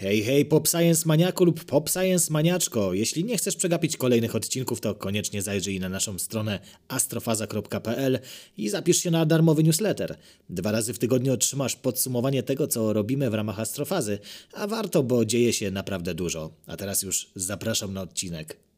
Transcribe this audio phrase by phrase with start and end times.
[0.00, 2.94] Hej, hej, Pop Science Maniaku lub Pop Science Maniaczko.
[2.94, 8.18] Jeśli nie chcesz przegapić kolejnych odcinków, to koniecznie zajrzyj na naszą stronę astrofaza.pl
[8.56, 10.16] i zapisz się na darmowy newsletter.
[10.48, 14.18] Dwa razy w tygodniu otrzymasz podsumowanie tego, co robimy w ramach astrofazy,
[14.52, 16.50] a warto, bo dzieje się naprawdę dużo.
[16.66, 18.69] A teraz już zapraszam na odcinek.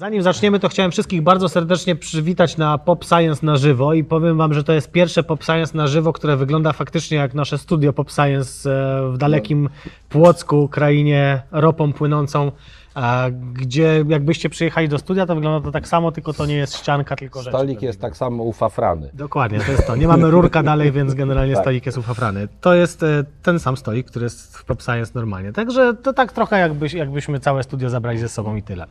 [0.00, 4.36] Zanim zaczniemy, to chciałem wszystkich bardzo serdecznie przywitać na Pop Science na żywo i powiem
[4.36, 7.92] Wam, że to jest pierwsze Pop Science na żywo, które wygląda faktycznie jak nasze studio
[7.92, 9.68] Pop Science e, w dalekim
[10.08, 12.52] Płocku, krainie ropą płynącą,
[12.96, 16.76] e, gdzie jakbyście przyjechali do studia, to wygląda to tak samo, tylko to nie jest
[16.76, 17.54] ścianka, tylko rzecz.
[17.54, 19.10] Stolik jest tak samo ufafrany.
[19.14, 19.96] Dokładnie, to jest to.
[19.96, 21.64] Nie mamy rurka dalej, więc generalnie Tak.
[21.64, 22.48] stolik jest ufafrany.
[22.60, 25.52] To jest e, ten sam stolik, który jest w Pop Science normalnie.
[25.52, 28.86] Także to tak trochę jakbyś, jakbyśmy całe studio zabrali ze sobą i tyle.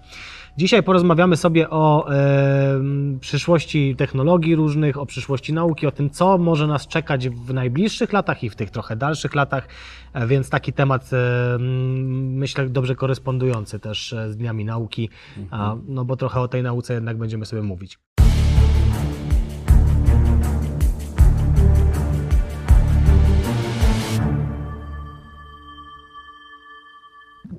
[0.58, 2.80] Dzisiaj porozmawiamy sobie o e,
[3.20, 8.44] przyszłości technologii różnych, o przyszłości nauki, o tym, co może nas czekać w najbliższych latach
[8.44, 9.68] i w tych trochę dalszych latach,
[10.14, 15.10] e, więc taki temat, e, myślę, dobrze korespondujący też e, z dniami nauki,
[15.52, 18.00] a, no bo trochę o tej nauce jednak będziemy sobie mówić.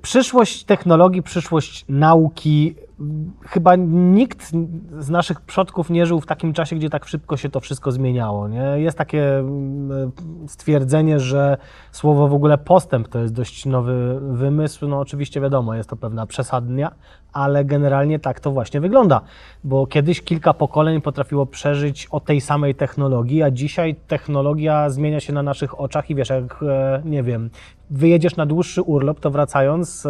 [0.01, 2.75] Przyszłość technologii, przyszłość nauki.
[3.41, 4.51] Chyba nikt
[4.99, 8.47] z naszych przodków nie żył w takim czasie, gdzie tak szybko się to wszystko zmieniało.
[8.47, 8.63] Nie?
[8.75, 10.11] Jest takie mm,
[10.47, 11.57] stwierdzenie, że
[11.91, 14.87] słowo w ogóle postęp to jest dość nowy wymysł.
[14.87, 16.91] No oczywiście wiadomo, jest to pewna przesadnia,
[17.33, 19.21] ale generalnie tak to właśnie wygląda.
[19.63, 25.33] Bo kiedyś kilka pokoleń potrafiło przeżyć o tej samej technologii, a dzisiaj technologia zmienia się
[25.33, 27.49] na naszych oczach i wiesz, jak e, nie wiem,
[27.89, 30.09] wyjedziesz na dłuższy urlop, to wracając e,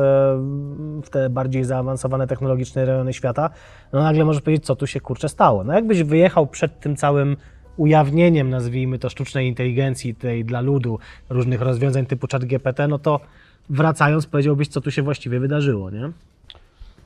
[1.03, 3.49] w te bardziej zaawansowane technologiczne rejony świata,
[3.94, 5.64] no nagle możesz powiedzieć, co tu się kurczę stało.
[5.64, 7.38] No jakbyś wyjechał przed tym całym
[7.77, 10.99] ujawnieniem, nazwijmy to, sztucznej inteligencji tej dla ludu,
[11.30, 13.19] różnych rozwiązań typu chat GPT, no to
[13.69, 16.11] wracając powiedziałbyś, co tu się właściwie wydarzyło, nie?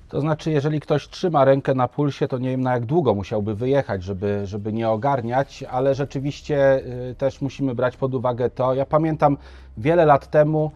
[0.10, 3.56] To znaczy, jeżeli ktoś trzyma rękę na pulsie, to nie wiem na jak długo musiałby
[3.56, 6.78] wyjechać, żeby, żeby nie ogarniać, ale rzeczywiście
[7.12, 8.74] y, też musimy brać pod uwagę to.
[8.74, 9.38] Ja pamiętam
[9.78, 10.72] wiele lat temu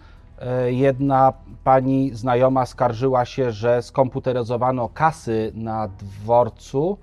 [0.68, 6.98] y, jedna pani znajoma skarżyła się, że skomputeryzowano kasy na dworcu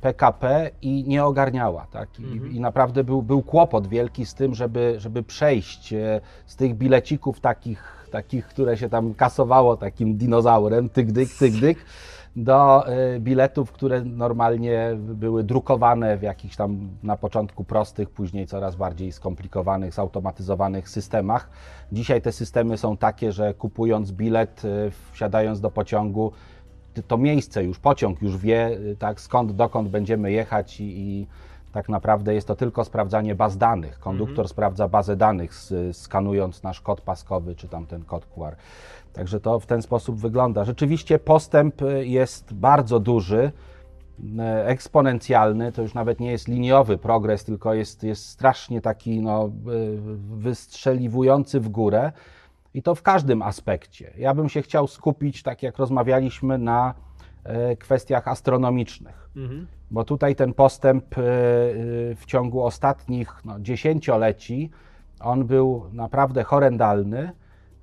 [0.00, 1.86] PKP i nie ogarniała.
[1.90, 2.08] Tak?
[2.20, 6.74] I, i naprawdę był, był kłopot wielki z tym, żeby, żeby przejść e, z tych
[6.74, 11.78] bilecików takich, takich, które się tam kasowało takim dinozaurem, tygdyk, tygdyk,
[12.36, 18.76] do e, biletów, które normalnie były drukowane w jakichś tam na początku prostych, później coraz
[18.76, 21.50] bardziej skomplikowanych, zautomatyzowanych systemach.
[21.92, 26.32] Dzisiaj te systemy są takie, że kupując bilet, e, wsiadając do pociągu,
[27.06, 31.26] to miejsce już, pociąg już wie, y, tak, skąd, dokąd będziemy jechać i, i
[31.72, 33.98] tak naprawdę jest to tylko sprawdzanie baz danych.
[33.98, 35.52] Konduktor sprawdza bazę danych,
[35.92, 38.56] skanując nasz kod paskowy czy tam ten kod QR.
[39.12, 40.64] Także to w ten sposób wygląda.
[40.64, 43.52] Rzeczywiście postęp y, jest bardzo duży,
[44.20, 49.46] y, eksponencjalny, to już nawet nie jest liniowy progres, tylko jest, jest strasznie taki no,
[49.46, 49.50] y,
[50.36, 52.12] wystrzeliwujący w górę.
[52.74, 54.12] I to w każdym aspekcie.
[54.18, 56.94] Ja bym się chciał skupić, tak jak rozmawialiśmy, na
[57.78, 59.30] kwestiach astronomicznych,
[59.90, 61.24] bo tutaj ten postęp e, e,
[62.14, 64.70] w ciągu ostatnich no, dziesięcioleci,
[65.20, 67.32] on był naprawdę horrendalny.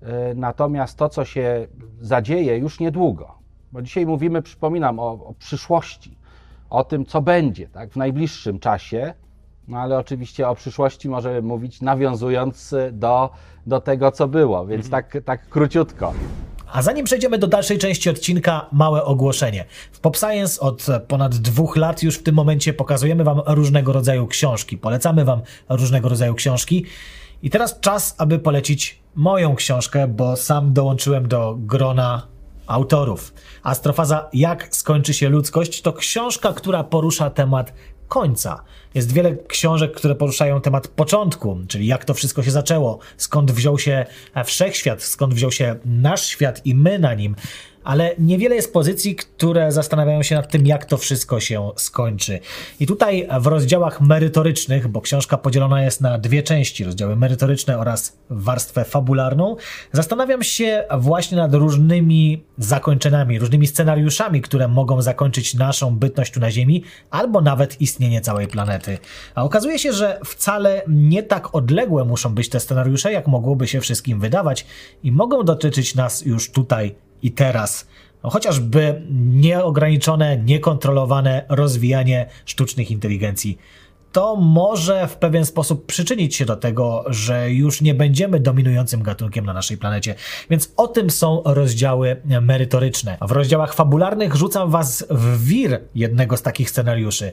[0.02, 1.68] E, Natomiast to, co się
[2.02, 3.38] zadzieje już niedługo,
[3.72, 6.18] bo dzisiaj mówimy, przypominam, o, o przyszłości,
[6.70, 9.14] o tym, co będzie tak, w najbliższym czasie,
[9.68, 13.30] no ale oczywiście o przyszłości możemy mówić nawiązując do,
[13.68, 16.14] do tego, co było, więc tak, tak króciutko.
[16.72, 19.66] A zanim przejdziemy do dalszej części odcinka, małe ogłoszenie.
[19.92, 24.28] W Pop Science od ponad dwóch lat już w tym momencie pokazujemy Wam różnego rodzaju
[24.28, 24.78] książki.
[24.78, 26.86] Polecamy Wam różnego rodzaju książki.
[27.44, 32.28] I teraz czas, aby polecić moją książkę, bo sam dołączyłem do grona
[32.68, 33.34] autorów.
[33.64, 37.74] Astrofaza Jak skończy się ludzkość to książka, która porusza temat
[38.08, 38.64] końca.
[38.94, 43.80] Jest wiele książek, które poruszają temat początku, czyli jak to wszystko się zaczęło, skąd wziął
[43.80, 44.06] się
[44.46, 47.36] wszechświat, skąd wziął się nasz świat i my na nim.
[47.88, 52.40] Ale niewiele jest pozycji, które zastanawiają się nad tym, jak to wszystko się skończy.
[52.80, 58.18] I tutaj w rozdziałach merytorycznych, bo książka podzielona jest na dwie części, rozdziały merytoryczne oraz
[58.30, 59.56] warstwę fabularną,
[59.92, 66.52] zastanawiam się właśnie nad różnymi zakończeniami, różnymi scenariuszami, które mogą zakończyć naszą bytność tu na
[66.52, 68.98] Ziemi, albo nawet istnienie całej planety.
[69.36, 73.82] A okazuje się, że wcale nie tak odległe muszą być te scenariusze, jak mogłoby się
[73.82, 74.66] wszystkim wydawać
[75.04, 77.88] i mogą dotyczyć nas już tutaj i teraz.
[78.24, 83.58] No, chociażby nieograniczone, niekontrolowane rozwijanie sztucznych inteligencji.
[84.18, 89.46] To może w pewien sposób przyczynić się do tego, że już nie będziemy dominującym gatunkiem
[89.46, 90.16] na naszej planecie.
[90.50, 93.18] Więc o tym są rozdziały merytoryczne.
[93.22, 97.32] W rozdziałach fabularnych rzucam was w wir jednego z takich scenariuszy.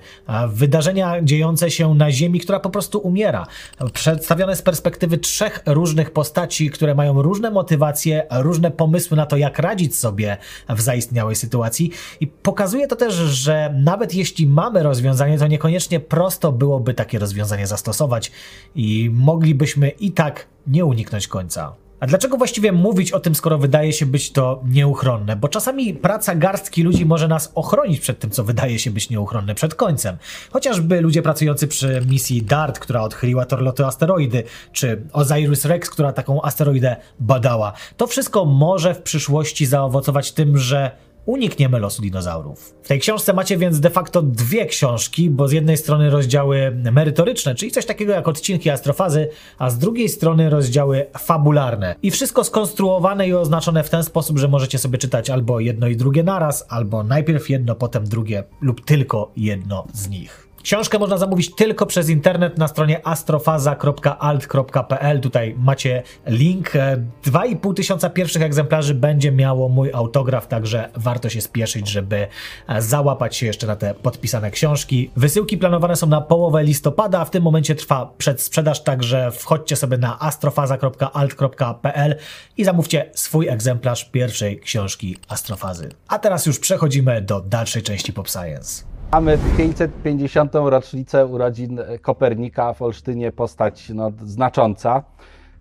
[0.49, 3.47] Wydarzenia dziejące się na Ziemi, która po prostu umiera.
[3.93, 9.59] Przedstawione z perspektywy trzech różnych postaci, które mają różne motywacje, różne pomysły na to, jak
[9.59, 10.37] radzić sobie
[10.69, 11.91] w zaistniałej sytuacji.
[12.21, 17.67] I pokazuje to też, że nawet jeśli mamy rozwiązanie, to niekoniecznie prosto byłoby takie rozwiązanie
[17.67, 18.33] zastosować
[18.75, 21.75] i moglibyśmy i tak nie uniknąć końca.
[22.01, 25.37] A dlaczego właściwie mówić o tym, skoro wydaje się być to nieuchronne?
[25.37, 29.55] Bo czasami praca garstki ludzi może nas ochronić przed tym, co wydaje się być nieuchronne,
[29.55, 30.17] przed końcem.
[30.53, 34.43] Chociażby ludzie pracujący przy misji DART, która odchyliła torloty asteroidy,
[34.73, 37.73] czy Osiris Rex, która taką asteroidę badała.
[37.97, 40.91] To wszystko może w przyszłości zaowocować tym, że
[41.27, 42.75] unikniemy losu dinozaurów.
[42.83, 47.55] W tej książce macie więc de facto dwie książki, bo z jednej strony rozdziały merytoryczne,
[47.55, 49.29] czyli coś takiego jak odcinki astrofazy,
[49.59, 51.95] a z drugiej strony rozdziały fabularne.
[52.03, 55.97] I wszystko skonstruowane i oznaczone w ten sposób, że możecie sobie czytać albo jedno i
[55.97, 60.44] drugie naraz, albo najpierw jedno, potem drugie, lub tylko jedno z nich.
[60.65, 65.21] Książkę można zamówić tylko przez internet na stronie astrofaza.alt.pl.
[65.21, 66.73] Tutaj macie link.
[67.25, 72.27] 2,5 tysiąca pierwszych egzemplarzy będzie miało mój autograf, także warto się spieszyć, żeby
[72.79, 75.11] załapać się jeszcze na te podpisane książki.
[75.17, 79.99] Wysyłki planowane są na połowę listopada, a w tym momencie trwa przedsprzedaż, także wchodźcie sobie
[79.99, 82.17] na astrofaza.alt.pl
[82.57, 85.89] i zamówcie swój egzemplarz pierwszej książki Astrofazy.
[86.09, 88.94] A teraz już przechodzimy do dalszej części Pop Science.
[89.15, 90.55] Mamy 550.
[90.55, 95.03] rocznicę urodzin Kopernika w Olsztynie, postać no, znacząca.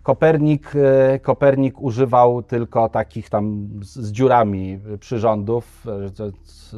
[0.02, 5.86] Kopernik, e, Kopernik używał tylko takich tam z, z dziurami przyrządów,
[6.16, 6.30] że,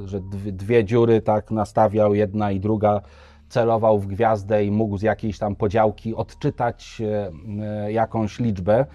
[0.05, 0.21] że
[0.53, 3.01] dwie, dziury tak nastawiał, jedna i druga
[3.49, 7.31] celował w gwiazdę i mógł z jakiejś tam podziałki odczytać e,
[7.63, 8.87] e, jakąś liczbę.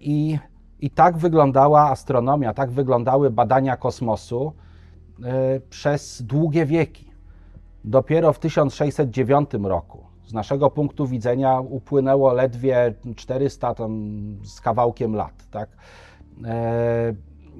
[0.00, 0.38] I,
[0.80, 4.65] I tak wyglądała astronomia, tak wyglądały badania kosmosu E,
[5.70, 7.10] przez długie wieki.
[7.84, 15.46] Dopiero w 1609 roku, z naszego punktu widzenia, upłynęło ledwie 400 tam z kawałkiem lat.
[15.50, 15.68] Tak?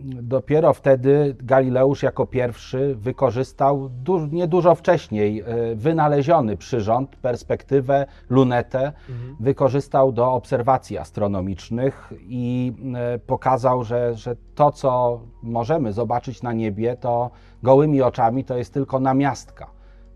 [0.04, 9.37] Dopiero wtedy Galileusz jako pierwszy wykorzystał du niedużo wcześniej e, wynaleziony przyrząd, perspektywę, lunetę, mhm.
[9.40, 16.96] wykorzystał do obserwacji astronomicznych i e, pokazał, że, że to, co możemy zobaczyć na niebie,
[16.96, 17.31] to
[17.62, 19.70] gołymi oczami to jest tylko namiastka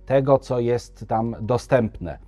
[0.06, 2.18] tego, co jest tam dostępne.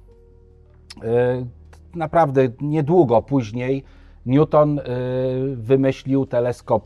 [1.03, 1.47] E,
[1.95, 3.85] naprawdę niedługo później
[4.27, 4.81] Newton
[5.57, 6.85] wymyślił teleskop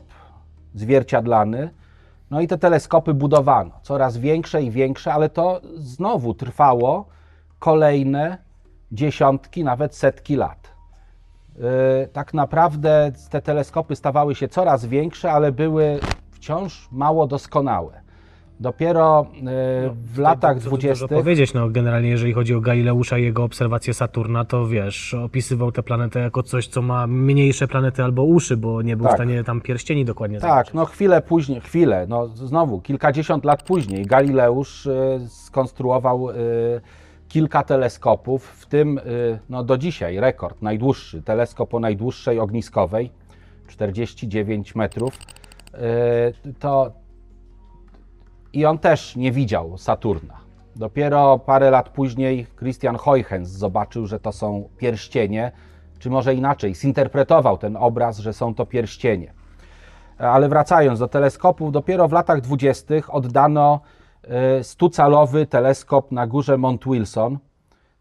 [0.79, 1.69] zwierciadlany.
[2.31, 7.05] No i te teleskopy budowano, coraz większe i większe, ale to znowu trwało
[7.59, 8.37] kolejne
[8.91, 10.67] dziesiątki, nawet setki lat.
[11.55, 11.63] Yy,
[12.13, 15.99] tak naprawdę te teleskopy stawały się coraz większe, ale były
[16.31, 18.06] wciąż mało doskonałe.
[18.59, 21.09] Dopiero e, no, w latach dwudziestych...
[21.09, 25.83] powiedzieć, no generalnie jeżeli chodzi o Galileusza i jego obserwację Saturna, to wiesz, opisywał tę
[25.83, 29.13] planetę jako coś, co ma mniejsze planety albo uszy, bo nie był tak.
[29.13, 30.73] w stanie tam pierścieni dokładnie Tak, zobaczyć.
[30.73, 36.33] no chwilę później, chwilę, no znowu, kilkadziesiąt lat później Galileusz e, skonstruował e,
[37.27, 38.99] kilka teleskopów, w tym
[39.49, 43.11] no do dzisiaj rekord, najdłuższy, teleskop o najdłuższej ogniskowej,
[43.67, 45.17] 49 metrów.
[46.59, 46.91] To
[48.57, 50.33] i on też nie widział Saturna.
[50.75, 55.51] Dopiero parę lat później Christian Huygens zobaczył, że to są pierścienie,
[55.99, 59.33] czy może inaczej, zinterpretował ten obraz, że są to pierścienie.
[60.17, 63.79] Ale wracając do teleskopów, dopiero w latach dwudziestych oddano
[64.23, 67.37] e, stucalowy teleskop na górze Mount Wilson,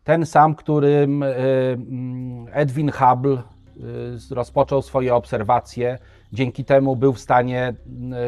[0.05, 1.27] ten sam, którym e,
[1.73, 5.99] mm, Edwin Hubble e, rozpoczął swoje obserwacje.
[6.33, 7.75] Dzięki temu był w stanie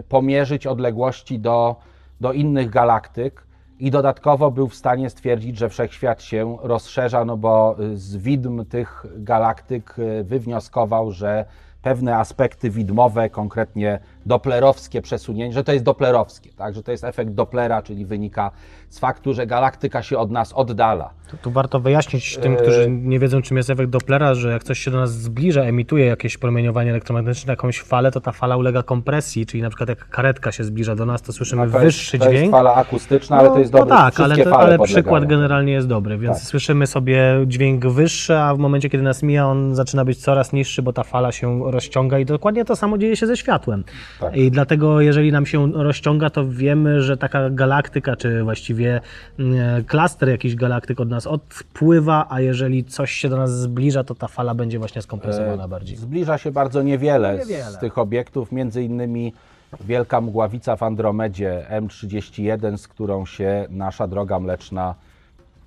[0.08, 1.76] pomierzyć odległości do
[2.20, 3.46] do innych galaktyk
[3.78, 9.06] i dodatkowo był w stanie stwierdzić, że wszechświat się rozszerza, no bo z widm tych
[9.16, 11.44] galaktyk y, wywnioskował, że
[11.82, 16.75] pewne aspekty widmowe, konkretnie doplerowskie przesunięcie, że to jest doplerowskie, tak?
[16.75, 18.50] że to jest efekt Dopplera, czyli wynika
[18.88, 21.11] z faktu, że galaktyka się od nas oddala.
[21.30, 24.64] Tu, tu warto wyjaśnić tym, którzy e, nie wiedzą, czym jest efekt Dopplera, że jak
[24.64, 28.82] coś się do nas zbliża, emituje jakieś promieniowanie elektromagnetyczne, jakąś falę, to ta fala ulega
[28.82, 32.16] kompresji, czyli na przykład jak karetka się zbliża do nas, to słyszymy no to wyższy
[32.16, 32.50] jest, to dźwięk.
[32.50, 33.94] To jest fala akustyczna, ale to jest no, dobry.
[33.94, 36.47] No tak, ale, to, ale przykład generalnie jest dobry, więc tak.
[36.47, 40.82] słyszymy sobie dźwięk wyższy, a w momencie, kiedy nas mija, on zaczyna być coraz niższy,
[40.82, 43.85] bo ta fala się rozciąga i dokładnie to samo dzieje się ze światłem.
[44.20, 44.37] Tak.
[44.37, 49.00] I dlatego, jeżeli nam się rozciąga, to wiemy, że taka galaktyka, czy właściwie
[49.38, 54.14] mm, klaster jakiś galaktyk od nas odpływa, a jeżeli coś się do nas zbliża, to
[54.14, 55.96] ta fala będzie właśnie skompresowana E, bardziej.
[55.96, 57.64] Zbliża się bardzo niewiele, Niewiele.
[57.64, 59.32] z tych obiektów, między innymi
[59.80, 64.94] Wielka Mgławica w Andromedzie M31, z którą się nasza droga mleczna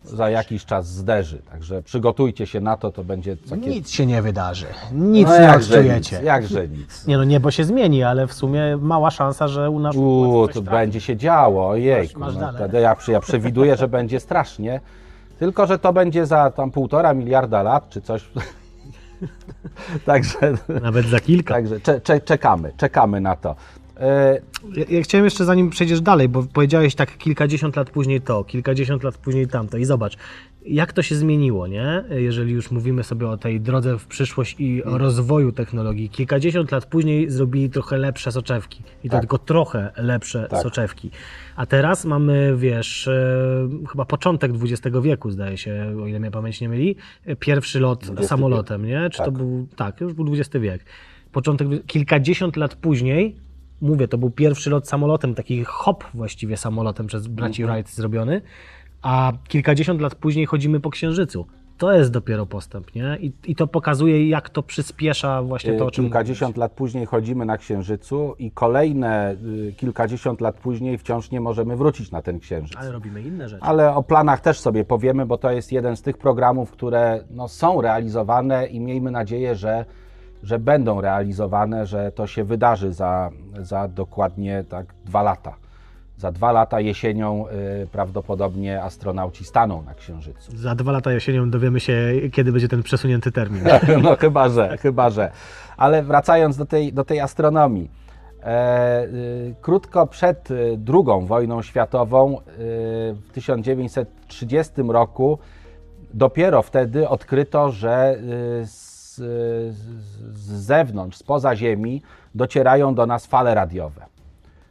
[0.04, 1.42] za jakiś czas zderzy.
[1.52, 3.70] Także przygotujcie się na to, to będzie takie...
[3.70, 4.66] Nic się nie wydarzy.
[4.92, 6.16] Nic No nie jakże odczujecie.
[6.18, 7.08] Nic, jakże nic.
[7.08, 10.56] Nie no, niebo się zmieni, ale w sumie mała szansa, że u nas U, coś
[10.56, 12.08] to będzie się działo, ojej.
[12.08, 12.56] Masz- masz no, dalej.
[12.56, 14.82] wtedy ja, ja przewiduję, że będzie strasznie.
[15.40, 18.30] Tylko, że to będzie za tam półtora miliarda lat, czy coś.
[20.06, 20.38] Także,
[20.82, 21.54] Nawet za kilka.
[21.54, 23.56] także cze, cze, czekamy, czekamy na to.
[24.76, 29.04] Ja, ja chciałem jeszcze zanim przejdziesz dalej, bo powiedziałeś tak kilkadziesiąt lat później to, kilkadziesiąt
[29.04, 30.18] lat później tamto i zobacz,
[30.66, 32.04] jak to się zmieniło, nie?
[32.10, 36.10] Jeżeli już mówimy sobie o tej drodze w przyszłość i o rozwoju technologii.
[36.10, 39.22] Kilkadziesiąt lat później zrobili trochę lepsze soczewki i to Tak.
[39.22, 40.62] tylko trochę lepsze Tak.
[40.62, 41.12] soczewki.
[41.56, 46.62] A teraz mamy, wiesz, e, chyba początek XX wieku, zdaje się, o ile mnie pamięć
[46.62, 46.96] nie myli,
[47.40, 49.10] pierwszy lot samolotem, nie?
[49.10, 49.34] Czy to Tak.
[49.34, 50.86] był, tak, już był XX wiek.
[51.32, 53.36] Początek, kilkadziesiąt lat później
[53.82, 57.78] mówię, to był pierwszy lot samolotem, taki hop właściwie samolotem przez braci Mhm.
[57.78, 58.42] Wright zrobiony,
[59.02, 61.46] a kilkadziesiąt lat później chodzimy po Księżycu.
[61.78, 63.18] To jest dopiero postęp, nie?
[63.22, 67.46] I, i to pokazuje, jak to przyspiesza właśnie to, o czym Kilkadziesiąt lat później chodzimy
[67.46, 69.36] na Księżycu i kolejne
[69.70, 72.78] y, kilkadziesiąt lat później wciąż nie możemy wrócić na ten Księżyc.
[72.78, 73.64] Ale robimy inne rzeczy.
[73.64, 77.48] Ale o planach też sobie powiemy, bo to jest jeden z tych programów, które no,
[77.48, 79.86] są realizowane i miejmy nadzieję, że,
[80.44, 83.30] że będą realizowane, że to się wydarzy za,
[83.62, 85.56] za dokładnie tak dwa lata.
[86.18, 87.46] Za dwa lata jesienią
[87.84, 90.58] y, prawdopodobnie astronauci staną na Księżycu.
[90.58, 91.98] Za dwa lata jesienią dowiemy się,
[92.32, 93.64] kiedy będzie ten przesunięty termin.
[94.04, 95.32] No chyba, że, chyba, że.
[95.78, 97.92] Ale wracając do tej, do tej astronomii.
[98.44, 102.42] E, y, krótko przed y, II wojną światową, y,
[103.14, 105.40] w 1930 roku,
[106.14, 108.16] dopiero wtedy odkryto, że
[108.64, 108.91] y,
[109.22, 109.76] z,
[110.34, 112.02] z zewnątrz, spoza Ziemi,
[112.36, 114.06] docierają do nas fale radiowe.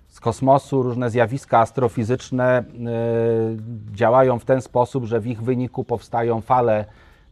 [0.08, 6.40] Z kosmosu różne zjawiska astrofizyczne y, działają w ten sposób, że w ich wyniku powstają
[6.40, 6.84] fale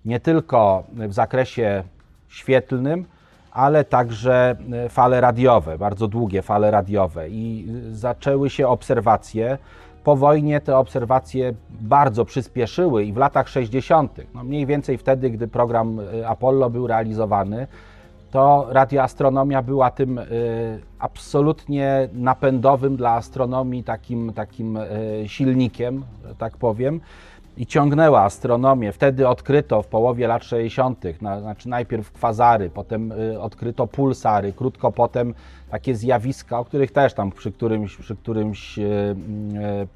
[0.05, 1.83] nie tylko w zakresie
[2.29, 3.05] świetlnym,
[3.51, 4.57] ale także
[4.87, 7.29] y, fale radiowe, bardzo długie fale radiowe.
[7.29, 9.59] I y, zaczęły się obserwacje.
[10.09, 15.49] Po wojnie te obserwacje bardzo przyspieszyły i w latach 60., no mniej więcej wtedy, gdy
[15.49, 17.67] program y, Apollo był realizowany,
[18.31, 20.25] to radioastronomia była tym y,
[20.99, 26.05] absolutnie napędowym dla astronomii takim, takim y, silnikiem,
[26.39, 27.01] tak powiem.
[27.59, 28.93] I ciągnęła astronomię.
[28.93, 34.93] Wtedy odkryto w połowie lat 60., na, znaczy najpierw kwazary, potem y, odkryto pulsary, krótko
[34.93, 35.35] potem
[35.71, 39.17] takie zjawiska, o których też tam przy którymś, przy którymś y, y,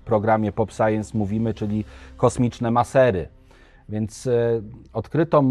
[0.04, 1.85] programie Pop Science mówimy, czyli
[2.16, 3.28] kosmiczne masery.
[3.88, 4.28] Więc
[4.92, 5.42] odkryto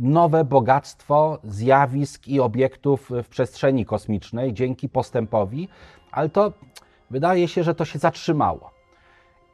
[0.00, 5.68] nowe bogactwo zjawisk i obiektów w przestrzeni kosmicznej dzięki postępowi,
[6.12, 6.52] ale to
[7.10, 8.77] wydaje się, że to się zatrzymało.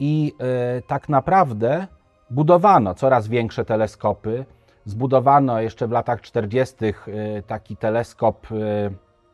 [0.00, 1.86] I e, tak naprawdę
[2.30, 4.44] budowano coraz większe teleskopy.
[4.84, 6.84] Zbudowano jeszcze w latach 40.
[6.84, 6.92] e,
[7.42, 8.54] taki teleskop, e,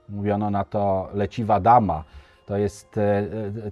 [0.08, 2.04] mówiono na to leciwa dama.
[2.46, 3.00] To jest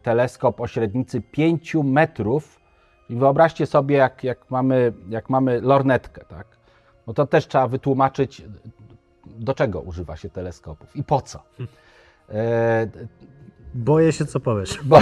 [0.03, 2.61] teleskop o średnicy 5 metrów.
[3.09, 6.47] I wyobraźcie sobie, jak, jak, mamy, jak mamy lornetkę, tak?
[7.07, 8.43] No to też trzeba wytłumaczyć,
[9.27, 11.43] do czego używa się teleskopów i po co.
[13.79, 14.81] Boję się, co powiesz.
[14.85, 14.99] bo,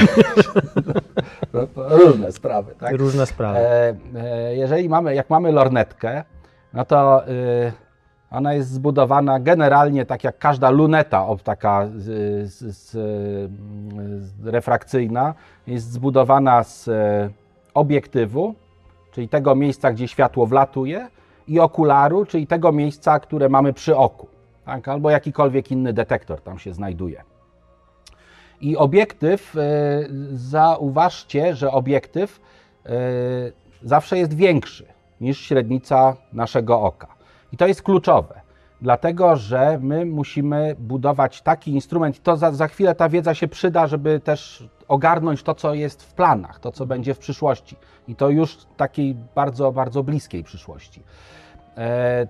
[1.52, 2.96] no, to różne sprawy, tak?
[2.96, 3.58] Różne sprawy.
[3.58, 6.24] E, e, jeżeli mamy, jak mamy lornetkę,
[6.72, 7.72] no to y,
[8.30, 12.04] ona jest zbudowana generalnie tak jak każda luneta taka z,
[12.52, 12.90] z, z,
[14.22, 15.34] z refrakcyjna,
[15.66, 17.30] jest zbudowana z e,
[17.74, 18.54] obiektywu,
[19.12, 21.08] czyli tego miejsca, gdzie światło wlatuje,
[21.48, 24.26] i okularu, czyli tego miejsca, które mamy przy oku,
[24.64, 24.88] tak?
[24.88, 27.35] albo jakikolwiek inny detektor tam się znajduje.
[28.60, 29.60] I obiektyw, e,
[30.32, 32.40] zauważcie, że obiektyw
[32.86, 32.90] e,
[33.82, 34.86] zawsze jest większy
[35.20, 37.06] niż średnica naszego oka.
[37.52, 38.40] I to jest kluczowe,
[38.80, 43.48] dlatego że my musimy budować taki instrument, i to za, za chwilę ta wiedza się
[43.48, 47.76] przyda, żeby też ogarnąć to, co jest w planach, to, co będzie w przyszłości.
[48.08, 51.02] I to już takiej bardzo, bardzo bliskiej przyszłości.
[51.76, 52.26] E,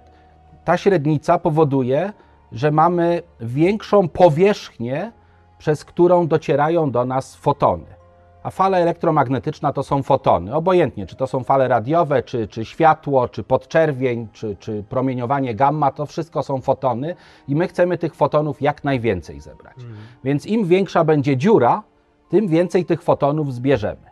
[0.65, 2.13] ta średnica powoduje,
[2.53, 5.13] że mamy większą powierzchnię,
[5.59, 7.97] przez którą docierają do nas fotony.
[8.43, 10.55] A fala elektromagnetyczna to są fotony.
[10.55, 15.91] Obojętnie, czy to są fale radiowe, czy, czy światło, czy podczerwień, czy, czy promieniowanie gamma,
[15.91, 17.15] to wszystko są fotony
[17.49, 19.77] i my chcemy tych fotonów jak najwięcej zebrać.
[20.25, 21.83] Więc im większa będzie dziura,
[22.29, 24.11] tym więcej tych fotonów zbierzemy.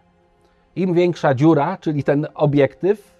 [0.76, 3.14] Im większa dziura, czyli ten obiektyw,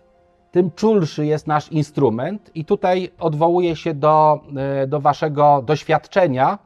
[0.50, 6.58] tym czulszy jest nasz instrument, i tutaj odwołuję się do, e, do Waszego doświadczenia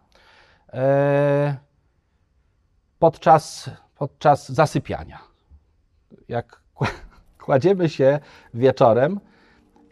[2.99, 5.19] podczas, podczas zasypiania.
[6.29, 6.61] Jak
[7.45, 8.19] kładziemy się
[8.55, 9.21] wieczorem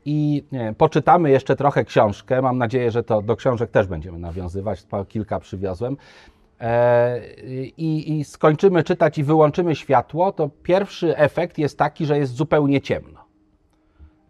[0.04, 0.45] i
[0.78, 5.97] poczytamy jeszcze trochę książkę, mam nadzieję, że to do książek też będziemy nawiązywać, kilka przywiozłem,
[6.61, 7.21] e,
[7.76, 12.80] i, i skończymy czytać i wyłączymy światło, to pierwszy efekt jest taki, że jest zupełnie
[12.80, 13.25] ciemno.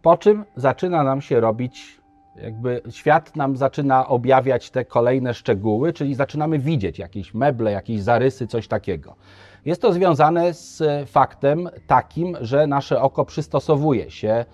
[0.02, 2.00] Po czym zaczyna nam się robić,
[2.42, 8.46] jakby świat nam zaczyna objawiać te kolejne szczegóły, czyli zaczynamy widzieć jakieś meble, jakieś zarysy,
[8.46, 9.16] coś takiego.
[9.64, 14.44] Jest to związane z faktem takim, że nasze oko przystosowuje się,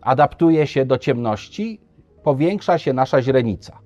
[0.00, 1.80] adaptuje się do ciemności,
[2.22, 3.78] powiększa się nasza źrenica.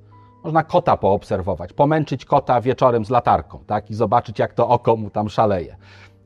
[0.45, 5.11] Można kota poobserwować, pomęczyć kota wieczorem z latarką, tak, i zobaczyć, jak to oko mu
[5.11, 5.77] tam szaleje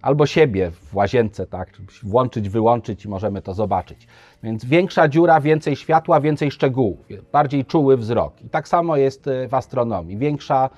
[0.02, 1.68] albo siebie w łazience, tak,
[2.02, 4.06] włączyć, wyłączyć i możemy to zobaczyć.
[4.42, 6.98] Więc większa dziura, więcej światła, więcej szczegółów,
[7.32, 8.42] bardziej czuły wzrok.
[8.42, 10.16] I tak samo jest e, w astronomii.
[10.16, 10.70] Większa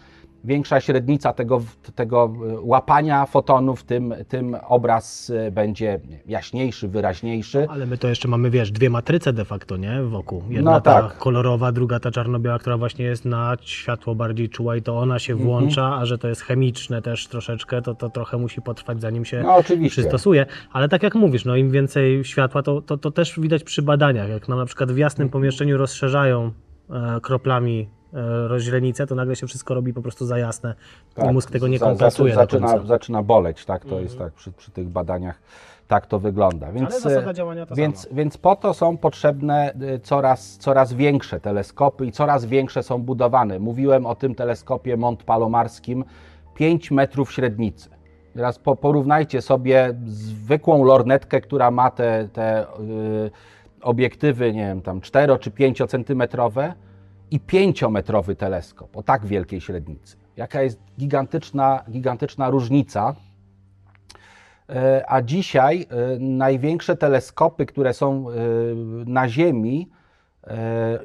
[0.45, 1.63] większa średnica tego,
[1.95, 7.67] tego e, łapania fotonów, tym, tym obraz e, będzie jaśniejszy, wyraźniejszy.
[7.71, 10.03] Ale my to jeszcze mamy, wiesz, dwie matryce de facto, nie?
[10.03, 10.43] Wokół.
[10.49, 11.19] Jedna no, ta tak.
[11.19, 15.33] kolorowa, druga ta czarno-biała, która właśnie jest na światło bardziej czuła i to ona się
[15.33, 15.49] mhm.
[15.49, 16.03] włącza, mhm.
[16.03, 19.89] a że to jest chemiczne też troszeczkę, to, to trochę musi potrwać, zanim się no,
[19.89, 20.47] przystosuje.
[20.73, 24.29] Ale tak jak mówisz, no im więcej światła, to, to, to też widać przy badaniach.
[24.29, 25.33] Jak nam na przykład w jasnym mhm.
[25.33, 26.51] pomieszczeniu rozszerzają
[26.91, 27.89] e, kroplami
[28.47, 30.75] rozźrenicę, to nagle się wszystko robi po prostu za jasne
[31.15, 32.35] tak, i mózg tego nie kompensuje.
[32.35, 34.03] Zaczyna, zaczyna boleć, tak, to mm -hmm.
[34.03, 35.41] jest tak przy, przy, tych badaniach,
[35.89, 36.73] tak to wygląda.
[36.73, 41.41] Więc, Ale zasada działania to więc, więc po to są potrzebne y, coraz, coraz większe
[41.41, 43.59] teleskopy i coraz większe są budowane.
[43.59, 46.05] Mówiłem o tym teleskopie Mont Palomarskim,
[46.55, 47.91] 5 metrów średnicy.
[48.35, 53.31] Teraz po, porównajcie sobie zwykłą lornetkę, która ma te, te yy,
[53.83, 56.75] obiektywy, nie wiem, tam 4 czy 5 centymetrowe,
[57.33, 60.17] i pięciometrowy teleskop o tak wielkiej średnicy.
[60.37, 63.15] Jaka jest gigantyczna, gigantyczna różnica.
[64.69, 68.35] E, a dzisiaj e, największe teleskopy, które są e,
[69.07, 69.91] na Ziemi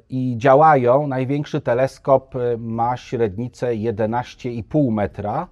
[0.10, 5.48] i działają, największy teleskop ma średnicę 11,5 metra,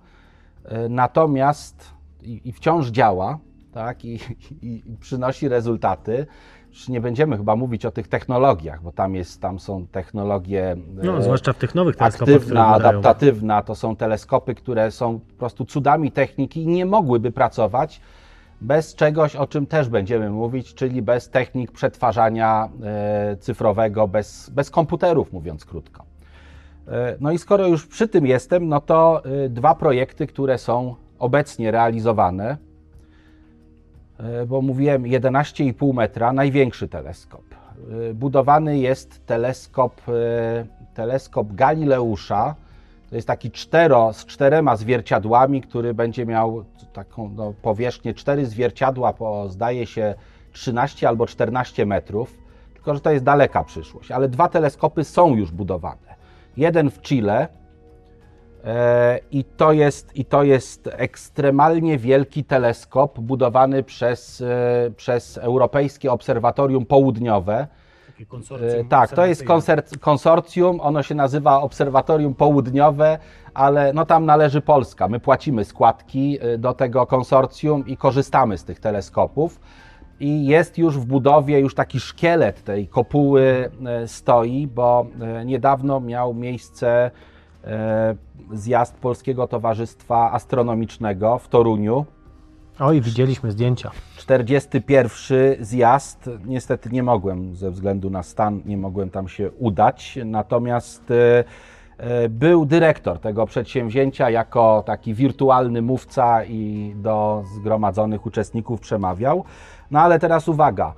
[0.89, 3.39] natomiast i wciąż działa,
[3.71, 4.19] tak, i,
[4.61, 6.27] i, i przynosi rezultaty.
[6.75, 10.75] Już nie będziemy chyba mówić o tych technologiach, bo tam, jest, tam są technologie.
[11.03, 12.35] No, e, zwłaszcza w tych nowych teleskopach.
[12.35, 18.01] Aktywna, adaptatywna, to są teleskopy, które są po prostu cudami techniki i nie mogłyby pracować
[18.61, 24.69] bez czegoś, o czym też będziemy mówić, czyli bez technik przetwarzania e, cyfrowego, bez, bez
[24.69, 26.03] komputerów, mówiąc krótko.
[26.87, 31.71] E, no i skoro już przy tym jestem, no to dwa projekty, które są obecnie
[31.71, 32.57] realizowane.
[34.19, 37.43] E, bo mówiłem 11,5 metra, największy teleskop.
[38.09, 42.55] E, budowany jest teleskop, e, teleskop Galileusza.
[43.09, 49.13] To jest taki cztero, z czterema zwierciadłami, który będzie miał taką no, powierzchnię, cztery zwierciadła
[49.13, 50.15] po, zdaje się,
[50.51, 52.37] 13 albo 14 metrów.
[52.73, 54.11] Tylko, że to jest daleka przyszłość.
[54.11, 56.15] Ale dwa teleskopy są już budowane.
[56.57, 57.47] Jeden w Chile,
[59.31, 66.85] I to, jest, I to jest ekstremalnie wielki teleskop budowany przez, e, przez Europejskie Obserwatorium
[66.85, 67.67] Południowe.
[68.27, 68.85] Konsorcjum.
[68.85, 69.45] E, tak, to jest
[69.99, 73.19] konsorcjum, ono się nazywa Obserwatorium Południowe,
[73.53, 75.07] ale no tam należy Polska.
[75.07, 79.59] My płacimy składki do tego konsorcjum i korzystamy z tych teleskopów.
[80.19, 83.71] I jest już w budowie, już taki szkielet tej kopuły
[84.05, 85.07] stoi, bo
[85.45, 87.34] niedawno miał miejsce E,
[88.53, 92.05] zjazd Polskiego Towarzystwa Astronomicznego w Toruniu.
[92.79, 93.91] Oj, widzieliśmy zdjęcia.
[94.17, 96.29] 41 zjazd.
[96.45, 100.19] Niestety nie mogłem ze względu na stan, nie mogłem tam się udać.
[100.25, 101.43] Natomiast e,
[101.97, 109.43] e, był dyrektor tego przedsięwzięcia jako taki wirtualny mówca i do zgromadzonych uczestników przemawiał.
[109.91, 110.93] No ale teraz uwaga.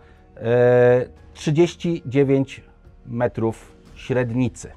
[1.33, 2.61] 39
[3.05, 4.71] metrów średnicy.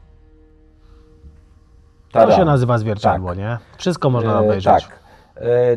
[2.12, 3.38] To się nazywa zwierciadło, tak.
[3.38, 3.58] nie?
[3.76, 4.84] Wszystko można e, obejrzeć.
[4.84, 5.00] tak.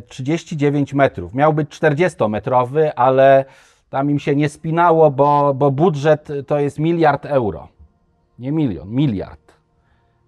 [0.07, 1.33] 39 e, metrów.
[1.33, 3.45] Miał być 40-metrowy, ale
[3.89, 7.67] tam im się nie spinało, bo, bo budżet to jest miliard euro.
[8.39, 9.53] Nie milion, miliard.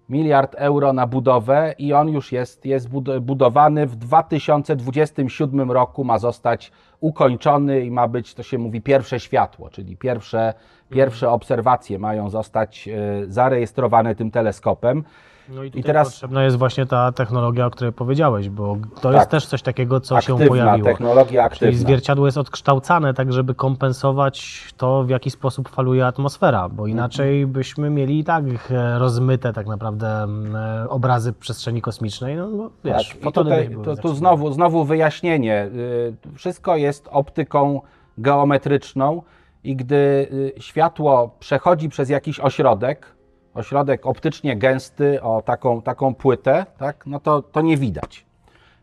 [0.08, 3.86] miliard euro na budowę i on już jest, jest bud- budowany.
[3.86, 9.96] W 2027 roku ma zostać ukończony i ma być, to się mówi, pierwsze światło, czyli
[9.96, 10.54] pierwsze,
[10.90, 12.92] pierwsze obserwacje mają zostać e,
[13.28, 15.04] zarejestrowane tym teleskopem.
[15.48, 19.14] No i, I teraz- potrzebna jest właśnie ta technologia, o której powiedziałeś, bo to Tak.
[19.14, 20.88] jest też coś takiego, co się aktywna pojawiło.
[20.88, 21.78] technologia Czyli aktywna.
[21.78, 27.90] zwierciadło jest odkształcane tak, żeby kompensować to, w jaki sposób faluje atmosfera, bo inaczej byśmy
[27.90, 32.36] mieli i tak e, rozmyte tak naprawdę m, e, obrazy przestrzeni kosmicznej.
[32.36, 35.64] No, bo, wiesz, Tak, fotony tutaj, by były to, tu znowu, znowu wyjaśnienie.
[35.74, 37.80] Y, Wszystko jest optyką
[38.18, 39.22] geometryczną
[39.64, 43.15] i gdy y, światło przechodzi przez jakiś ośrodek,
[43.56, 48.26] ośrodek optycznie gęsty, o taką, taką płytę, tak, no to, to nie widać.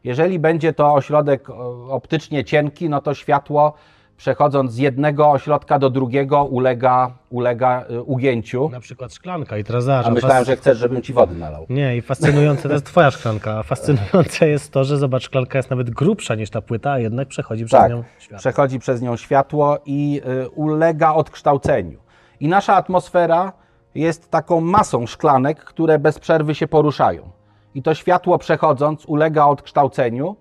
[0.03, 3.73] Jeżeli będzie to ośrodek o, optycznie cienki, no to światło
[4.17, 8.69] przechodząc z jednego ośrodka do drugiego ulega, ulega y, ugięciu.
[8.69, 11.65] Na przykład szklanka i zobacz, A myślałem, że chcesz, żebym ci wody nalał.
[11.69, 15.69] Nie, i fascynujące to jest twoja szklanka, a fascynujące jest to, że zobacz, szklanka jest
[15.69, 18.37] nawet grubsza niż ta płyta, a jednak przechodzi przez Tak, nią światło.
[18.37, 21.99] przechodzi przez nią światło i y, ulega odkształceniu.
[22.39, 23.53] I nasza atmosfera
[23.95, 27.29] jest taką masą szklanek, które bez przerwy się poruszają.
[27.75, 30.35] I to światło przechodząc ulega odkształceniu.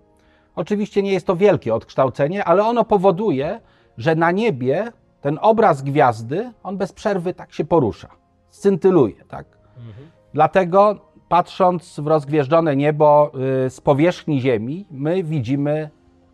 [0.56, 3.60] Oczywiście nie jest to wielkie odkształcenie, ale ono powoduje,
[3.98, 8.08] że na niebie ten obraz gwiazdy, on bez przerwy tak się porusza,
[8.50, 9.46] scintyluje, tak?
[10.34, 13.32] Dlatego patrząc w rozgwieżdżone niebo
[13.66, 15.90] y, z powierzchni Ziemi, my widzimy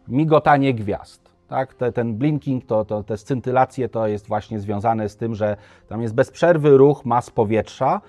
[0.09, 1.28] migotanie gwiazd.
[1.49, 1.75] Tak?
[1.75, 5.57] Te, ten blinking, to, to, te scintylacje to jest właśnie związane z tym, że
[5.89, 8.01] tam jest bez przerwy ruch mas powietrza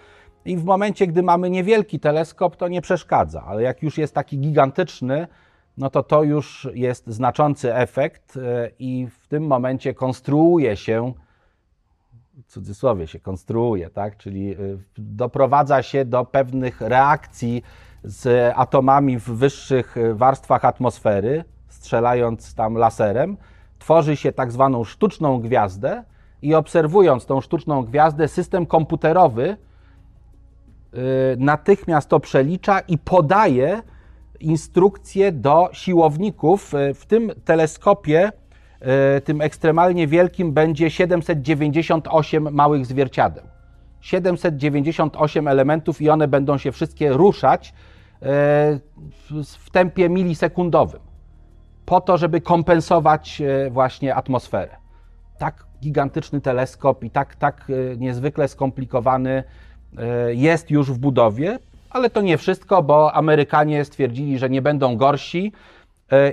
[0.45, 4.39] i w momencie, gdy mamy niewielki teleskop, to nie przeszkadza, ale jak już jest taki
[4.39, 5.27] gigantyczny,
[5.77, 8.41] no to to już jest znaczący efekt y,
[8.79, 11.13] i w tym momencie konstruuje się
[12.47, 14.17] w cudzysłowie się konstruuje, tak?
[14.17, 17.63] czyli y, doprowadza się do pewnych reakcji
[18.03, 21.43] z atomami w wyższych warstwach atmosfery,
[21.79, 23.37] strzelając tam laserem,
[23.79, 26.03] tworzy się tak zwaną sztuczną gwiazdę
[26.41, 29.57] i obserwując tą sztuczną gwiazdę, system komputerowy
[30.93, 30.97] y,
[31.37, 33.81] natychmiast to przelicza i podaje
[34.39, 36.73] instrukcje do siłowników.
[36.73, 38.31] Y, W tym teleskopie,
[39.17, 43.43] y, tym ekstremalnie wielkim, będzie 798 małych zwierciadeł.
[44.01, 47.73] 798 elementów i one będą się wszystkie ruszać
[49.59, 50.99] w tempie milisekundowym,
[51.89, 54.77] po to, żeby kompensować y, właśnie atmosferę.
[55.37, 59.43] Tak gigantyczny teleskop i tak, tak y, niezwykle skomplikowany
[59.93, 64.97] y, jest już w budowie, ale to nie wszystko, bo Amerykanie stwierdzili, że nie będą
[64.97, 65.51] gorsi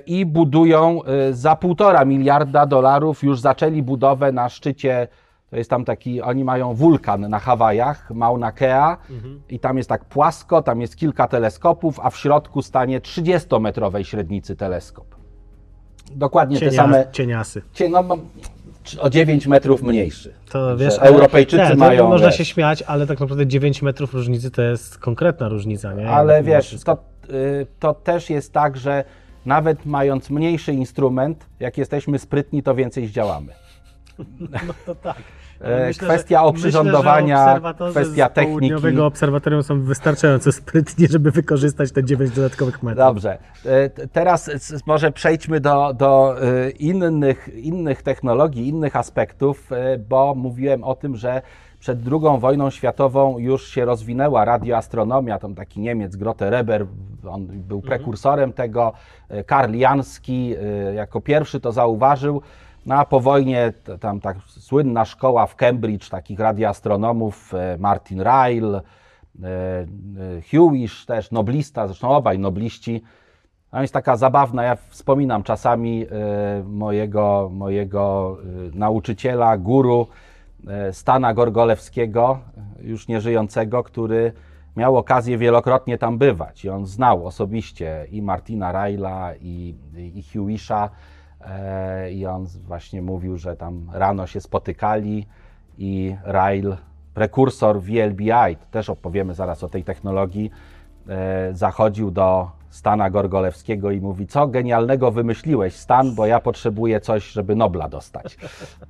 [0.06, 5.08] i budują za półtora miliarda dolarów, już zaczęli budowę na szczycie,
[5.50, 8.96] to jest tam taki, oni mają wulkan na Hawajach, Mauna Kea
[9.48, 14.56] i tam jest tak płasko, tam jest kilka teleskopów, a w środku stanie 30-metrowej średnicy
[14.56, 15.15] teleskop.
[16.14, 17.62] Dokładnie te same, Cieniasy.
[17.74, 18.04] Cie- no,
[19.00, 20.34] o 9 metrów mniejszy.
[20.50, 22.08] To wiesz, ale- Europejczycy nie, to mają.
[22.08, 26.10] Można wiesz, się śmiać, ale tak naprawdę 9 metrów różnicy to jest konkretna różnica, nie?
[26.10, 26.98] ale wiesz, to,
[27.30, 29.04] y, to też jest tak, że
[29.46, 33.52] nawet mając mniejszy instrument, jak jesteśmy sprytni, to więcej zdziałamy.
[34.86, 35.22] to tak.
[35.60, 38.48] E, kwestia oprzyrządowania, kwestia z techniki.
[38.48, 43.06] południowego obserwatorium są wystarczająco sprytni, żeby wykorzystać te 9 dodatkowych metrów.
[43.06, 43.38] Dobrze.
[43.66, 44.50] E, Teraz
[44.86, 49.70] może przejdźmy do, do e, innych, innych technologii, innych aspektów,
[50.08, 51.42] bo mówiłem o tym, że
[51.78, 55.38] przed II wojną światową już się rozwinęła radioastronomia.
[55.38, 56.86] Tam taki Niemiec, Grote Reber,
[57.28, 58.92] on był prekursorem tego.
[59.46, 62.42] Karl Jański e, jako pierwszy to zauważył.
[62.86, 68.80] No a po wojnie tam tak słynna szkoła w Cambridge takich radioastronomów, e, Martin Ryle,
[69.42, 69.86] e, e,
[70.42, 73.02] Hewish też, noblista, zresztą obaj nobliści.
[73.70, 76.06] A jest taka zabawna, ja wspominam czasami
[76.64, 78.36] mojego, mojego
[78.74, 80.06] nauczyciela, guru
[80.92, 82.38] Stana Gorgolewskiego,
[82.80, 84.32] już nieżyjącego, który
[84.76, 89.74] miał okazję wielokrotnie tam bywać i on znał osobiście i Martina Ryla i,
[90.14, 90.90] i Hewisha
[92.12, 95.26] i on właśnie mówił, że tam rano się spotykali
[95.78, 96.76] i Ryle,
[97.14, 100.50] prekursor VLBI, to też opowiemy zaraz o tej technologii,
[101.08, 107.30] e, zachodził do Stana Gorgolewskiego i mówi, co genialnego wymyśliłeś Stan, bo ja potrzebuję coś,
[107.30, 108.36] żeby Nobla dostać.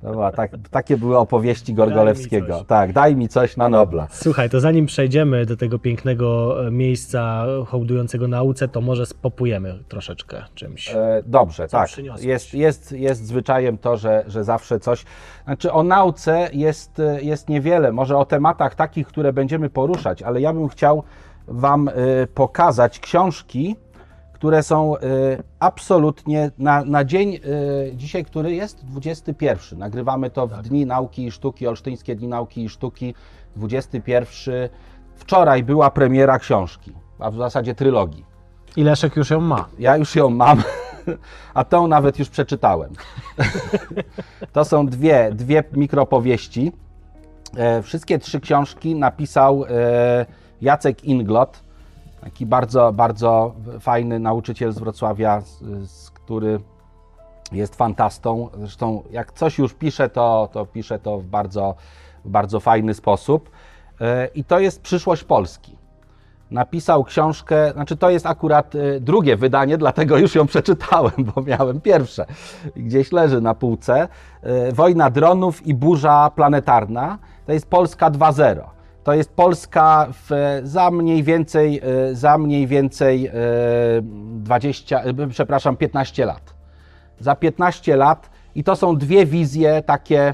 [0.01, 2.57] To była tak, takie były opowieści Gorgolewskiego.
[2.57, 2.67] coś.
[2.67, 4.07] Tak, daj mi coś na Nobla.
[4.11, 10.43] Słuchaj, to zanim przejdziemy do tego pięknego e, miejsca hołdującego nauce, to może spopujemy troszeczkę
[10.55, 10.89] czymś.
[10.89, 11.89] E, Dobrze, tak.
[12.21, 15.05] Jest, jest, jest zwyczajem to, że, że zawsze coś.
[15.45, 20.41] Znaczy o nauce jest, e, jest niewiele, może o tematach takich, które będziemy poruszać, ale
[20.41, 21.03] ja bym chciał
[21.47, 21.93] Wam e,
[22.27, 23.75] pokazać książki,
[24.33, 25.01] które są e,
[25.59, 27.39] absolutnie na, na dzień e,
[27.95, 29.79] dzisiaj, który jest 21.
[29.79, 33.13] Nagrywamy to w Dni Nauki i Sztuki, Olsztyńskie Dni Nauki i Sztuki,
[33.55, 34.69] 21.
[35.15, 38.25] Wczoraj była premiera książki, a w zasadzie trylogii.
[38.75, 39.65] I Leszek już ją ma.
[39.79, 40.63] Ja już ją mam,
[41.53, 42.93] a tą nawet już przeczytałem.
[44.53, 46.71] To są dwie, dwie mikropowieści.
[47.57, 50.25] E, Wszystkie trzy książki napisał e,
[50.61, 51.59] Jacek Inglot,
[52.21, 56.59] taki bardzo, bardzo fajny nauczyciel z Wrocławia, z, który
[57.51, 58.49] jest fantastą.
[58.57, 61.75] Zresztą jak coś już pisze, to, to pisze to w bardzo,
[62.25, 63.49] bardzo fajny sposób.
[64.01, 65.77] E, I to jest przyszłość Polski
[66.51, 71.81] napisał książkę, znaczy to jest akurat y, drugie wydanie, dlatego już ją przeczytałem, bo miałem
[71.81, 72.25] pierwsze.
[72.75, 74.07] Gdzieś leży na półce.
[74.69, 77.17] Y, Wojna dronów i burza planetarna.
[77.45, 78.76] To jest Polska 2.0.
[79.07, 83.31] To jest Polska w, za mniej więcej, y, za mniej więcej y,
[84.01, 86.53] 20, y, przepraszam, 15 lat.
[87.19, 90.33] Za 15 lat i to są dwie wizje takie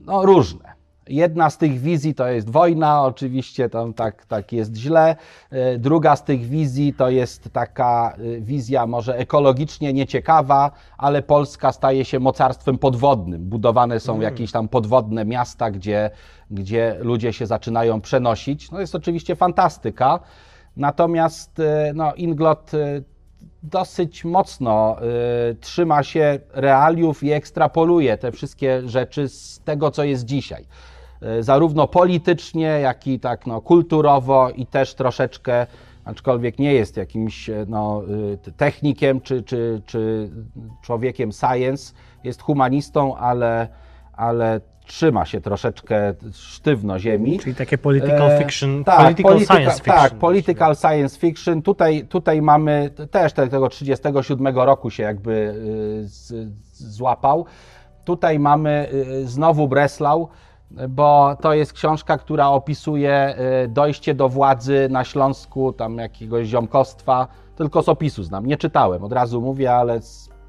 [0.00, 0.75] no, różne.
[1.08, 5.16] Jedna z tych wizji to jest wojna, oczywiście tam tak, tak jest źle.
[5.52, 11.72] Y, Druga z tych wizji to jest taka y, wizja może ekologicznie nieciekawa, ale Polska
[11.72, 13.44] staje się mocarstwem podwodnym.
[13.44, 16.10] Budowane są jakieś tam podwodne miasta, gdzie,
[16.50, 18.70] gdzie ludzie się zaczynają przenosić.
[18.70, 20.20] No jest oczywiście fantastyka.
[20.76, 21.64] Natomiast y,
[21.94, 22.72] no, Inglot
[23.62, 24.96] dosyć mocno
[25.50, 30.66] y, trzyma się realiów i ekstrapoluje te wszystkie rzeczy z tego, co jest dzisiaj.
[31.22, 35.66] Y, zarówno politycznie, jak i tak no, kulturowo i też troszeczkę,
[36.04, 38.02] aczkolwiek nie jest jakimś e, no,
[38.48, 40.30] y, technikiem czy, czy, czy
[40.82, 43.68] człowiekiem science, jest humanistą, ale,
[44.12, 47.38] ale trzyma się troszeczkę sztywno ziemi.
[47.38, 49.94] Czyli takie political E, fiction, tak, political polityka- science fiction.
[49.96, 51.62] Tak, political science fiction.
[51.62, 55.54] Tutaj, tutaj mamy też te- tego 37 roku się jakby
[56.02, 57.46] z, złapał.
[58.04, 58.88] Tutaj mamy
[59.24, 60.28] znowu Breslau,
[60.88, 67.28] bo to jest książka, która opisuje y, dojście do władzy na Śląsku, tam jakiegoś ziomkostwa.
[67.56, 70.00] Tylko z opisu znam, nie czytałem, od razu mówię, ale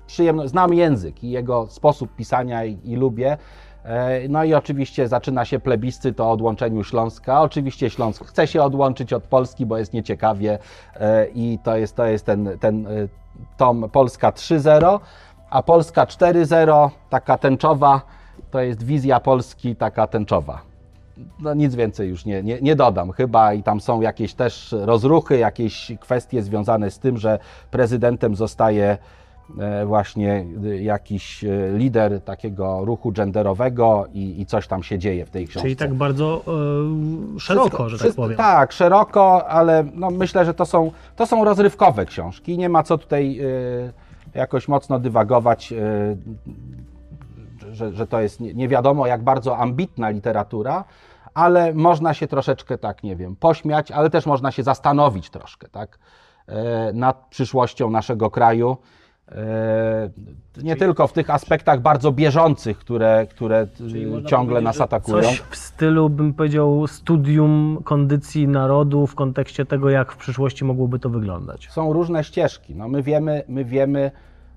[0.08, 3.38] przyjemno, znam język i jego sposób pisania i, i lubię.
[3.84, 7.42] E, No i oczywiście zaczyna się plebiscyt o odłączeniu Śląska.
[7.42, 10.60] Oczywiście Śląsk chce się odłączyć od Polski, bo jest nieciekawie
[10.96, 12.90] e, i to jest, to jest ten, ten e,
[13.58, 15.00] tom Polska 3.0,
[15.50, 18.02] a Polska 4.0, taka tęczowa,
[18.58, 20.62] to jest wizja Polski taka tęczowa.
[21.40, 25.38] No nic więcej już nie, nie, nie dodam chyba i tam są jakieś też rozruchy,
[25.38, 27.40] jakieś kwestie związane z tym, że
[27.72, 28.98] prezydentem zostaje
[29.60, 35.26] e, właśnie y, jakiś e, lider takiego ruchu genderowego i, i coś tam się dzieje
[35.26, 35.62] w tej książce.
[35.62, 36.42] Czyli tak bardzo
[37.36, 38.38] e, szeroko, Wszystko- że tak powiem.
[38.38, 42.58] Tak, szeroko, ale no myślę, że to są, to są rozrywkowe książki.
[42.58, 43.40] Nie ma co tutaj
[44.36, 45.74] jakoś mocno dywagować,
[47.78, 50.84] że, że to jest nie, wiadomo jak bardzo ambitna literatura,
[51.34, 56.00] ale można się troszeczkę tak, nie wiem, pośmiać, ale też można się zastanowić troszkę, tak,
[56.48, 58.78] e, nad przyszłością naszego kraju.
[59.32, 60.10] E,
[60.64, 63.68] Nie tylko w tych aspektach bardzo bieżących, które, które
[64.26, 65.24] ciągle nas atakują.
[65.24, 71.00] Coś w stylu, bym powiedział, studium kondycji narodu w kontekście tego, jak w przyszłości mogłoby
[71.00, 71.70] to wyglądać.
[71.72, 72.76] są różne ścieżki.
[72.76, 74.12] No my wiemy, my wiemy,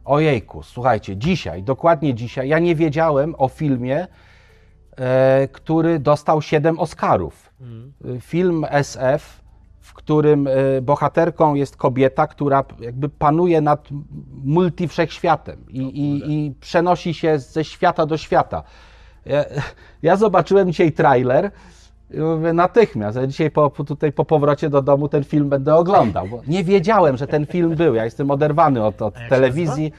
[0.05, 4.07] ojejku, słuchajcie, dzisiaj, dokładnie dzisiaj, ja nie wiedziałem o filmie,
[4.97, 7.51] e, który dostał 7 Oscarów.
[8.17, 9.41] E, Film SF,
[9.81, 10.51] w którym e,
[10.83, 13.89] bohaterką jest kobieta, która jakby panuje nad
[14.45, 18.63] multifwszechświatem i, i, i przenosi się ze świata do świata.
[19.27, 19.45] Ja,
[20.03, 21.51] ja zobaczyłem dzisiaj trailer
[22.11, 23.17] i mówię natychmiast.
[23.17, 27.17] Ja dzisiaj po, tutaj po powrocie do domu ten film będę oglądał, bo nie wiedziałem,
[27.17, 27.95] że ten film był.
[27.95, 29.93] Ja jestem oderwany od, od telewizji.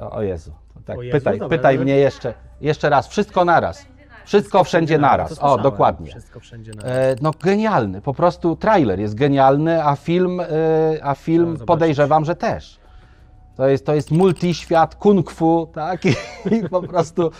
[0.00, 0.52] O, o Jezu.
[0.84, 3.08] Tak, O Jezu, pytaj dobra, pytaj ale- mnie jeszcze, jeszcze raz.
[3.08, 3.86] Wszystko naraz.
[4.24, 5.38] Wszystko wszędzie naraz.
[5.42, 6.10] O, dokładnie.
[6.10, 6.92] Wszystko wszędzie naraz.
[6.92, 10.46] E, No genialny, po prostu trailer jest genialny, a film, e,
[11.02, 12.78] a film podejrzewam, że też.
[13.58, 16.04] To jest, to jest multiświat kung fu, tak?
[16.04, 16.08] I,
[16.56, 17.30] i po prostu,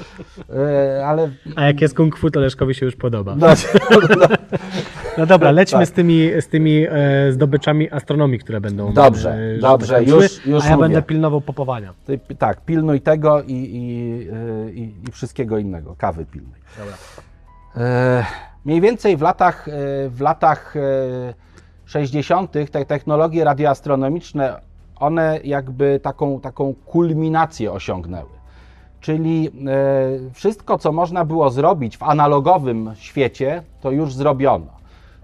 [0.57, 3.35] e, ale A jak jest kung fu, to Leszkowi się już podoba.
[3.37, 3.47] no,
[3.91, 4.27] no,
[5.19, 5.89] No dobra, lećmy Tak.
[5.89, 8.93] z tymi, z tymi e, zdobyczami astronomii, które będą.
[8.93, 10.89] Dobrze, e, dobrze, tak już- już A ja mówię.
[10.89, 11.95] będę pilnował popowania.
[12.07, 14.29] Ty, tak, pilnuj tego i, i,
[14.69, 15.95] y, i, wszystkiego innego.
[15.99, 16.59] Kawy pilnuj.
[17.77, 18.25] E,
[18.65, 19.73] mniej więcej w latach, e,
[20.09, 21.35] w latach e,
[21.87, 22.53] 60.
[22.71, 24.68] te technologie radioastronomiczne,
[25.01, 28.39] one jakby taką, taką kulminację osiągnęły.
[29.01, 29.53] Czyli e,
[30.33, 34.79] wszystko, co można było zrobić w analogowym świecie, to już zrobiono.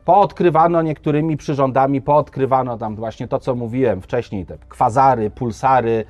[0.05, 6.05] Poodkrywano niektórymi przyrządami, poodkrywano tam właśnie to, co mówiłem wcześniej, te kwazary, pulsary,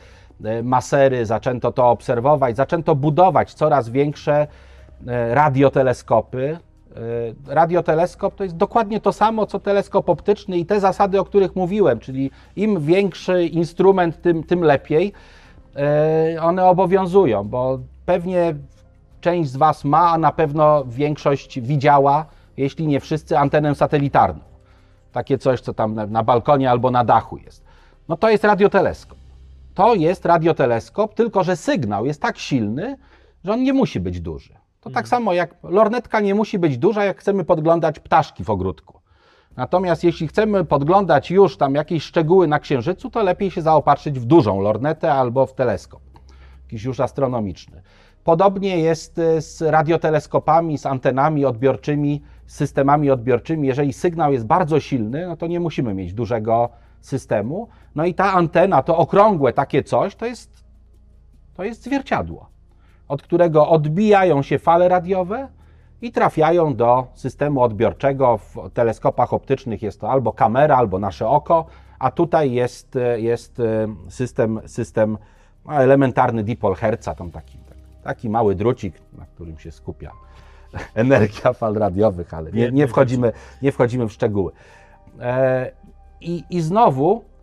[0.44, 4.46] e, masery, zaczęto to obserwować, zaczęto budować coraz większe
[5.06, 6.58] e, radioteleskopy.
[6.94, 7.00] E,
[7.54, 11.98] Radioteleskop to jest dokładnie to samo, co teleskop optyczny i te zasady, o których mówiłem,
[12.00, 15.12] czyli im większy instrument, tym, tym lepiej.
[15.76, 18.54] E, One obowiązują, bo pewnie
[19.20, 22.26] część z Was ma, a na pewno większość widziała,
[22.56, 24.40] jeśli nie wszyscy, antenę satelitarną.
[25.12, 27.64] Takie coś, co tam na, na balkonie albo na dachu jest.
[28.08, 29.18] No to jest radioteleskop.
[29.74, 32.96] To jest radioteleskop, tylko że sygnał jest tak silny,
[33.44, 34.63] że on nie musi być duży.
[34.84, 39.00] To tak samo jak lornetka nie musi być duża, jak chcemy podglądać ptaszki w ogródku.
[39.56, 44.24] Natomiast jeśli chcemy podglądać już tam jakieś szczegóły na Księżycu, to lepiej się zaopatrzyć w
[44.24, 46.02] dużą lornetę albo w teleskop,
[46.62, 47.82] jakiś już astronomiczny.
[48.24, 53.68] Podobnie jest e, z radioteleskopami, z antenami odbiorczymi, systemami odbiorczymi.
[53.68, 56.68] Jeżeli sygnał jest bardzo silny, no to nie musimy mieć dużego
[57.00, 57.68] systemu.
[57.94, 60.64] No i ta antena, to okrągłe takie coś, to jest,
[61.54, 62.53] to jest zwierciadło,
[63.08, 65.48] od którego odbijają się fale radiowe
[66.02, 68.38] i trafiają do systemu odbiorczego.
[68.38, 71.66] W teleskopach optycznych jest to albo kamera, albo nasze oko,
[71.98, 75.18] a tutaj jest, e, jest e, system, system
[75.66, 77.58] no, elementarny dipol Hertza, tam taki,
[78.02, 80.10] taki mały drucik, na którym się skupia
[80.94, 84.52] energia fal radiowych, ale nie, nie, wchodzimy, nie wchodzimy w szczegóły.
[85.20, 85.70] E,
[86.20, 87.33] I, I znowu e,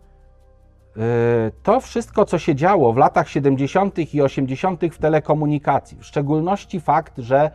[1.62, 4.14] to wszystko, co się działo w latach 70.
[4.14, 4.80] i 80.
[4.92, 7.50] w telekomunikacji, w szczególności fakt, że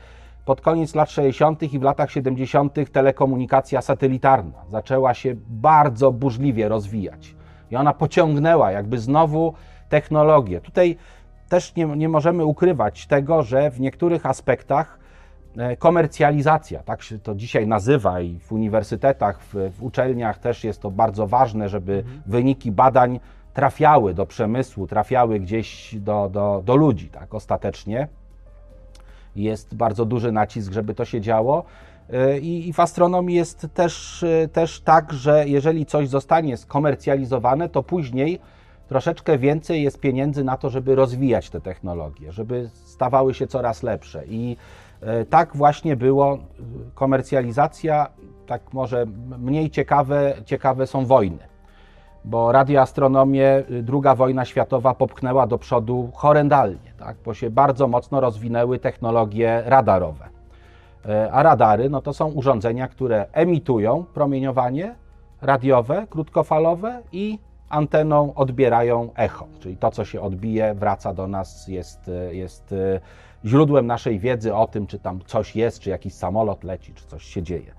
[0.45, 1.63] pod koniec lat 60.
[1.63, 2.75] i w latach 70.
[2.91, 7.35] telekomunikacja satelitarna zaczęła się bardzo burzliwie rozwijać.
[7.71, 9.53] I ona pociągnęła jakby znowu
[9.89, 10.61] technologię.
[10.61, 10.97] Tutaj
[11.49, 14.99] też nie, nie możemy ukrywać tego, że w niektórych aspektach
[15.79, 20.91] komercjalizacja, tak się to dzisiaj nazywa i w uniwersytetach, w, w uczelniach też jest to
[20.91, 23.19] bardzo ważne, żeby wyniki badań
[23.57, 28.07] trafiały do przemysłu, trafiały gdzieś do, do, do ludzi, tak ostatecznie.
[29.35, 31.63] Jest bardzo duży nacisk, żeby to się działo.
[32.13, 37.83] E, I, w astronomii jest też, e, też tak, że jeżeli coś zostanie skomercjalizowane, to
[37.83, 38.39] później
[38.87, 44.25] troszeczkę więcej jest pieniędzy na to, żeby rozwijać te technologie, żeby stawały się coraz lepsze.
[44.25, 44.57] I e,
[45.29, 46.37] tak właśnie było.
[46.95, 48.07] Komercjalizacja,
[48.45, 49.05] tak może
[49.39, 51.39] mniej ciekawe, ciekawe są wojny
[52.27, 57.17] bo radioastronomię y, II wojna światowa popchnęła do przodu horrendalnie, tak?
[57.25, 60.25] bo się bardzo mocno rozwinęły technologie radarowe.
[61.05, 64.95] E, A radary no to są urządzenia, które emitują promieniowanie
[65.41, 72.07] radiowe, krótkofalowe i anteną odbierają echo, czyli to, co się odbije, wraca do nas, jest,
[72.07, 72.99] y, jest y,
[73.45, 77.23] źródłem naszej wiedzy o tym, czy tam coś jest, czy jakiś samolot leci, czy coś
[77.23, 77.71] się dzieje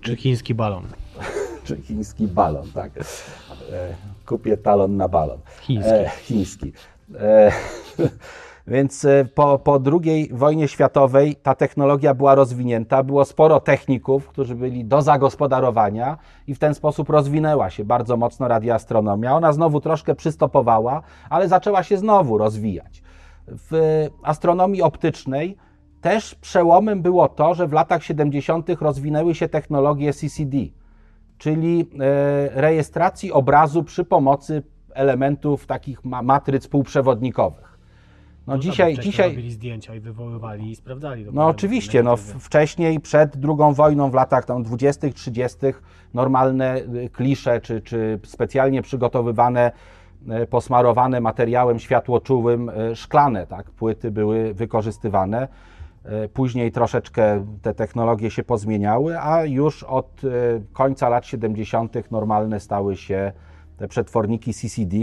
[0.00, 0.84] Czy chiński balon?
[1.64, 2.90] czy chiński balon, tak.
[2.96, 3.94] E,
[4.26, 5.38] kupię talon na balon.
[5.60, 5.92] Chiński.
[5.92, 6.72] E, chiński.
[7.20, 7.52] E,
[8.66, 14.54] więc e, po, po II wojnie światowej ta technologia była rozwinięta, było sporo techników, którzy
[14.54, 19.36] byli do zagospodarowania i w ten sposób rozwinęła się bardzo mocno radioastronomia.
[19.36, 23.02] Ona znowu troszkę przystopowała, ale zaczęła się znowu rozwijać.
[23.48, 25.56] W astronomii optycznej
[26.00, 28.68] też przełomem było to, że w latach 70.
[28.80, 30.56] rozwinęły się technologie CCD,
[31.38, 34.62] czyli e, rejestracji obrazu przy pomocy
[34.94, 37.76] elementów takich ma- matryc półprzewodnikowych.
[38.46, 41.26] No, dzisiaj, Wcześniej dzisiaj, robili zdjęcia i wywoływali i sprawdzali.
[41.32, 45.56] no oczywiście, no, wcześniej, przed II wojną, w latach tam 20., 30.,
[46.14, 49.72] normalne y, klisze, czy, czy specjalnie przygotowywane,
[50.50, 55.48] posmarowane materiałem światłoczułym, y, szklane tak, płyty były wykorzystywane.
[56.24, 60.20] Y, Później troszeczkę te technologie się pozmieniały, a już od
[60.72, 62.10] końca lat 70.
[62.10, 63.32] normalne stały się
[63.76, 64.96] te przetworniki CCD.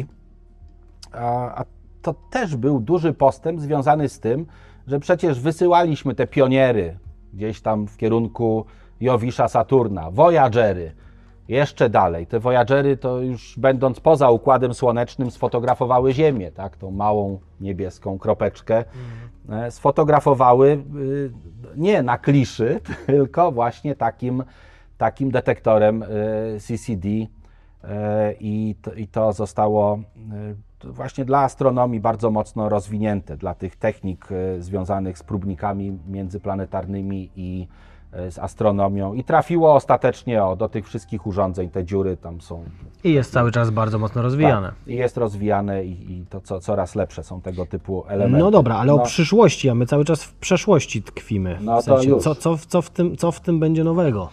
[1.11, 1.65] A, a
[2.01, 4.45] to też był duży postęp związany z tym,
[4.87, 6.97] że przecież wysyłaliśmy te pioniery
[7.33, 8.65] gdzieś tam w kierunku
[9.01, 10.91] Jowisza Saturna, Voyagery,
[11.47, 12.27] jeszcze dalej.
[12.27, 18.83] Te Voyagery to już będąc poza Układem Słonecznym sfotografowały Ziemię, tak, tą małą niebieską kropeczkę.
[19.49, 21.31] E, Sfotografowały y,
[21.75, 24.43] nie na kliszy, tylko właśnie takim,
[24.97, 26.07] takim detektorem e,
[26.59, 27.07] CCD
[27.83, 29.99] e, i to, i to zostało
[30.83, 34.27] właśnie dla astronomii bardzo mocno rozwinięte, dla tych technik
[34.59, 37.67] związanych z próbnikami międzyplanetarnymi i
[38.29, 42.63] z astronomią i trafiło ostatecznie o, do tych wszystkich urządzeń, te dziury tam są
[43.03, 44.67] I jest cały czas bardzo mocno rozwijane.
[44.67, 48.43] tak, i jest rozwijane i, i to co, coraz lepsze są tego typu elementy.
[48.43, 51.57] No dobra, ale No, o przyszłości, a my cały czas w przeszłości tkwimy.
[51.61, 52.23] No w to sensie, już.
[52.23, 54.29] Co, co, co, w tym, co w tym będzie nowego?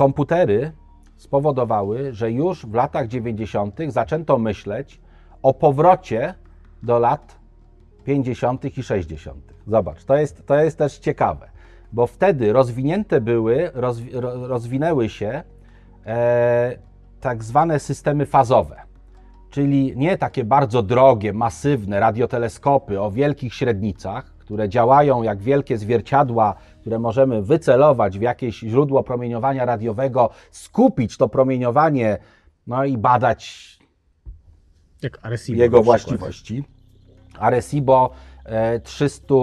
[0.00, 0.72] komputery
[1.16, 3.78] spowodowały, że już w latach 90.
[3.88, 5.00] zaczęto myśleć
[5.42, 6.34] o powrocie
[6.82, 7.38] do lat
[8.04, 8.78] 50.
[8.78, 9.49] i 60.
[9.66, 11.50] Zobacz, to jest, to jest też ciekawe,
[11.92, 15.42] bo wtedy rozwinięte były, rozwi, ro- rozwinęły się
[16.06, 16.78] e,
[17.20, 18.76] tak zwane systemy fazowe.
[19.50, 26.54] Czyli nie takie bardzo drogie, masywne radioteleskopy o wielkich średnicach, które działają jak wielkie zwierciadła,
[26.80, 32.18] które możemy wycelować w jakieś źródło promieniowania radiowego, skupić to promieniowanie,
[32.66, 33.70] no i badać
[35.56, 36.64] jego właściwości.
[37.38, 38.10] Arecibo
[38.84, 39.34] 300,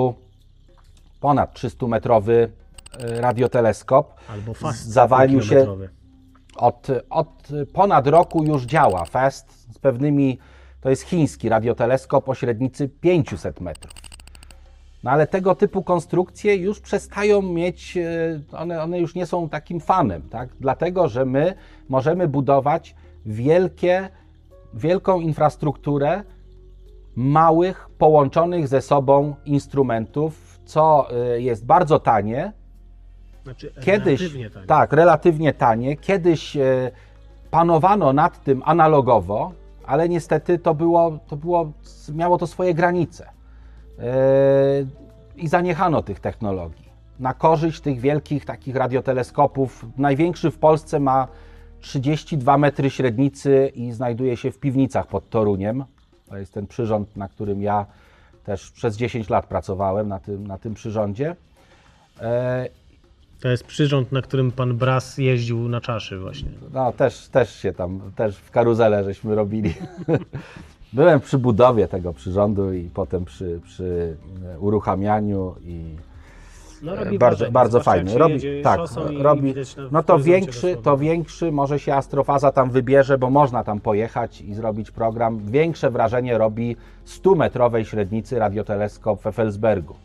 [1.20, 2.52] ponad 300 metrowy
[3.00, 4.86] e, radioteleskop Albo fast.
[4.86, 5.78] zawalił się
[6.56, 10.40] od, od ponad roku już działa FAST z pewnymi,
[10.82, 13.94] to jest chiński radioteleskop o średnicy 500 metrów.
[15.04, 19.80] No ale tego typu konstrukcje już przestają mieć, e, one, one już nie są takim
[19.80, 20.50] fanem, tak?
[20.60, 21.54] dlatego że my
[21.90, 22.96] możemy budować
[23.26, 24.10] wielkie,
[24.74, 26.24] wielką infrastrukturę
[27.18, 32.54] małych, połączonych ze sobą instrumentów, co e, jest bardzo tanie,
[33.44, 34.66] Znaczy, Kiedyś, relatywnie tanie.
[34.68, 35.98] tak, relatywnie tanie.
[35.98, 36.92] Kiedyś e,
[37.52, 39.52] panowano nad tym analogowo,
[39.86, 41.72] ale niestety to było, to było,
[42.14, 43.26] miało to swoje granice.
[44.00, 44.04] E,
[45.36, 46.88] I zaniechano tych technologii.
[47.20, 49.86] Na korzyść tych wielkich takich radioteleskopów.
[49.98, 51.28] Największy w Polsce ma
[51.80, 55.86] 32 metry średnicy i znajduje się w piwnicach pod Toruniem.
[56.30, 57.86] To jest ten przyrząd, na którym ja
[58.44, 61.36] też przez 10 lat pracowałem, na tym, na tym przyrządzie.
[62.22, 62.70] E,
[63.40, 66.50] To jest przyrząd, na którym pan Bras jeździł na czaszy właśnie.
[66.74, 69.74] No, też, też się tam, też w karuzelę żeśmy robili.
[70.94, 75.96] Byłem przy budowie tego przyrządu i potem przy, przy e, uruchamianiu i
[76.82, 78.18] No, e, bardzo, bardzo fajny.
[78.18, 78.80] Robi, tak,
[79.18, 79.54] robi,
[79.92, 84.54] no to większy, to większy może się astrofaza tam wybierze, bo można tam pojechać i
[84.54, 85.40] zrobić program.
[85.46, 86.76] Większe wrażenie robi
[87.08, 89.96] 100-metrowej średnicy radioteleskop w Effelsbergu,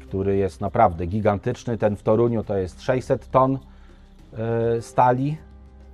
[0.00, 1.78] który jest naprawdę gigantyczny.
[1.78, 3.58] Ten w Toruniu to jest 600 ton
[4.38, 5.36] e, stali,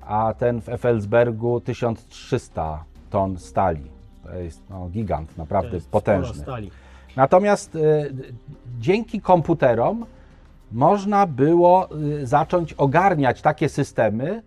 [0.07, 3.91] a ten w Effelsbergu 1300 ton stali.
[4.25, 6.45] To jest no, gigant, naprawdę potężny.
[7.17, 8.15] Natomiast y,
[8.79, 10.07] dzięki komputerom
[10.73, 14.43] można było y, zacząć ogarniać takie systemy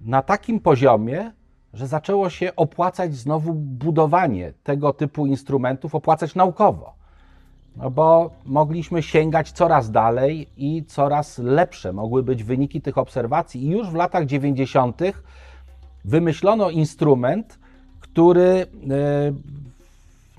[0.00, 1.32] na takim poziomie,
[1.74, 6.94] że zaczęło się opłacać znowu budowanie tego typu instrumentów, opłacać naukowo.
[7.76, 13.64] No bo mogliśmy sięgać coraz dalej i coraz lepsze mogły być wyniki tych obserwacji.
[13.66, 15.00] I już w latach 90.
[16.04, 17.58] wymyślono instrument,
[18.00, 18.66] który e,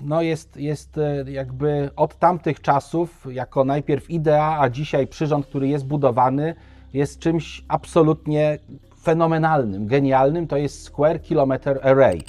[0.04, 5.68] no jest, jest e, jakby od tamtych czasów, jako najpierw idea, a dzisiaj przyrząd, który
[5.68, 6.54] jest budowany,
[6.92, 8.58] jest czymś absolutnie
[9.02, 10.46] fenomenalnym, genialnym.
[10.46, 12.22] To jest Square Kilometer Array.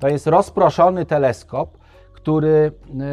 [0.00, 1.78] To jest rozproszony teleskop,
[2.12, 3.04] który e,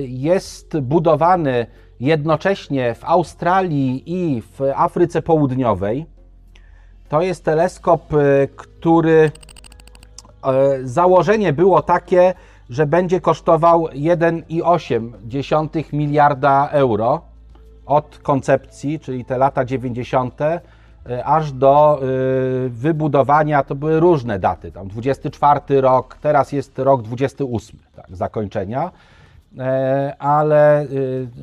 [0.00, 1.66] jest budowany
[2.00, 6.06] jednocześnie w Australii i w Afryce Południowej.
[7.08, 9.30] To jest teleskop, e, który
[10.82, 12.34] założenie było takie,
[12.70, 17.20] że będzie kosztował 1,8 miliarda euro
[17.86, 20.60] od koncepcji, czyli te lata 90., e,
[21.24, 22.06] aż do e,
[22.68, 28.90] wybudowania, to były różne daty, tam 24 rok, teraz jest rok 28 tak, zakończenia,
[29.58, 30.86] E, ale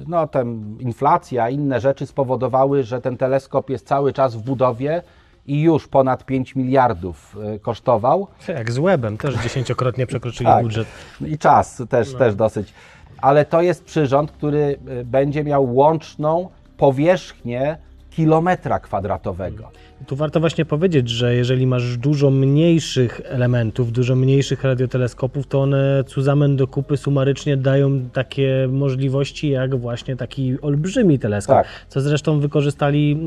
[0.08, 5.02] no, tam inflacja, inne rzeczy spowodowały, że ten teleskop jest cały czas w budowie
[5.48, 8.28] i już ponad 5 miliardów e, kosztował.
[8.48, 10.64] Jak z webem, też dziesięciokrotnie przekroczyli Tak.
[10.64, 10.88] budżet.
[11.26, 12.74] I czas też, też dosyć.
[13.22, 17.78] Ale to jest przyrząd, który y, będzie miał łączną powierzchnię
[18.16, 19.72] kilometra kwadratowego.
[20.08, 26.04] Tu warto właśnie powiedzieć, że jeżeli masz dużo mniejszych elementów, dużo mniejszych radioteleskopów, to one
[26.08, 31.68] zusammen do kupy sumarycznie dają takie możliwości jak właśnie taki olbrzymi teleskop, Tak.
[31.88, 33.18] co zresztą wykorzystali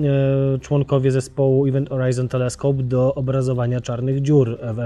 [0.55, 4.77] e, członkowie zespołu Event Horizon Telescope do obrazowania czarnych dziur w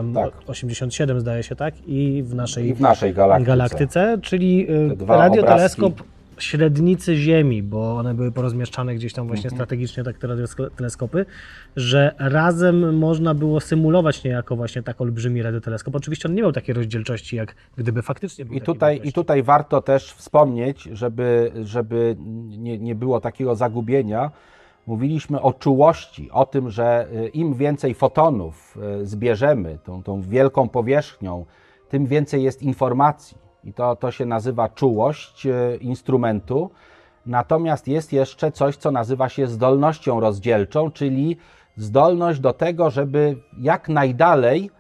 [0.49, 1.75] M87 zdaje się, tak?
[1.87, 3.47] I w naszej, I w naszej galaktyce.
[3.47, 4.67] galaktyce, czyli
[5.11, 6.03] e, radioteleskop
[6.43, 11.27] średnicy Ziemi, bo one były porozmieszczane gdzieś tam właśnie strategicznie, tak te radioteleskopy,
[11.77, 15.95] że razem można było symulować niejako właśnie tak olbrzymi radioteleskop.
[15.95, 19.83] Oczywiście on nie miał takiej rozdzielczości, jak gdyby faktycznie był I tutaj, I tutaj warto
[19.83, 22.17] też wspomnieć, żeby, żeby
[22.49, 24.31] nie, nie było takiego zagubienia.
[24.87, 30.69] Mówiliśmy o czułości, o tym, że y, im więcej fotonów y, zbierzemy tą, tą wielką
[30.69, 31.47] powierzchnią,
[31.89, 33.50] tym więcej jest informacji.
[33.65, 36.71] I to, to się nazywa czułość y, instrumentu.
[37.27, 41.37] Natomiast jest jeszcze coś, co nazywa się zdolnością rozdzielczą, czyli
[41.77, 44.71] zdolność do tego, żeby jak najdalej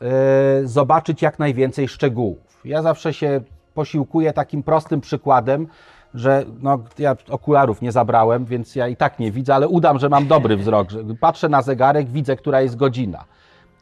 [0.00, 2.60] e, zobaczyć jak najwięcej szczegółów.
[2.64, 3.40] Ja zawsze się
[3.74, 5.66] posiłkuję takim prostym przykładem,
[6.14, 10.08] że no, ja okularów nie zabrałem, więc ja i tak nie widzę, ale udam, że
[10.08, 10.88] mam dobry wzrok.
[11.20, 13.24] Patrzę na zegarek, widzę, która jest godzina.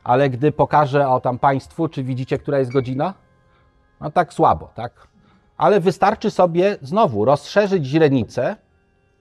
[0.04, 3.14] Ale gdy pokażę o tam Państwu, czy widzicie, która jest godzina?
[4.00, 5.06] No tak słabo, tak?
[5.56, 8.56] Ale wystarczy sobie znowu rozszerzyć źrenicę,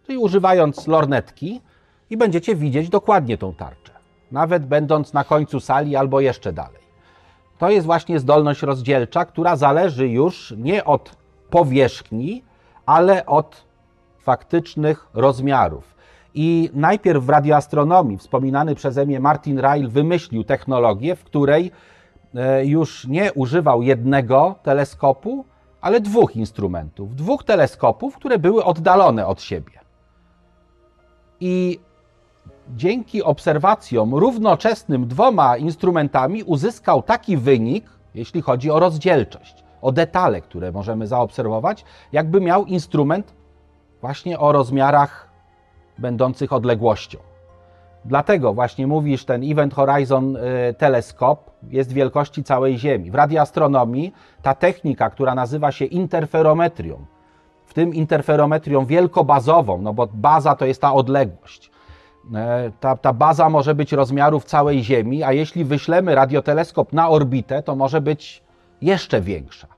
[0.05, 1.61] czyli używając lornetki
[2.09, 3.91] i będziecie widzieć dokładnie tą tarczę.
[4.32, 6.86] Nawet będąc na końcu sali albo jeszcze dalej.
[7.57, 11.15] To jest właśnie zdolność rozdzielcza, która zależy już nie od
[11.49, 12.43] powierzchni,
[12.86, 13.65] ale od
[14.19, 15.95] faktycznych rozmiarów.
[16.34, 21.71] I najpierw w radioastronomii wspominany przeze mnie Martin Ryle wymyślił technologię, w której
[22.63, 25.45] już nie używał jednego teleskopu,
[25.81, 27.15] ale dwóch instrumentów.
[27.15, 29.79] Dwóch teleskopów, które były oddalone od siebie.
[31.39, 31.79] I
[32.69, 40.71] dzięki obserwacjom równoczesnym dwoma instrumentami uzyskał taki wynik, jeśli chodzi o rozdzielczość, o detale, które
[40.71, 43.33] możemy zaobserwować, jakby miał instrument
[44.01, 45.29] właśnie o rozmiarach
[45.97, 47.19] będących odległością.
[48.05, 50.41] Dlatego właśnie mówisz, ten Event Horizon y,
[50.77, 53.11] teleskop jest wielkości całej Ziemi.
[53.11, 57.05] W radioastronomii ta technika, która nazywa się interferometrią,
[57.65, 61.71] w tym interferometrią wielkobazową, no bo baza to jest ta odległość.
[62.35, 67.63] E, Ta, ta baza może być rozmiarów całej Ziemi, a jeśli wyślemy radioteleskop na orbitę,
[67.63, 68.43] to może być
[68.81, 69.74] jeszcze większa.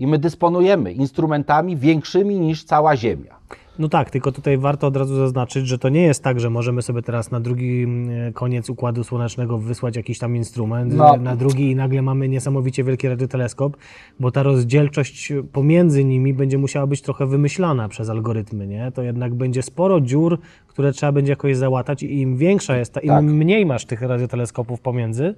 [0.00, 3.40] I my dysponujemy instrumentami większymi niż cała Ziemia.
[3.78, 6.82] No tak, tylko tutaj warto od razu zaznaczyć, że to nie jest tak, że możemy
[6.82, 11.16] sobie teraz na drugi mm, koniec Układu Słonecznego wysłać jakiś tam instrument, No.
[11.16, 13.76] na drugi i nagle mamy niesamowicie wielki radioteleskop,
[14.20, 18.92] bo ta rozdzielczość pomiędzy nimi będzie musiała być trochę wymyślana przez algorytmy, nie?
[18.94, 23.00] To jednak będzie sporo dziur, które trzeba będzie jakoś załatać i im większa jest ta,
[23.00, 23.24] im Tak.
[23.24, 25.34] mniej masz tych radioteleskopów pomiędzy,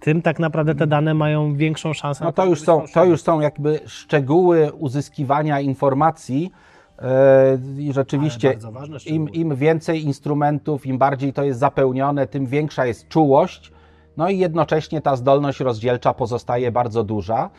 [0.00, 2.24] tym tak naprawdę te dane mają większą szansę.
[2.24, 6.52] No na to już są, to już są jakby szczegóły uzyskiwania informacji.
[6.98, 8.58] e, I rzeczywiście
[9.06, 13.72] im, im więcej instrumentów, im bardziej to jest zapełnione, tym większa jest czułość.
[14.16, 17.50] No i jednocześnie ta zdolność rozdzielcza pozostaje bardzo duża.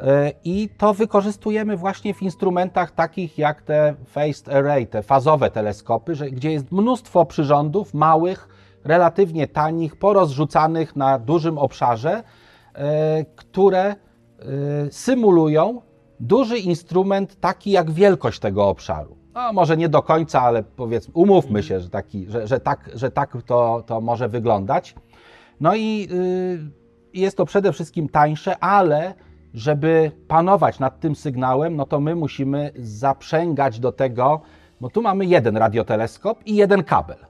[0.00, 6.14] E, I to wykorzystujemy właśnie w instrumentach takich jak te phased array, te fazowe teleskopy,
[6.14, 8.48] że, gdzie jest mnóstwo przyrządów małych,
[8.84, 12.22] relatywnie tanich, porozrzucanych na dużym obszarze,
[12.74, 13.96] e, które e,
[14.90, 15.82] symulują
[16.20, 19.16] duży instrument taki jak wielkość tego obszaru.
[19.34, 23.10] No, może nie do końca, ale powiedzmy, umówmy się, że, taki, że, że tak, że
[23.10, 24.94] tak to, to może wyglądać.
[25.60, 26.58] No i y,
[27.14, 29.14] jest to przede wszystkim tańsze, ale
[29.54, 34.40] żeby panować nad tym sygnałem, no to my musimy zaprzęgać do tego,
[34.80, 37.29] bo tu mamy jeden radioteleskop i jeden kabel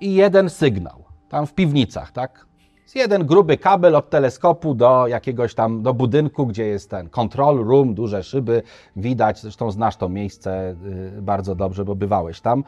[0.00, 2.46] i jeden sygnał, tam w piwnicach, tak?
[2.82, 7.64] Jest jeden gruby kabel od teleskopu do jakiegoś tam, do budynku, gdzie jest ten control
[7.64, 8.62] room, duże szyby,
[8.96, 10.76] widać, zresztą znasz to miejsce
[11.18, 12.64] y, bardzo dobrze, bo bywałeś tam.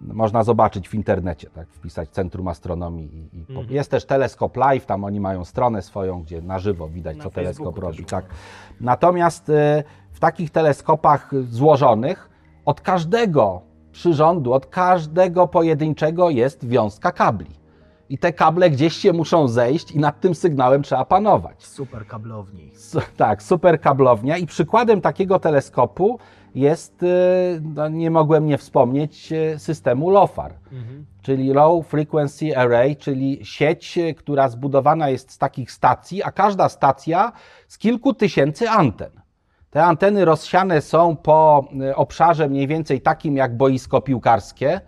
[0.00, 3.28] Można zobaczyć w internecie, tak, wpisać Centrum Astronomii.
[3.32, 3.62] I, i po...
[3.68, 7.30] Jest też Teleskop Live, tam oni mają stronę swoją, gdzie na żywo widać, Na co
[7.30, 8.04] Facebooku teleskop robi.
[8.04, 8.24] Tak.
[8.80, 9.52] Natomiast y,
[10.12, 12.30] w takich teleskopach złożonych
[12.64, 13.67] od każdego
[14.02, 17.50] przyrządu, od każdego pojedynczego jest wiązka kabli.
[18.08, 21.64] I te kable gdzieś się muszą zejść i nad tym sygnałem trzeba panować.
[21.66, 22.70] Super kablowni.
[22.74, 24.36] S- Tak, super kablownia.
[24.36, 26.18] I przykładem takiego teleskopu
[26.54, 27.06] jest, y,
[27.74, 30.54] no nie mogłem nie wspomnieć, y, systemu LOFAR,
[31.22, 36.68] czyli Low Frequency Array, czyli sieć, y, która zbudowana jest z takich stacji, a każda
[36.68, 37.32] stacja
[37.68, 39.10] z kilku tysięcy anten.
[39.70, 44.80] Te anteny rozsiane są po y, obszarze mniej więcej takim jak boisko piłkarskie.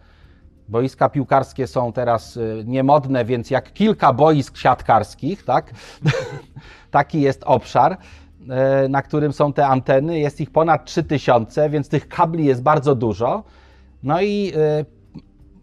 [0.69, 5.71] Boiska piłkarskie są teraz y, niemodne, więc jak kilka boisk siatkarskich, tak?
[6.91, 7.97] Taki jest obszar,
[8.51, 10.19] e, na którym są te anteny.
[10.19, 13.45] Jest ich ponad 3000, więc tych kabli jest bardzo dużo.
[14.03, 14.85] No i e,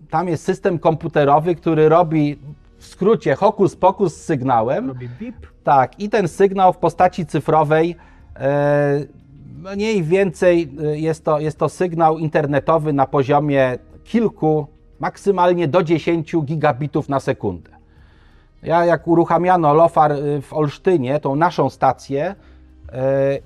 [0.10, 2.40] tam jest system komputerowy, który robi
[2.78, 4.88] w skrócie hokus pokus z sygnałem.
[4.88, 5.36] Robi bip.
[5.64, 8.17] Tak, i ten sygnał w postaci cyfrowej e,
[9.76, 14.68] mniej więcej y, jest to, jest to sygnał internetowy na poziomie kilku,
[15.00, 17.70] maksymalnie do 10 gigabitów na sekundę.
[18.64, 22.36] Ja jak uruchamiano LOFAR y, w Olsztynie, tą naszą stację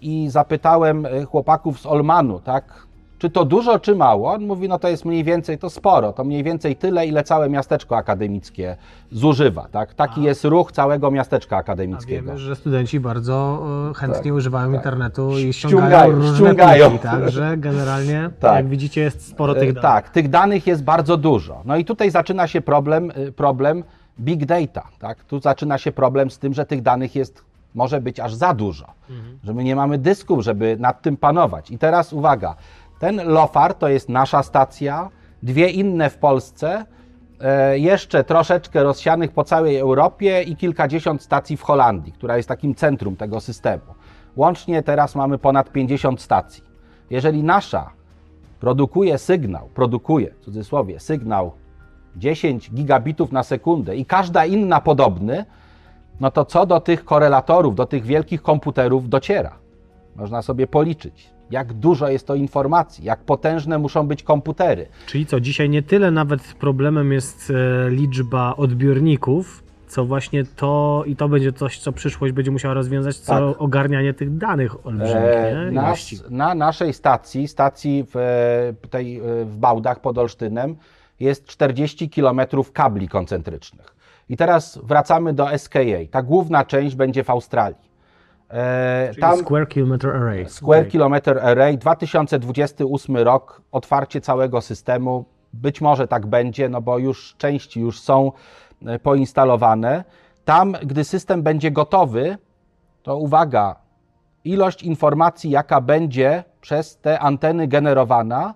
[0.01, 2.87] i zapytałem chłopaków z Olmanu, tak,
[3.21, 4.31] czy to dużo, czy mało?
[4.33, 7.49] On mówi, no to jest mniej więcej, to sporo, to mniej więcej tyle, ile całe
[7.49, 8.77] miasteczko akademickie
[9.11, 9.93] zużywa, tak?
[9.93, 12.25] Taki jest ruch całego miasteczka A akademickiego.
[12.27, 16.89] wiemy, że studenci bardzo e, chętnie używają internetu i Ściągają, ściągają różne ściągają.
[16.89, 18.55] pliki, także generalnie, Tak.
[18.55, 19.81] jak widzicie, jest sporo E, tych danych.
[19.81, 21.61] Tak, tych danych jest bardzo dużo.
[21.65, 23.83] No i tutaj zaczyna się problem, y, problem
[24.19, 24.87] big data.
[24.99, 25.23] Tak?
[25.23, 27.43] Tu zaczyna się problem z tym, że tych danych jest,
[27.75, 28.85] może być aż za dużo.
[29.43, 31.71] Że my nie mamy dysków, żeby nad tym panować.
[31.71, 32.55] I teraz uwaga,
[33.01, 35.09] ten LOFAR to jest nasza stacja,
[35.43, 36.85] dwie inne w Polsce,
[37.39, 42.75] e, jeszcze troszeczkę rozsianych po całej Europie i kilkadziesiąt stacji w Holandii, która jest takim
[42.75, 43.83] centrum tego systemu.
[44.35, 46.63] Łącznie teraz mamy ponad 50 stacji.
[47.09, 47.89] Jeżeli nasza
[48.59, 51.51] produkuje sygnał, produkuje w cudzysłowie sygnał
[52.15, 55.45] 10 gigabitów na sekundę i każda inna podobny,
[56.19, 59.53] no to co do tych korelatorów, do tych wielkich komputerów dociera?
[60.15, 64.87] Można sobie policzyć, jak dużo jest to informacji, jak potężne muszą być komputery.
[65.05, 71.15] Czyli co, dzisiaj nie tyle nawet problemem jest e, liczba odbiorników, co właśnie to i
[71.15, 73.61] to będzie coś, co przyszłość będzie musiała rozwiązać, co Tak.
[73.61, 79.57] ogarnianie tych danych olbrzymich, E, nas, na naszej stacji, stacji w, e, tej, e, w
[79.57, 80.75] Bałdach pod Olsztynem
[81.19, 82.41] jest 40 km
[82.73, 83.95] kabli koncentrycznych.
[84.29, 86.05] I teraz wracamy do SKA.
[86.11, 87.90] Ta główna część będzie w Australii.
[88.51, 90.49] E, tam Square Kilometer Array.
[90.49, 90.91] Square Okej.
[90.91, 95.25] Kilometer Array 2028 rok, otwarcie całego systemu.
[95.53, 98.31] Być może tak będzie, no bo już części już są
[98.85, 100.03] e, poinstalowane.
[100.45, 102.37] Tam, gdy system będzie gotowy,
[103.03, 103.75] to uwaga,
[104.43, 108.53] ilość informacji, jaka będzie przez te anteny generowana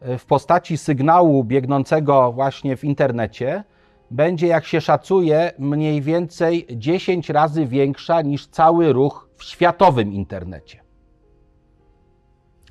[0.00, 3.64] e, w postaci sygnału biegnącego właśnie w internecie,
[4.10, 10.80] będzie, jak się szacuje, mniej więcej 10 razy większa niż cały ruch w światowym internecie.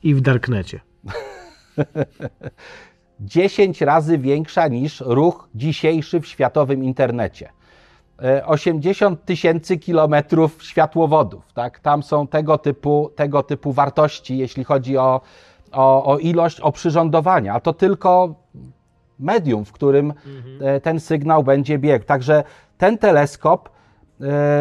[0.03, 0.79] I w Darknecie.
[3.19, 7.49] 10 razy większa niż ruch dzisiejszy w światowym internecie.
[8.21, 11.79] E, 80 tysięcy kilometrów światłowodów, tak?
[11.79, 15.21] Tam są tego typu, tego typu wartości, jeśli chodzi o,
[15.71, 18.35] o, o ilość oprzyrządowania, a to tylko
[19.19, 20.13] medium, w którym
[20.61, 22.05] e, ten sygnał będzie biegł.
[22.05, 22.43] Także
[22.77, 23.71] ten teleskop e,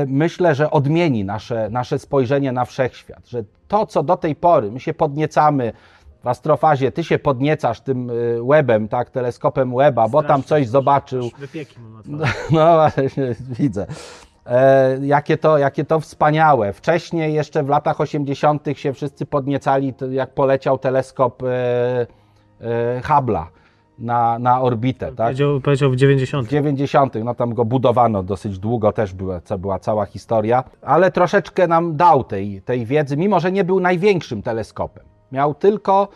[0.07, 4.81] myślę, że odmieni nasze, nasze spojrzenie na wszechświat, że to, co do tej pory my
[4.81, 5.73] się podniecamy
[6.23, 8.15] w astrofazie, ty się podniecasz tym e,
[8.49, 11.31] webem, tak, teleskopem weba, bo tam coś zobaczył.
[12.51, 13.87] No właśnie, widzę.
[14.47, 16.73] E, jakie, to, jakie to wspaniałe.
[16.73, 21.47] Wcześniej, jeszcze w latach 80., się wszyscy podniecali, jak poleciał teleskop e,
[22.61, 23.45] e, Hubble'a
[23.99, 25.07] na, na orbitę.
[25.07, 25.17] Tak?
[25.17, 26.47] Powiedział, powiedział w 90.
[26.47, 31.11] W 90., no tam go budowano dosyć długo, też była, co była cała historia, ale
[31.11, 35.05] troszeczkę nam dał tej, tej wiedzy, mimo że nie był największym teleskopem.
[35.33, 36.09] Miał tylko,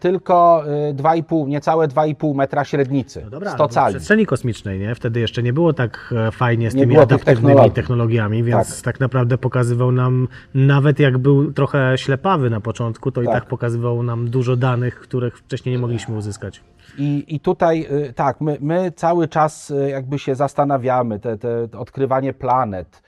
[0.00, 3.94] tylko e, 2,5, niecałe 2,5 metra średnicy, No dobra, 100 ale w cali.
[3.94, 4.94] przestrzeni kosmicznej, nie?
[4.94, 7.70] Wtedy jeszcze nie było tak e, fajnie z Nie tymi adaptywnymi technologii.
[7.72, 8.84] technologiami, więc Tak.
[8.84, 9.00] tak.
[9.00, 13.34] naprawdę pokazywał nam, nawet jak był trochę ślepawy na początku, to i Tak.
[13.34, 16.60] tak pokazywał nam dużo danych, których wcześniej nie mogliśmy uzyskać.
[16.98, 23.02] I, I tutaj tak, my, my cały czas jakby się zastanawiamy, te te odkrywanie planet.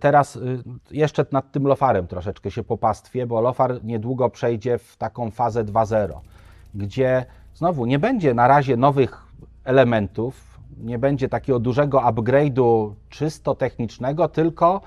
[0.00, 5.30] Teraz y, jeszcze nad tym lofarem troszeczkę się popastwię, bo lofar niedługo przejdzie w taką
[5.30, 6.20] fazę 2.0,
[6.74, 7.24] gdzie
[7.54, 9.22] znowu nie będzie na razie nowych
[9.64, 14.80] elementów, nie będzie takiego dużego upgrade'u czysto technicznego, tylko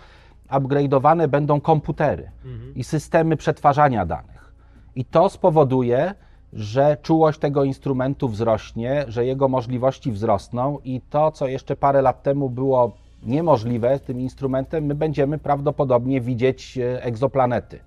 [0.50, 2.32] upgrade'owane będą komputery
[2.76, 4.54] i systemy przetwarzania danych.
[4.96, 6.14] I to spowoduje,
[6.54, 12.24] że czułość tego instrumentu wzrośnie, że jego możliwości wzrosną i to, co jeszcze parę lat
[12.24, 17.80] temu było niemożliwe tym instrumentem, my będziemy prawdopodobnie widzieć e, egzoplanety.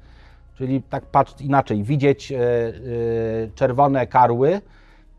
[0.54, 2.72] Czyli tak patrz inaczej, widzieć e, e,
[3.54, 4.60] czerwone karły,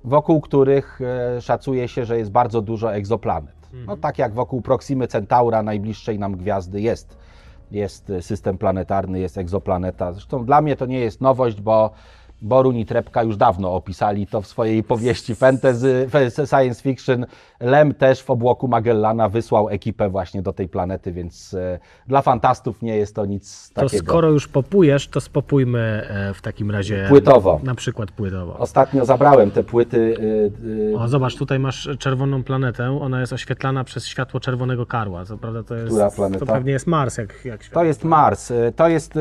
[0.04, 1.00] wokół których
[1.40, 3.56] szacuje się, że jest bardzo dużo egzoplanet.
[3.88, 7.18] No tak jak wokół Proximy Centaura, najbliższej nam gwiazdy jest
[7.72, 10.14] jest system planetarny, jest egzoplaneta.
[10.14, 11.92] Zresztą dla mnie to nie jest nowość, bo
[12.42, 16.08] Borun i Trepka już dawno opisali to w swojej powieści fantasy,
[16.50, 17.26] science fiction.
[17.60, 22.82] Lem też w obłoku Magellana wysłał ekipę właśnie do tej planety, więc e, dla fantastów
[22.82, 24.04] nie jest to nic To takiego.
[24.04, 25.80] skoro już popujesz, to spopójmy
[26.10, 27.60] e, w takim razie Płytowo.
[27.64, 28.58] na przykład płytowo.
[28.58, 29.98] Ostatnio zabrałem te płyty.
[30.92, 35.26] y, O, zobacz, tutaj masz czerwoną planetę, ona jest oświetlana przez światło czerwonego karła.
[35.26, 36.46] Co prawda to jest, Która planeta?
[36.46, 37.82] to pewnie jest Mars, jak, jak światło.
[37.82, 38.54] To jest Mars.
[38.76, 39.14] To jest,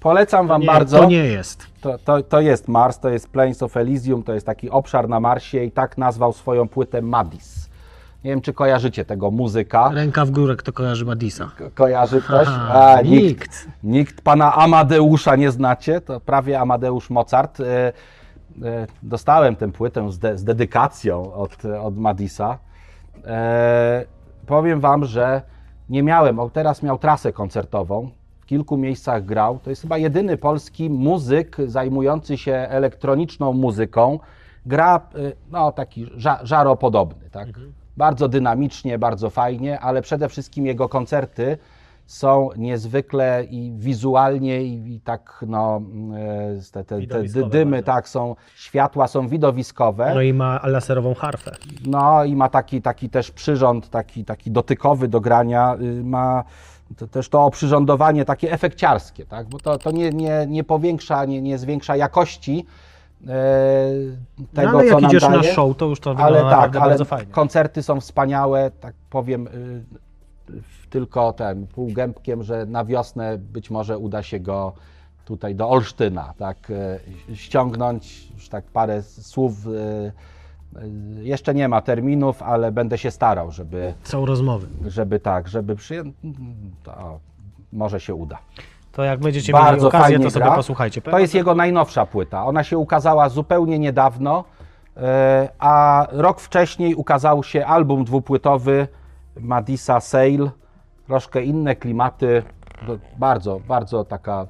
[0.00, 0.98] Polecam Wam nie, bardzo.
[0.98, 1.66] To nie jest.
[1.80, 5.20] To, to, to jest Mars, to jest Plains of Elysium, to jest taki obszar na
[5.20, 7.70] Marsie i tak nazwał swoją płytę Madis.
[8.24, 9.90] Nie wiem, czy kojarzycie tego muzyka.
[9.94, 11.50] Ręka w górę, kto kojarzy Madisa.
[11.58, 12.48] Ko- Kojarzy ktoś?
[12.48, 13.12] A, nikt.
[13.22, 13.68] nikt.
[13.84, 17.60] Nikt pana Amadeusza nie znacie, to prawie Amadeusz Mozart.
[17.60, 17.66] E,
[18.62, 22.58] e, Dostałem tę płytę z, de, z dedykacją od, od Madisa.
[23.26, 24.04] E,
[24.46, 25.42] powiem wam, że
[25.88, 28.10] nie miałem, o teraz miał trasę koncertową,
[28.50, 29.58] kilku miejscach grał.
[29.58, 34.18] To jest chyba jedyny polski muzyk zajmujący się elektroniczną muzyką.
[34.66, 37.48] Gra e, no, taki ża, żaropodobny, tak?
[37.96, 41.58] Bardzo dynamicznie, bardzo fajnie, ale przede wszystkim jego koncerty
[42.06, 45.82] są niezwykle i wizualnie i, i tak no
[46.14, 50.12] e, te, te, te dymy, tak, są światła, są widowiskowe.
[50.14, 51.56] No i ma laserową harfę.
[51.86, 56.44] No i ma taki, taki też przyrząd, taki, taki dotykowy do grania, y, ma
[56.96, 59.48] to, też to oprzyrządowanie takie efekciarskie, tak?
[59.48, 62.66] bo to, to nie, nie, nie powiększa, nie, nie zwiększa jakości
[63.26, 63.28] e,
[64.54, 65.36] tego, no, ale co jak idziesz daje.
[65.36, 67.32] na show, to już to wygląda ale tak, naprawdę ale bardzo fajnie.
[67.32, 69.82] koncerty są wspaniałe, tak powiem y,
[70.90, 74.72] tylko ten półgębkiem, że na wiosnę być może uda się go
[75.24, 76.70] tutaj do Olsztyna, tak,
[77.30, 80.12] y, ściągnąć, już tak parę słów, y,
[81.20, 84.66] jeszcze nie ma terminów, ale będę się starał, żeby, Są rozmowy.
[84.86, 85.76] żeby tak, żeby
[86.82, 87.20] to
[87.72, 88.38] może się uda.
[88.92, 90.54] To jak będziecie mieli Bardzo okazję, fajnie to sobie gra.
[90.56, 91.02] posłuchajcie.
[91.02, 92.46] To jest jego najnowsza płyta.
[92.46, 94.44] Ona się ukazała zupełnie niedawno,
[94.96, 98.88] e, a rok wcześniej ukazał się album dwupłytowy
[99.40, 100.50] Madisa Sale.
[101.06, 102.42] Troszkę inne klimaty,
[103.18, 104.46] bardzo, bardzo taka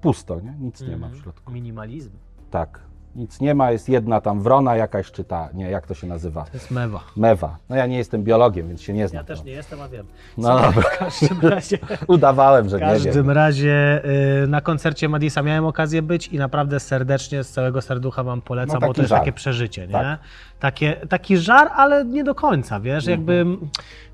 [0.00, 0.54] pusto, nie?
[0.60, 1.52] nic nie ma w środku.
[1.52, 2.10] Minimalizm.
[2.50, 2.80] Tak,
[3.16, 6.42] nic nie ma, jest jedna tam wrona jakaś, czy ta, nie, jak to się nazywa?
[6.44, 7.00] To jest mewa.
[7.16, 7.56] Mewa.
[7.68, 9.20] No ja nie jestem biologiem, więc się nie znam.
[9.20, 10.06] Ja też nie jestem, a wiem.
[10.38, 12.94] No dobra, W każdym razie, udawałem, że w nie wiem.
[13.04, 14.02] każdym razie
[14.44, 18.80] y, na koncercie Madisa miałem okazję być i naprawdę serdecznie, z całego serducha Wam polecam,
[18.80, 19.18] No, bo to jest żar.
[19.18, 19.92] takie przeżycie, nie?
[19.92, 20.18] Tak.
[20.60, 23.46] Takie, taki żar, ale nie do końca, wiesz, jakby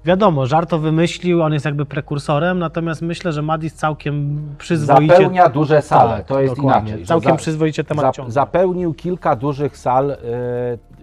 [0.05, 5.15] wiadomo, żar to wymyślił, on jest jakby prekursorem, natomiast myślę, że Madis całkiem przyzwoicie...
[5.15, 6.89] Zapełnia duże sale, Tak, to jest dokładnie.
[6.91, 7.07] inaczej.
[7.07, 8.31] Całkiem przyzwoicie temat za.
[8.31, 10.17] Zapełnił kilka dużych sal y,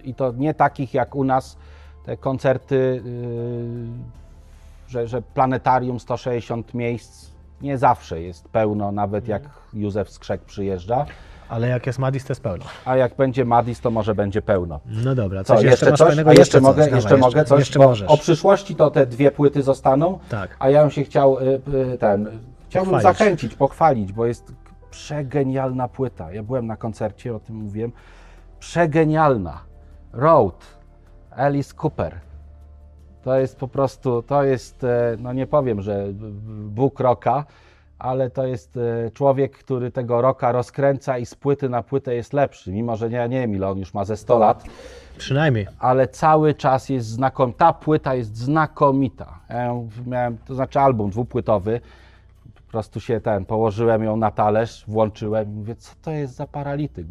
[0.04, 1.56] i to nie takich jak u nas
[2.04, 3.02] te koncerty, y,
[4.88, 7.30] że, że planetarium 160 miejsc
[7.62, 9.42] nie zawsze jest pełno, nawet jak
[9.74, 11.06] Józef Skrzek przyjeżdża,
[11.50, 12.64] Ale jak jest Madis, to jest pełno.
[12.84, 14.80] a jak będzie Madis, to może będzie pełno.
[14.86, 16.18] No dobra, Co, coś jeszcze masz coś?
[16.18, 17.58] A jeszcze, coś, mogę, dawaj, jeszcze mogę coś?
[17.58, 18.08] Jeszcze możesz.
[18.10, 20.56] O przyszłości to te dwie płyty zostaną, Tak.
[20.58, 21.60] a ja bym się chciał y,
[21.94, 22.28] y, ten,
[22.68, 23.18] chciałbym Pochwalić.
[23.18, 24.52] zachęcić, pochwalić, bo jest
[24.90, 26.32] przegenialna płyta.
[26.32, 27.92] Ja byłem na koncercie, o tym mówiłem.
[28.58, 29.60] Przegenialna.
[30.12, 30.66] Road,
[31.36, 32.14] Alice Cooper.
[33.22, 36.04] To jest po prostu, to jest, e, no nie powiem, że
[36.68, 37.44] Bóg roka,
[38.00, 42.32] ale to jest e, człowiek, który tego roka rozkręca i z płyty na płytę jest
[42.32, 44.64] lepszy, mimo że ja nie wiem ile on już ma ze 100 lat
[45.18, 45.66] Przynajmniej.
[45.78, 47.58] ale cały czas jest znakomita.
[47.58, 49.38] Ta płyta jest znakomita.
[49.48, 49.74] Ja
[50.06, 51.80] miałem, to znaczy album dwupłytowy.
[52.54, 56.46] Po prostu się ten, położyłem ją na talerz, włączyłem i mówię, co to jest za
[56.46, 57.06] paralityk?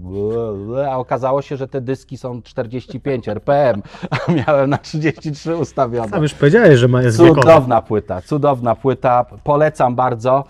[0.89, 3.81] A okazało się, że te dyski są 45 RPM,
[4.27, 6.09] a miałem na 33 ustawione.
[6.09, 7.17] Sam już powiedziałeś, że ma jest.
[7.17, 10.43] Cudowna płyta, cudowna płyta, polecam bardzo.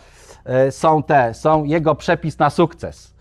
[0.46, 3.14] E, Są te, są jego przepis na sukces.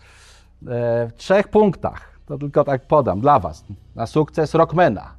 [0.67, 3.63] E, W trzech punktach, to tylko tak podam dla Was.
[3.95, 5.13] Na sukces Rockmana.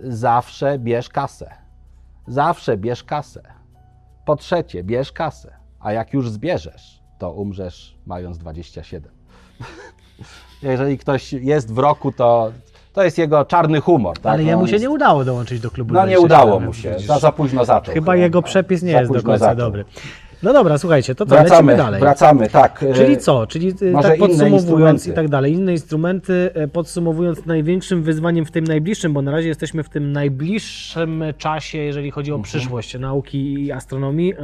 [0.00, 1.50] Zawsze bierz kasę.
[2.26, 3.42] Zawsze bierz kasę.
[4.24, 5.52] Po trzecie, bierz kasę.
[5.80, 9.12] A jak już zbierzesz, to umrzesz mając 27.
[10.62, 12.52] Jeżeli ktoś jest w roku, to,
[12.92, 14.18] to jest jego czarny humor.
[14.18, 14.32] Tak?
[14.32, 15.94] Ale No, jemu on się jest- nie udało dołączyć do klubu.
[15.94, 17.94] no nie 27, udało mu się, za, za późno zaczął.
[17.94, 19.56] Chyba jego No, przepis nie jest do końca zaczął.
[19.56, 19.84] dobry.
[20.42, 22.00] No dobra, słuchajcie, to co, Wracamy, dalej.
[22.00, 22.84] wracamy, tak.
[22.94, 23.46] Czyli e, co?
[23.46, 28.64] Czyli może tak podsumowując i tak dalej, inne instrumenty, e, podsumowując największym wyzwaniem w tym
[28.64, 32.44] najbliższym, bo na razie jesteśmy w tym najbliższym czasie, jeżeli chodzi o Mhm.
[32.44, 34.38] przyszłość nauki i astronomii, e,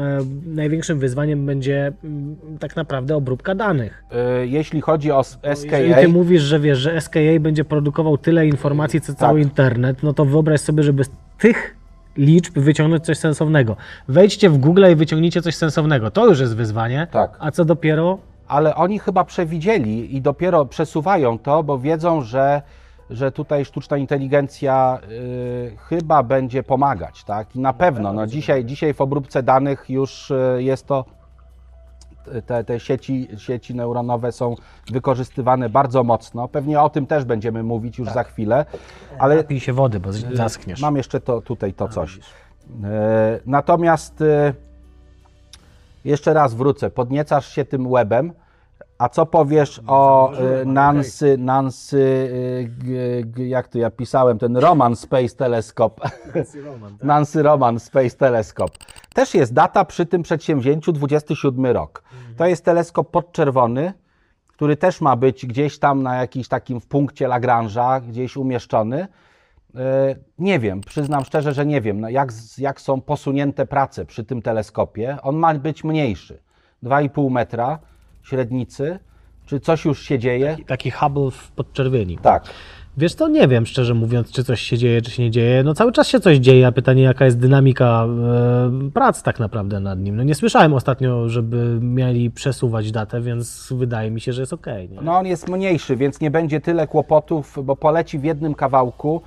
[0.46, 4.04] największym wyzwaniem będzie mm, tak naprawdę obróbka danych.
[4.12, 8.18] e, Jeśli chodzi o s- Jeżeli SKA, ty mówisz, że wiesz, że SKA będzie produkował
[8.18, 9.48] tyle informacji, co cały Tak.
[9.48, 11.76] internet, no to wyobraź sobie, żeby z tych
[12.18, 13.76] liczb wyciągnąć coś sensownego.
[14.08, 16.10] Wejdźcie w Google i wyciągnijcie coś sensownego.
[16.10, 17.06] To już jest wyzwanie.
[17.10, 17.36] Tak.
[17.38, 22.62] A co dopiero ale oni chyba przewidzieli i dopiero przesuwają to, bo wiedzą, że,
[23.10, 27.56] że tutaj sztuczna inteligencja y, chyba będzie pomagać, tak?
[27.56, 31.04] I na pewno, no dzisiaj, dzisiaj w obróbce danych już y, jest to
[32.46, 34.54] te, te sieci, sieci neuronowe są
[34.90, 36.48] wykorzystywane bardzo mocno.
[36.48, 38.66] Pewnie o tym też będziemy mówić już za chwilę,
[39.18, 40.80] ale pij się wody, bo zaschniesz.
[40.80, 42.18] Mam jeszcze to, tutaj to coś.
[42.84, 44.54] E, Natomiast e,
[46.04, 46.90] Jeszcze raz wrócę.
[46.90, 48.32] Podniecasz się tym webem.
[48.98, 50.32] A co powiesz o
[50.62, 51.96] y, Nancy, Nancy,
[53.36, 56.10] y, jak to ja pisałem, ten Roman Space Telescope.
[57.02, 58.78] Nancy Roman Space Telescope.
[59.14, 62.02] Też jest data przy tym przedsięwzięciu 27 rok.
[62.36, 63.92] To jest teleskop podczerwony,
[64.46, 69.08] który też ma być gdzieś tam na jakimś takim w punkcie Lagrange'a, gdzieś umieszczony.
[69.74, 69.78] Y,
[70.38, 74.42] Nie wiem, przyznam szczerze, że nie wiem, no jak, jak są posunięte prace przy tym
[74.42, 75.18] teleskopie.
[75.22, 76.38] On ma być mniejszy,
[76.82, 77.78] 2,5 metra
[78.28, 78.98] średnicy.
[79.46, 80.56] Czy coś już się dzieje?
[80.66, 82.18] Taki Hubble w podczerwieni.
[82.22, 82.44] Tak.
[82.96, 85.62] Wiesz to nie wiem, szczerze mówiąc, czy coś się dzieje, czy się nie dzieje.
[85.62, 88.06] No cały czas się coś dzieje, a pytanie, jaka jest dynamika
[88.86, 90.16] e, prac tak naprawdę nad nim.
[90.16, 94.90] No nie słyszałem ostatnio, żeby mieli przesuwać datę, więc wydaje mi się, że jest okej.
[94.90, 95.00] nie?
[95.02, 99.22] No on jest mniejszy, więc nie będzie tyle kłopotów, bo poleci w jednym kawałku.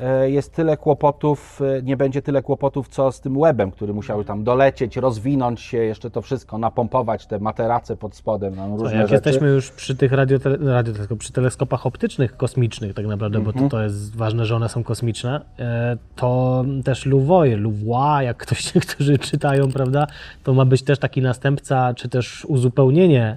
[0.00, 4.24] E, Jest tyle kłopotów, e, nie będzie tyle kłopotów, co z tym webem, który musiał
[4.24, 9.08] tam dolecieć, rozwinąć się, jeszcze to wszystko, napompować te materace pod spodem, A różne jak
[9.08, 9.14] rzeczy.
[9.14, 13.68] jesteśmy już przy tych radiotele, radioteleskop, przy teleskopach optycznych kosmicznych tak naprawdę, bo Mhm.
[13.68, 18.62] to, to jest ważne, że one są kosmiczne, e, to też Louvois, Louvois, jak ktoś,
[18.74, 20.06] niektórzy czytają, prawda,
[20.44, 23.36] to ma być też taki następca, czy też uzupełnienie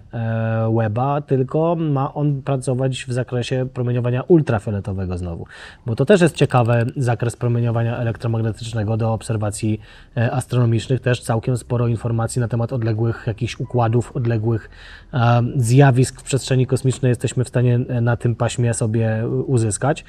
[0.77, 5.45] Weba, tylko ma on pracować w zakresie promieniowania ultrafioletowego znowu,
[5.85, 9.79] bo to też jest ciekawy zakres promieniowania elektromagnetycznego do obserwacji
[10.17, 14.69] e, astronomicznych, też całkiem sporo informacji na temat odległych jakichś układów, odległych
[15.13, 20.05] e, zjawisk w przestrzeni kosmicznej jesteśmy w stanie e, na tym paśmie sobie uzyskać.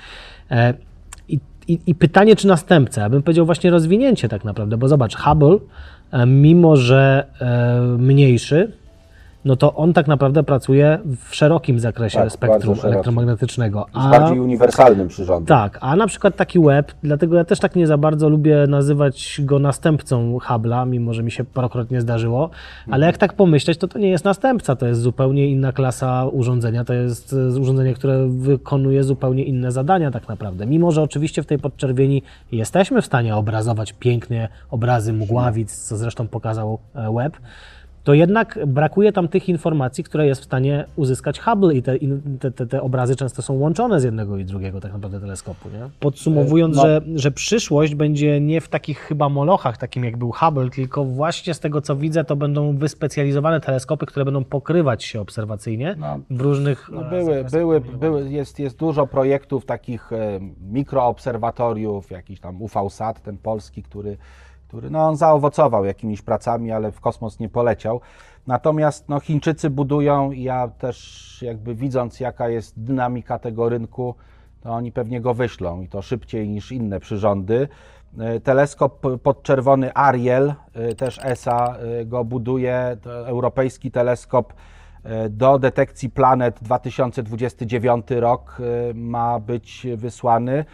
[1.28, 3.00] I, i, I pytanie, czy następca?
[3.00, 5.58] Ja bym powiedział właśnie rozwinięcie tak naprawdę, bo zobacz, Hubble,
[6.26, 7.26] mimo że
[7.98, 8.72] mniejszy,
[9.46, 13.86] no to on tak naprawdę pracuje w szerokim zakresie Tak, spektrum elektromagnetycznego.
[13.94, 15.46] Jest bardziej uniwersalnym przyrządem.
[15.46, 19.40] Tak, a na przykład taki web, dlatego ja też tak nie za bardzo lubię nazywać
[19.44, 22.50] go następcą Hubble'a, mimo że mi się parokrotnie zdarzyło,
[22.90, 26.84] ale jak tak pomyśleć, to to nie jest następca, to jest zupełnie inna klasa urządzenia,
[26.84, 30.66] to jest e, urządzenie, które wykonuje zupełnie inne zadania tak naprawdę.
[30.66, 32.22] Mimo, że oczywiście w tej podczerwieni
[32.52, 37.36] jesteśmy w stanie obrazować pięknie obrazy mgławic, co zresztą pokazał e, web,
[38.06, 42.38] to jednak brakuje tam tych informacji, które jest w stanie uzyskać Hubble i te, in-
[42.40, 45.68] te, te, te obrazy często są łączone z jednego i drugiego tak naprawdę teleskopu.
[45.68, 45.90] Nie?
[46.00, 46.82] Podsumowując, No.
[46.82, 51.54] że, że przyszłość będzie nie w takich chyba molochach, takim jak był Hubble, tylko właśnie
[51.54, 56.18] z tego co widzę, to będą wyspecjalizowane teleskopy, które będą pokrywać się obserwacyjnie No.
[56.30, 60.40] w różnych No e, były, zakresach były, były jest, jest dużo projektów takich e,
[60.72, 64.16] mikroobserwatoriów, jakiś tam UV-SAT, ten polski, który,
[64.68, 68.00] który no, on zaowocował jakimiś pracami, ale w kosmos nie poleciał.
[68.46, 74.14] Natomiast no, Chińczycy budują i ja też jakby widząc jaka jest dynamika tego rynku,
[74.60, 77.68] to oni pewnie go wyślą i to szybciej niż inne przyrządy.
[78.18, 84.52] E, Teleskop podczerwony Ariel, e, też ESA e, go buduje, europejski teleskop
[85.30, 88.58] do detekcji planet 2029 rok
[88.94, 90.64] ma być wysłany.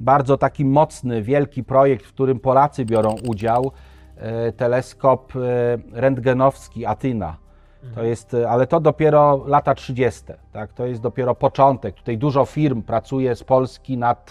[0.00, 3.72] Bardzo taki mocny, wielki projekt, w którym Polacy biorą udział.
[4.16, 5.38] E, Teleskop e,
[5.92, 7.36] rentgenowski Atyna.
[7.94, 10.22] To jest, e, ale to dopiero lata 30.
[10.52, 10.72] Tak?
[10.72, 11.94] To jest dopiero początek.
[11.94, 14.30] Tutaj dużo firm pracuje z Polski nad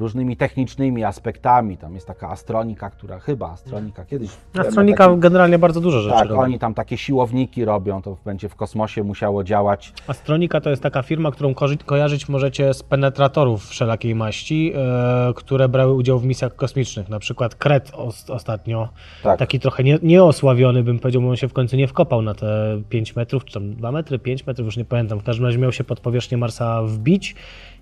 [0.00, 1.76] różnymi technicznymi aspektami.
[1.76, 4.30] Tam jest taka astronika, która chyba astronika kiedyś.
[4.58, 6.40] Astronika taki- generalnie bardzo dużo rzeczy tak, robi.
[6.42, 9.92] oni tam takie siłowniki robią, to będzie w kosmosie musiało działać.
[10.06, 11.54] Astronika to jest taka firma, którą
[11.86, 17.08] kojarzyć możecie z penetratorów wszelakiej maści, e, które brały udział w misjach kosmicznych.
[17.08, 18.88] Na przykład Kret os- ostatnio,
[19.22, 19.38] Tak.
[19.38, 22.80] taki trochę nie, nieosławiony, bym powiedział, bo on się w końcu nie wkopał na te
[22.88, 25.18] 5 metrów, czy tam 2 metry, 5 metrów, już nie pamiętam.
[25.20, 27.34] W każdym razie miał się pod powierzchnię Marsa wbić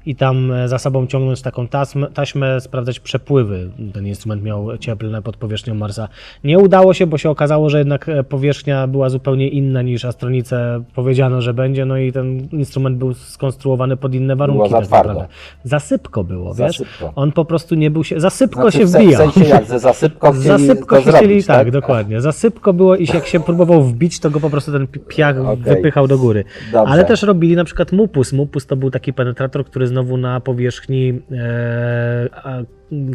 [0.08, 3.70] i tam e, za sobą ciągnąć taką taśmę, taśmę, sprawdzać przepływy.
[3.92, 6.08] Ten instrument miał cieplne pod powierzchnią Marsa.
[6.44, 10.82] Nie udało się, bo się okazało, że jednak e, powierzchnia była zupełnie inna niż astronice
[10.94, 14.70] powiedziano, że będzie, no i ten instrument był skonstruowany pod inne warunki.
[14.70, 15.08] za tak twardo.
[15.12, 15.34] naprawdę.
[15.64, 16.76] Za sypko było, Za wiesz?
[16.76, 17.12] sypko.
[17.16, 19.30] On po prostu nie był się, za sypko Znaczy, się wbijał.
[19.30, 22.20] W sensie jak ze zasypką chcieli Za sypko to się zrobić, chcieli, tak, dokładnie.
[22.20, 25.38] Za sypko było i jak się próbował wbić, to go po prostu ten pi- piach
[25.40, 25.56] Okej.
[25.74, 26.44] wypychał do góry.
[26.72, 26.92] Dobrze.
[26.92, 28.32] Ale też robili na przykład Mupus.
[28.32, 32.28] Mupus to był taki penetrator, który znowu na powierzchni e,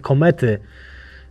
[0.01, 0.59] komety,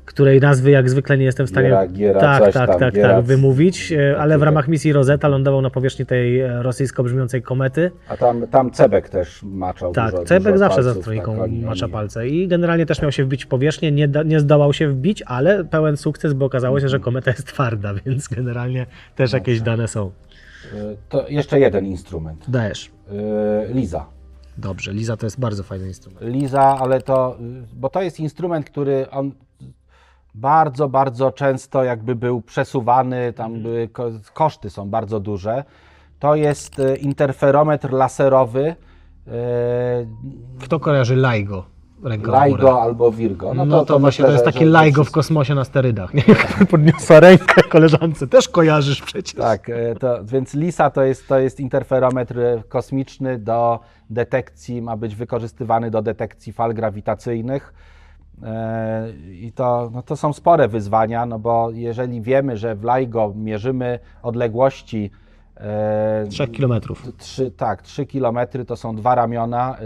[0.04, 3.08] której nazwy jak zwykle nie jestem w stanie Giera- Giera, tak, tak, tam, tak, Giera-
[3.16, 7.42] tak, wymówić, e, ale w ramach misji Rosetta lądował na powierzchni tej e, rosyjsko brzmiącej
[7.42, 7.90] komety.
[8.08, 11.42] A tam, tam Cebek też maczał Tak, dużo, Cebek dużo zawsze za palców, stroniką tak,
[11.42, 14.88] oni- macza palce i generalnie też miał się wbić w powierzchnię, nie, nie zdołał się
[14.88, 17.04] wbić, ale pełen sukces, bo okazało się, że Mhm.
[17.04, 18.86] kometa jest twarda, więc generalnie
[19.16, 20.10] też jakieś dane są.
[20.74, 22.44] Y, To jeszcze jeden instrument.
[22.48, 22.86] Dajesz.
[23.70, 24.06] Y, Liza.
[24.58, 26.22] Dobrze, Liza to jest bardzo fajny instrument.
[26.24, 27.36] Liza, ale to,
[27.74, 29.32] bo to jest instrument, który on
[30.34, 35.64] bardzo, bardzo często jakby był przesuwany, tam były ko- koszty są bardzo duże.
[36.18, 38.76] To jest e, interferometr laserowy
[39.26, 39.32] e,
[40.60, 41.64] Kto kojarzy LIGO?
[42.02, 43.54] LIGO albo Virgo.
[43.54, 46.14] No, to, właśnie, myślę, to jest że- taki że- w kosmosie na sterydach.
[46.14, 46.22] Nie?
[46.70, 49.34] Podniosła rękę koleżance, też kojarzysz przecież.
[49.34, 52.34] Tak, e, to, więc LISA to jest, to jest interferometr
[52.68, 53.80] kosmiczny do
[54.10, 57.74] detekcji, ma być wykorzystywany do detekcji fal grawitacyjnych.
[58.42, 63.32] E, I to, no to są spore wyzwania, no bo jeżeli wiemy, że w LIGO
[63.36, 65.10] mierzymy odległości
[65.62, 67.08] e, Trzech kilometrów.
[67.18, 69.76] Trzy, tak, 3 km to są dwa ramiona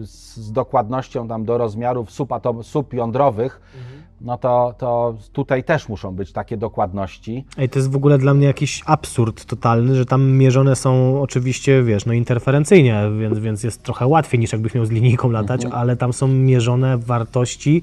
[0.00, 3.60] y, z, z dokładnością tam do rozmiarów subatom, subjądrowych,
[4.20, 7.44] no to, to tutaj też muszą być takie dokładności.
[7.58, 11.82] Ej, to jest w ogóle dla mnie jakiś absurd totalny, że tam mierzone są oczywiście,
[11.82, 15.82] wiesz, no interferencyjnie, więc, więc jest trochę łatwiej niż jakbyś miał z linijką latać, Mhm.
[15.82, 17.82] ale tam są mierzone wartości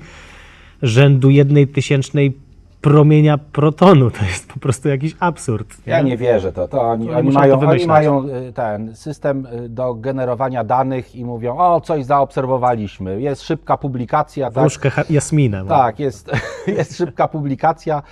[0.82, 2.38] rzędu jednej tysięcznej
[2.84, 4.11] promienia protonu.
[4.11, 5.67] To jest po prostu jakiś absurd.
[5.86, 6.67] Ja nie wierzę to.
[6.67, 11.25] to oni, Oni mają, to oni mają y, ten system y, do generowania danych i
[11.25, 14.51] mówią, o coś zaobserwowaliśmy, jest szybka publikacja.
[14.51, 15.65] Tak, Wróżkę ha- Jasminę.
[15.67, 16.31] tak jest,
[16.77, 18.03] jest szybka publikacja.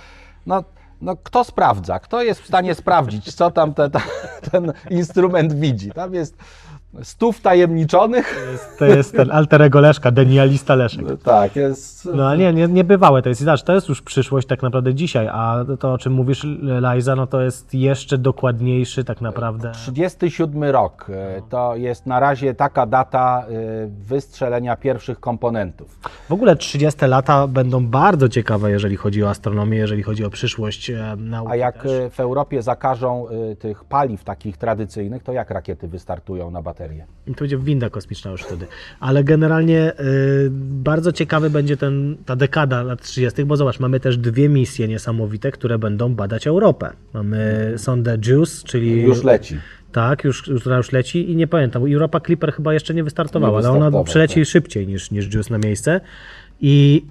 [0.46, 0.64] No,
[1.00, 1.98] no kto sprawdza?
[1.98, 4.00] Kto jest w stanie sprawdzić, co tam te, ta,
[4.50, 5.90] ten instrument widzi?
[5.90, 6.36] Tam jest
[7.02, 8.58] stu wtajemniczonych.
[8.78, 11.22] To jest ten alter ego Leszka, denialista Leszek.
[11.22, 12.08] Tak, jest.
[12.14, 13.40] No ale nie, nie, niebywałe to jest.
[13.40, 16.46] Zobacz, to jest już przyszłość tak naprawdę dzisiaj, a to o czym mówisz,
[16.92, 19.72] Liza, no to jest jeszcze dokładniejszy tak naprawdę.
[19.72, 25.98] 37 rok e, to jest na razie taka data e, wystrzelenia pierwszych komponentów.
[26.28, 30.90] W ogóle 30 lata będą bardzo ciekawe, jeżeli chodzi o astronomię, jeżeli chodzi o przyszłość
[30.90, 32.12] e, nauki A jak też.
[32.12, 33.26] w Europie zakażą
[33.58, 37.06] tych paliw takich tradycyjnych, to jak rakiety wystartują na baterie?
[37.26, 38.66] I to będzie winda kosmiczna już wtedy.
[39.00, 40.48] Ale generalnie y,
[40.84, 45.50] bardzo ciekawy będzie ten, ta dekada lat 30., bo zobacz, mamy też dwie misje niesamowite,
[45.50, 46.92] które będą badać Europę.
[47.14, 49.02] Mamy sondę JUICE, czyli...
[49.02, 49.58] Już leci.
[49.92, 53.60] Tak, już, już, która już leci i nie pamiętam, Europa Clipper chyba jeszcze nie wystartowała,
[53.60, 54.48] Nie ale ona przyleci tak.
[54.48, 56.00] szybciej niż, niż Juice na miejsce
[56.60, 57.04] i,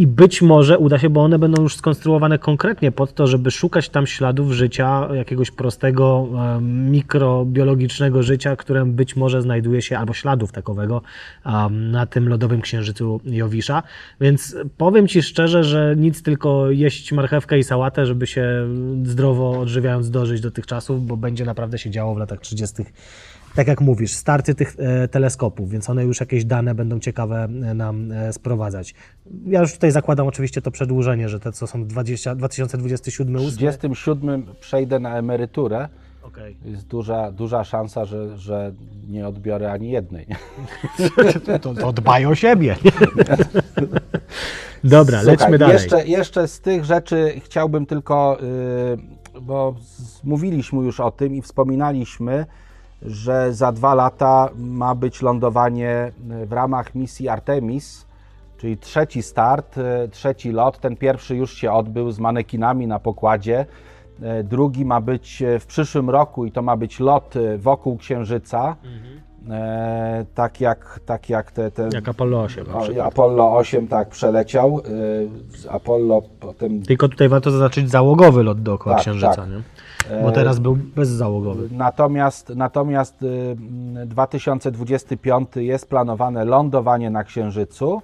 [0.00, 3.88] i być może uda się, bo one będą już skonstruowane konkretnie pod to, żeby szukać
[3.88, 6.28] tam śladów życia, jakiegoś prostego,
[6.60, 11.02] mikrobiologicznego życia, które być może znajduje się, albo śladów takowego
[11.70, 13.82] na tym lodowym księżycu Jowisza,
[14.20, 18.44] więc powiem Ci szczerze, że nic tylko jeść marchewkę i sałatę, żeby się
[19.04, 22.82] zdrowo odżywiając dożyć do tych czasów, bo będzie naprawdę się działo w latach 30.
[23.54, 27.74] Tak jak mówisz, starty tych e, teleskopów, więc one już jakieś dane będą ciekawe e,
[27.74, 28.94] nam e, sprowadzać.
[29.46, 33.50] Ja już tutaj zakładam oczywiście to przedłużenie, że te co są 20, 2027 W 8.
[33.50, 35.88] 37 przejdę na emeryturę.
[36.22, 36.56] Okej.
[36.64, 38.72] Jest duża, duża szansa, że, że
[39.08, 40.26] nie odbiorę ani jednej.
[41.62, 42.76] To, to dbaj o siebie.
[44.84, 45.74] Dobra, Słuchaj, lećmy dalej.
[45.74, 48.38] Jeszcze, jeszcze z tych rzeczy chciałbym tylko,
[49.34, 49.74] yy, bo
[50.24, 52.46] mówiliśmy już o tym i wspominaliśmy,
[53.02, 58.06] że za dwa lata ma być lądowanie y, w ramach misji Artemis,
[58.58, 60.78] czyli trzeci start, y, trzeci lot.
[60.78, 63.66] Ten pierwszy już się odbył z manekinami na pokładzie.
[64.40, 68.76] Y, Drugi ma być w przyszłym roku i to ma być lot wokół Księżyca.
[69.50, 72.66] E, tak jak, tak jak te, te Jak Apollo 8.
[72.66, 73.04] na o.
[73.04, 74.80] Apollo 8 tak przeleciał.
[75.48, 76.82] z Apollo potem.
[76.82, 79.50] Tylko tutaj warto zaznaczyć załogowy lot dookoła Tak, Księżyca, tak.
[79.50, 79.62] nie?
[80.22, 81.68] Bo teraz był bezzałogowy.
[81.72, 88.02] Natomiast, natomiast y, mm, 2025 jest planowane lądowanie na Księżycu,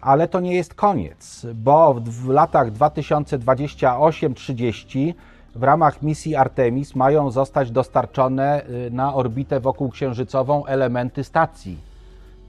[0.00, 5.14] ale to nie jest koniec, bo w, w latach 2028-30
[5.54, 11.78] w ramach misji Artemis mają zostać dostarczone y, na orbitę wokół księżycową elementy stacji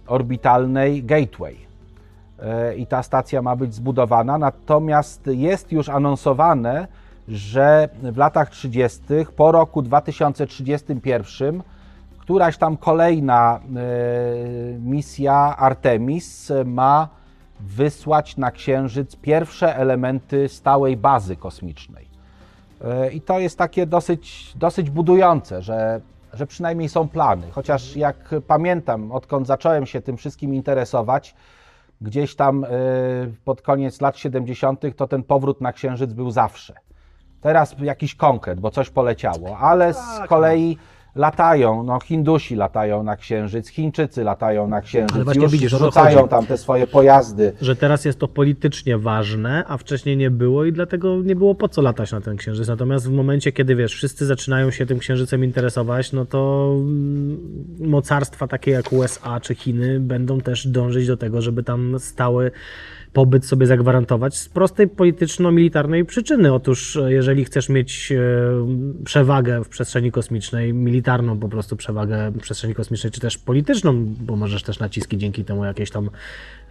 [0.08, 1.58] orbitalnej Gateway.
[2.40, 6.88] E, I ta stacja ma być zbudowana, natomiast jest już anonsowane,
[7.28, 9.00] że w latach 30.,
[9.36, 11.64] po roku 2031,
[12.18, 17.10] któraś tam kolejna e, misja Artemis ma
[17.60, 22.08] wysłać na Księżyc pierwsze elementy stałej bazy kosmicznej.
[22.82, 26.02] E, I to jest takie dosyć, dosyć budujące, że,
[26.34, 27.52] że przynajmniej są plany.
[27.52, 31.36] Chociaż jak pamiętam, odkąd zacząłem się tym wszystkim interesować,
[32.02, 32.70] gdzieś tam e,
[33.46, 36.74] pod koniec lat 70., to ten powrót na Księżyc był zawsze.
[37.44, 40.78] Teraz jakiś konkret, bo coś poleciało, ale z kolei
[41.16, 46.18] latają, no Hindusi latają na Księżyc, Chińczycy latają na Księżyc, Ale właśnie już widzisz, rzucają
[46.18, 46.30] chodzi.
[46.30, 47.54] tam te swoje pojazdy.
[47.62, 51.70] Że teraz jest to politycznie ważne, a wcześniej nie było i dlatego nie było po
[51.70, 52.68] co latać na ten księżyc.
[52.68, 57.38] Natomiast w momencie, kiedy wiesz, wszyscy zaczynają się tym księżycem interesować, no to mm,
[57.80, 62.52] mocarstwa takie jak USA czy Chiny będą też dążyć do tego, żeby tam stały
[63.14, 66.54] pobyt sobie zagwarantować z prostej polityczno-militarnej przyczyny.
[66.54, 68.18] Otóż e, jeżeli chcesz mieć e,
[69.06, 74.36] przewagę w przestrzeni kosmicznej, militarną po prostu przewagę w przestrzeni kosmicznej, czy też polityczną, bo
[74.36, 76.10] możesz też naciski dzięki temu jakieś tam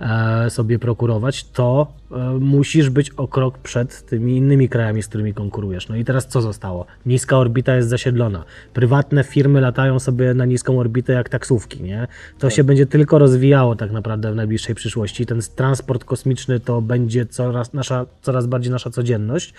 [0.01, 1.93] e, sobie prokurować, to
[2.41, 5.89] musisz być o krok przed tymi innymi krajami, z którymi konkurujesz.
[5.89, 6.87] No i teraz co zostało?
[7.07, 8.45] Niska orbita jest zasiedlona.
[8.75, 12.07] Prywatne firmy latają sobie na niską orbitę jak taksówki, nie?
[12.39, 15.27] To się będzie tylko rozwijało tak naprawdę w najbliższej przyszłości.
[15.27, 16.32] Ten transport kosmiczny
[16.65, 19.55] to będzie coraz, nasza, coraz bardziej nasza codzienność,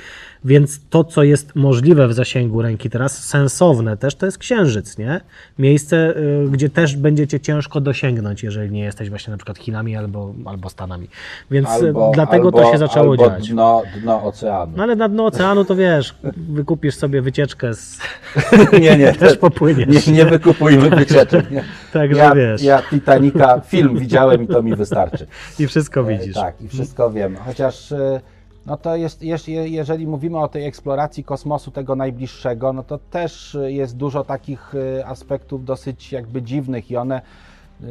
[0.45, 5.21] więc to, co jest możliwe w zasięgu ręki teraz, sensowne też, to jest Księżyc, nie?
[5.59, 9.95] Miejsce, y, gdzie też będzie cię ciężko dosięgnąć, jeżeli nie jesteś właśnie na przykład Chinami
[9.95, 11.07] albo, albo Stanami.
[11.51, 13.49] Więc y, dlatego to się zaczęło albo dziać.
[13.49, 14.73] Dno, dno oceanu.
[14.75, 16.15] No ale na dno oceanu to wiesz,
[16.49, 17.99] wykupisz sobie wycieczkę z...
[18.81, 20.07] nie, nie, też popłyniesz.
[20.07, 21.51] Nie, nie wykupujmy wycieczek.
[21.51, 21.63] Nie.
[21.93, 22.61] Także ja, wiesz.
[22.61, 25.27] ja Titanica film widziałem i to mi wystarczy.
[25.59, 26.35] I wszystko E, widzisz.
[26.35, 27.35] Tak, i wszystko wiem.
[27.35, 28.21] Chociaż e,
[28.65, 32.97] no to jest, jeż- je- jeżeli mówimy o tej eksploracji kosmosu tego najbliższego, no to
[32.97, 37.21] też e, jest dużo takich e, aspektów dosyć jakby dziwnych i one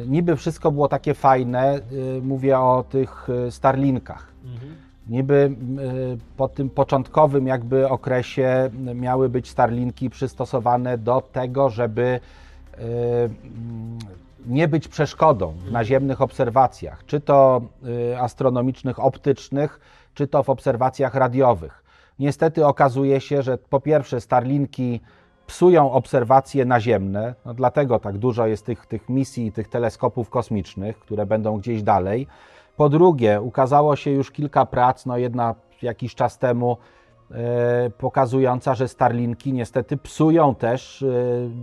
[0.07, 1.79] niby wszystko było takie fajne.
[2.21, 4.27] Mówię o tych Starlinkach.
[5.09, 12.19] Niby m, y, po tym początkowym jakby okresie miały być Starlinki przystosowane do tego, żeby
[12.79, 12.79] y,
[14.47, 17.61] nie być przeszkodą w naziemnych obserwacjach, czy to
[18.11, 19.79] y, astronomicznych, optycznych,
[20.13, 21.83] czy to w obserwacjach radiowych.
[22.19, 25.01] Niestety okazuje się, że po pierwsze Starlinki
[25.47, 31.25] psują obserwacje naziemne, no dlatego tak dużo jest tych, tych misji, tych teleskopów kosmicznych, które
[31.25, 32.27] będą gdzieś dalej.
[32.77, 36.77] Po drugie, ukazało się już kilka prac, no jedna jakiś czas temu,
[37.97, 41.05] pokazująca, że Starlinki niestety psują też, e,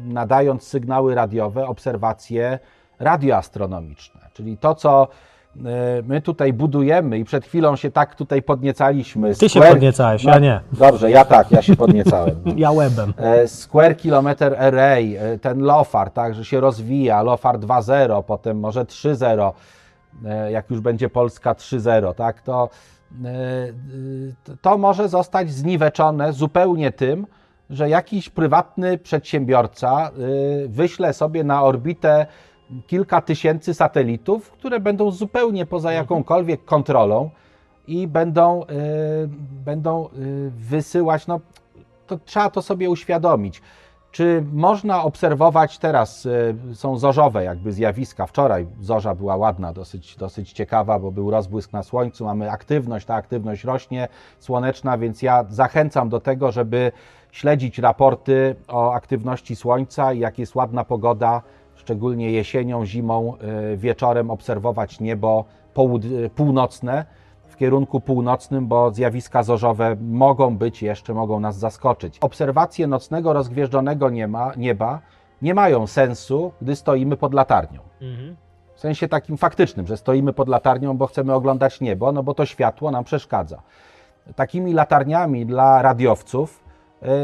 [0.05, 2.59] nadając sygnały radiowe, obserwacje
[2.99, 4.21] radioastronomiczne.
[4.33, 5.09] Czyli to, co
[5.57, 5.61] e,
[6.03, 9.35] my tutaj budujemy i przed chwilą się tak tutaj podniecaliśmy.
[9.35, 10.61] Ty się Square- podniecałeś, no, ja nie.
[10.73, 12.37] Dobrze, ja tak, ja się podniecałem.
[12.57, 13.15] Ja łebem.
[13.17, 18.85] E, Square Kilometer Array, e, ten LOFAR, tak, że się rozwija, LOFAR 2.0, potem może
[18.85, 19.53] 3.0,
[20.25, 23.00] e, jak już będzie Polska 3.0, tak, to, e, e,
[24.63, 27.27] to może zostać zniweczone zupełnie tym,
[27.71, 32.27] że jakiś prywatny przedsiębiorca e, wyśle sobie na orbitę
[32.87, 37.31] kilka tysięcy satelitów, które będą zupełnie poza jakąkolwiek kontrolą
[37.87, 38.67] i będą, e,
[39.65, 40.11] będą e,
[40.51, 41.41] wysyłać, no
[42.07, 43.63] to trzeba to sobie uświadomić.
[44.13, 48.27] Czy można obserwować teraz, e, są zorzowe jakby zjawiska.
[48.27, 53.15] Wczoraj zorza była ładna, dosyć, dosyć ciekawa, bo był rozbłysk na słońcu, mamy aktywność, ta
[53.15, 54.09] aktywność rośnie
[54.39, 56.93] słoneczna, więc ja zachęcam do tego, żeby
[57.31, 61.43] śledzić raporty o aktywności słońca i jak jest ładna pogoda,
[61.75, 65.45] szczególnie jesienią, zimą, e, wieczorem obserwować niebo
[66.35, 67.05] północne
[67.61, 72.19] kierunku północnym, bo zjawiska zorzowe mogą być jeszcze, mogą nas zaskoczyć.
[72.19, 75.01] Obserwacje nocnego rozgwieżdżonego nieba, nieba
[75.43, 77.81] nie mają sensu, gdy stoimy pod latarnią.
[78.75, 82.47] W sensie takim faktycznym, że stoimy pod latarnią, bo chcemy oglądać niebo, no bo to
[82.47, 83.63] światło nam przeszkadza.
[84.37, 86.65] Takimi latarniami dla radiowców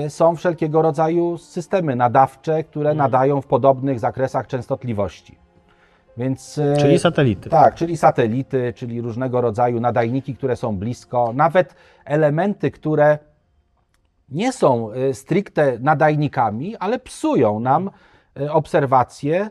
[0.04, 5.45] y, są wszelkiego rodzaju systemy nadawcze, które nadają w podobnych zakresach częstotliwości.
[6.16, 7.50] Więc, Czyli satelity.
[7.50, 13.18] tak, czyli satelity, czyli różnego rodzaju nadajniki, które są blisko, nawet elementy, które
[14.28, 17.90] nie są y, stricte nadajnikami, ale psują nam
[18.40, 19.50] y, obserwacje.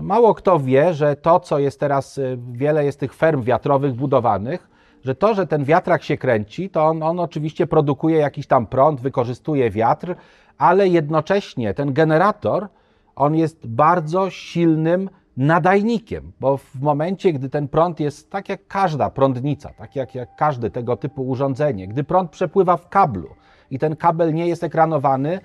[0.00, 2.20] Mało kto wie, że to, co jest teraz,
[2.52, 4.68] wiele jest tych ferm wiatrowych budowanych,
[5.04, 9.00] że to, że ten wiatrak się kręci, to on, on oczywiście produkuje jakiś tam prąd,
[9.00, 10.14] wykorzystuje wiatr,
[10.58, 12.68] ale jednocześnie ten generator,
[13.16, 19.10] on jest bardzo silnym nadajnikiem, bo w momencie, gdy ten prąd jest tak jak każda
[19.10, 23.28] prądnica, tak jak, jak każde tego typu urządzenie, gdy prąd przepływa w kablu
[23.70, 25.40] i ten kabel nie jest ekranowany,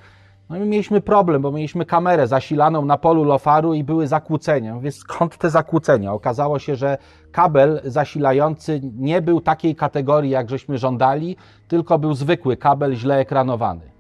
[0.49, 4.75] no my mieliśmy problem, bo mieliśmy kamerę zasilaną na polu lofaru i były zakłócenia.
[4.75, 6.13] Mówię, skąd te zakłócenia?
[6.13, 6.97] Okazało się, że
[7.31, 11.35] kabel zasilający nie był takiej kategorii, jak żeśmy żądali,
[11.67, 13.91] tylko był zwykły kabel źle ekranowany.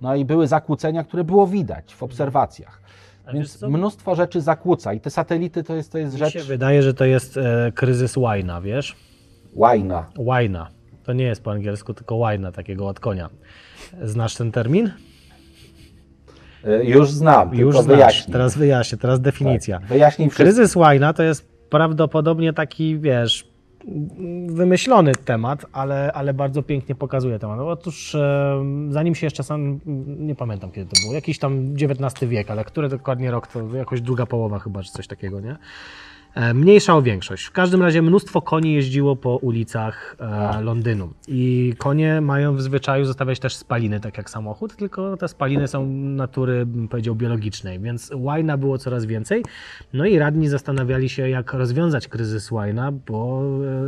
[0.00, 2.80] No i były zakłócenia, które było widać w obserwacjach.
[3.32, 6.82] Więc mnóstwo rzeczy zakłóca i te satelity to jest, to jest Mi rzecz się wydaje,
[6.82, 8.96] że to jest e, kryzys łajna, wiesz?
[9.54, 10.06] łajna.
[10.18, 10.68] Łajna.
[11.04, 13.28] To nie jest po angielsku, tylko łajna, takiego od konia.
[14.02, 14.90] Znasz ten termin?
[16.66, 18.32] Y, Już znam, Już znasz, wyjaśnij.
[18.32, 19.78] teraz wyjaśnię, teraz definicja.
[19.78, 20.44] Tak, wyjaśnij wszystko.
[20.44, 23.48] Kryzys łajna to jest prawdopodobnie taki, wiesz,
[24.46, 27.60] wymyślony temat, ale, ale bardzo pięknie pokazuje temat.
[27.60, 32.50] Otóż e, zanim się jeszcze sam, nie pamiętam kiedy to było, jakiś tam XIX wiek,
[32.50, 35.56] ale który dokładnie rok, to jakoś druga połowa chyba, czy coś takiego, nie?
[36.34, 37.44] E, Mniejsza o większość.
[37.44, 41.12] W każdym razie mnóstwo koni jeździło po ulicach e, Londynu.
[41.28, 45.86] I konie mają w zwyczaju zostawiać też spaliny, tak jak samochód, tylko te spaliny są
[45.86, 49.44] natury, bym powiedział, biologicznej, więc łajna było coraz więcej.
[49.92, 53.42] No i radni zastanawiali się, jak rozwiązać kryzys łajna, bo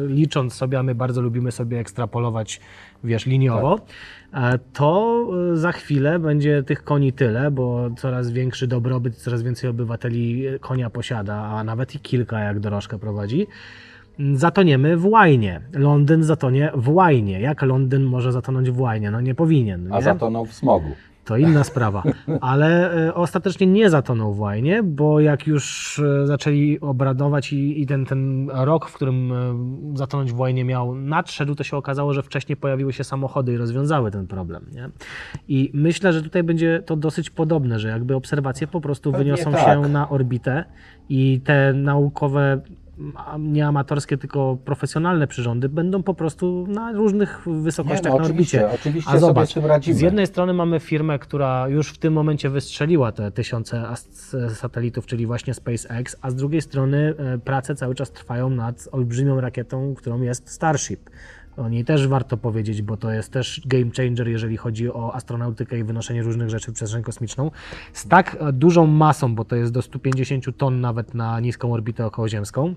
[0.04, 2.60] e, licząc sobie, a my bardzo lubimy sobie ekstrapolować,
[3.04, 3.80] wiesz, liniowo,
[4.34, 9.70] e, to e, za chwilę będzie tych koni tyle, bo coraz większy dobrobyt, coraz więcej
[9.70, 13.46] obywateli e, konia posiada, a nawet i kilka, jak dorożkę prowadzi.
[14.18, 15.60] Mm, Zatoniemy w łajnie.
[15.72, 17.40] Londyn zatonie w łajnie.
[17.40, 19.10] Jak Londyn może zatonąć w łajnie?
[19.10, 19.92] No nie powinien.
[19.92, 20.02] A nie?
[20.02, 20.90] zatonął w smogu.
[21.26, 22.02] To inna sprawa.
[22.40, 27.86] Ale e, ostatecznie nie zatonął w łajnie, bo jak już e, zaczęli obradować i, i
[27.86, 32.22] ten, ten rok, w którym e, zatonąć w łajnie miał nadszedł, to się okazało, że
[32.22, 34.66] wcześniej pojawiły się samochody i rozwiązały ten problem.
[34.72, 34.90] Nie?
[35.48, 39.52] I myślę, że tutaj będzie to dosyć podobne, że jakby obserwacje po prostu Pewnie wyniosą
[39.52, 39.64] tak.
[39.64, 40.64] się na orbitę
[41.08, 42.60] i te naukowe
[43.38, 48.80] nie amatorskie, tylko profesjonalne przyrządy będą po prostu na różnych wysokościach no, na oczywiście, orbicie.
[48.80, 53.30] oczywiście A zobacz, z jednej strony mamy firmę, która już w tym momencie wystrzeliła te
[53.30, 53.84] tysiące
[54.54, 59.40] satelitów, czyli właśnie SpaceX, a z drugiej strony e, prace cały czas trwają nad olbrzymią
[59.40, 61.10] rakietą, którą jest Starship.
[61.56, 65.78] O niej też warto powiedzieć, bo to jest też game changer, jeżeli chodzi o astronautykę
[65.78, 67.50] i wynoszenie różnych rzeczy w przestrzeń kosmiczną.
[67.92, 72.06] Z tak e, dużą masą, bo to jest do 150 ton nawet na niską orbitę
[72.06, 72.74] okołoziemską,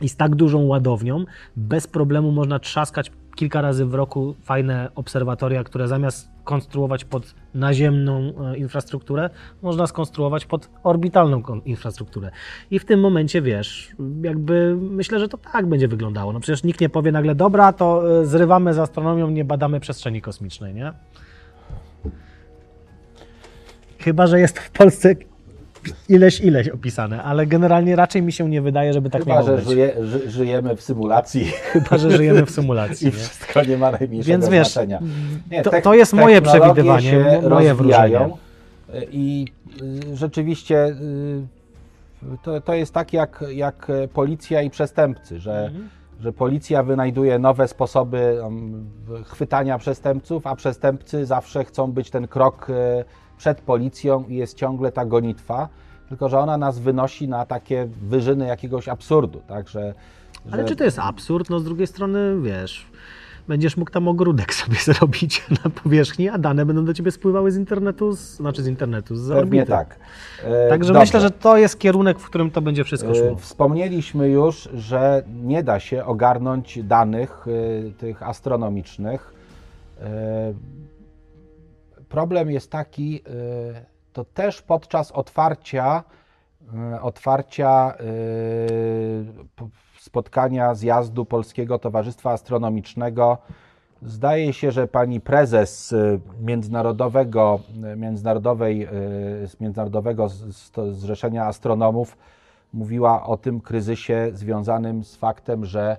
[0.00, 1.24] i z tak dużą ładownią,
[1.56, 8.32] bez problemu można trzaskać kilka razy w roku fajne obserwatoria, które zamiast konstruować pod naziemną
[8.52, 9.30] e, infrastrukturę,
[9.62, 12.30] można skonstruować pod orbitalną infrastrukturę.
[12.70, 13.92] I w tym momencie, wiesz,
[14.22, 16.32] jakby myślę, że to tak będzie wyglądało.
[16.32, 20.22] No przecież nikt nie powie nagle, dobra, to e, zrywamy z astronomią, nie badamy przestrzeni
[20.22, 20.92] kosmicznej, nie?
[23.98, 25.14] Chyba, że jest w Polsce
[26.08, 29.56] ileś, ileś opisane, ale generalnie raczej mi się nie wydaje, żeby tak Chyba, miało że
[29.56, 29.64] być.
[29.68, 33.04] żyje, ży, żyjemy w symulacji Chyba, że żyjemy w symulacji.
[33.08, 33.16] i Nie?
[33.16, 34.98] wszystko nie ma najmniejszego Więc wiesz, znaczenia.
[35.50, 38.36] Nie, to- to jest moje przewidywanie, moje rozwijają
[39.12, 39.46] I
[40.12, 41.42] y, rzeczywiście y,
[42.42, 45.88] to, to jest tak jak, jak policja i przestępcy, że, Mhm.
[46.20, 48.86] że policja wynajduje nowe sposoby um,
[49.24, 53.04] chwytania przestępców, a przestępcy zawsze chcą być ten krok y,
[53.36, 55.68] przed policją i jest ciągle ta gonitwa,
[56.08, 59.94] tylko że ona nas wynosi na takie wyżyny jakiegoś absurdu, tak, że,
[60.52, 61.50] Ale że czy to jest absurd?
[61.50, 62.86] No z drugiej strony, wiesz,
[63.48, 67.56] będziesz mógł tam ogródek sobie zrobić na powierzchni, a dane będą do ciebie spływały z
[67.56, 69.66] internetu, z, znaczy z internetu, z pewnie orbity.
[69.66, 69.96] tak.
[70.44, 71.00] E, Także dobrze.
[71.00, 73.36] myślę, że to jest kierunek, w którym to będzie wszystko E, szło.
[73.36, 77.46] Wspomnieliśmy już, że nie da się ogarnąć danych
[77.88, 79.34] e, tych astronomicznych.
[82.14, 86.04] Problem jest taki, e, to też podczas otwarcia,
[86.92, 87.94] e, otwarcia
[89.56, 89.68] p-
[89.98, 93.38] spotkania zjazdu Polskiego Towarzystwa Astronomicznego
[94.02, 95.94] Zdaje się, że pani prezes
[96.40, 97.60] międzynarodowego,
[97.96, 98.88] międzynarodowej,
[99.60, 100.28] Międzynarodowego
[100.92, 102.18] Zrzeszenia Astronomów
[102.72, 105.96] mówiła o tym kryzysie związanym z faktem, że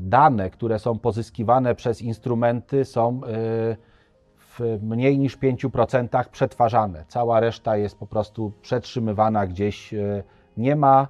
[0.00, 3.20] dane, które są pozyskiwane przez instrumenty, są
[4.58, 7.04] w mniej niż 5% przetwarzane.
[7.08, 9.94] Cała reszta jest po prostu przetrzymywana gdzieś.
[9.94, 10.22] e,
[10.56, 11.08] Nie ma,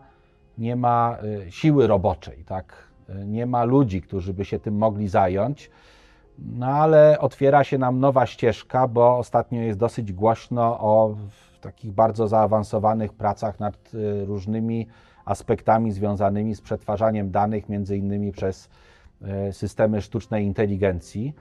[0.59, 2.75] nie ma e, siły roboczej, tak?
[3.09, 5.71] E, Nie ma ludzi, którzy by się tym mogli zająć.
[6.39, 11.16] No ale otwiera się nam nowa ścieżka, bo ostatnio jest dosyć głośno o
[11.61, 13.91] takich bardzo zaawansowanych pracach nad
[14.27, 14.87] różnymi
[15.25, 18.69] aspektami związanymi z przetwarzaniem danych, między innymi przez
[19.53, 21.35] systemy sztucznej inteligencji.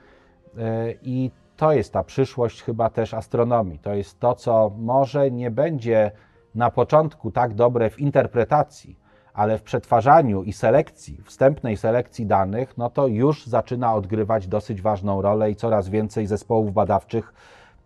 [1.01, 3.79] I to jest ta przyszłość chyba też astronomii.
[3.79, 6.11] To jest to, co może nie będzie
[6.55, 8.99] na początku tak dobre w interpretacji,
[9.33, 15.21] ale w przetwarzaniu i selekcji, wstępnej selekcji danych, no to już zaczyna odgrywać dosyć ważną
[15.21, 17.33] rolę i coraz więcej zespołów badawczych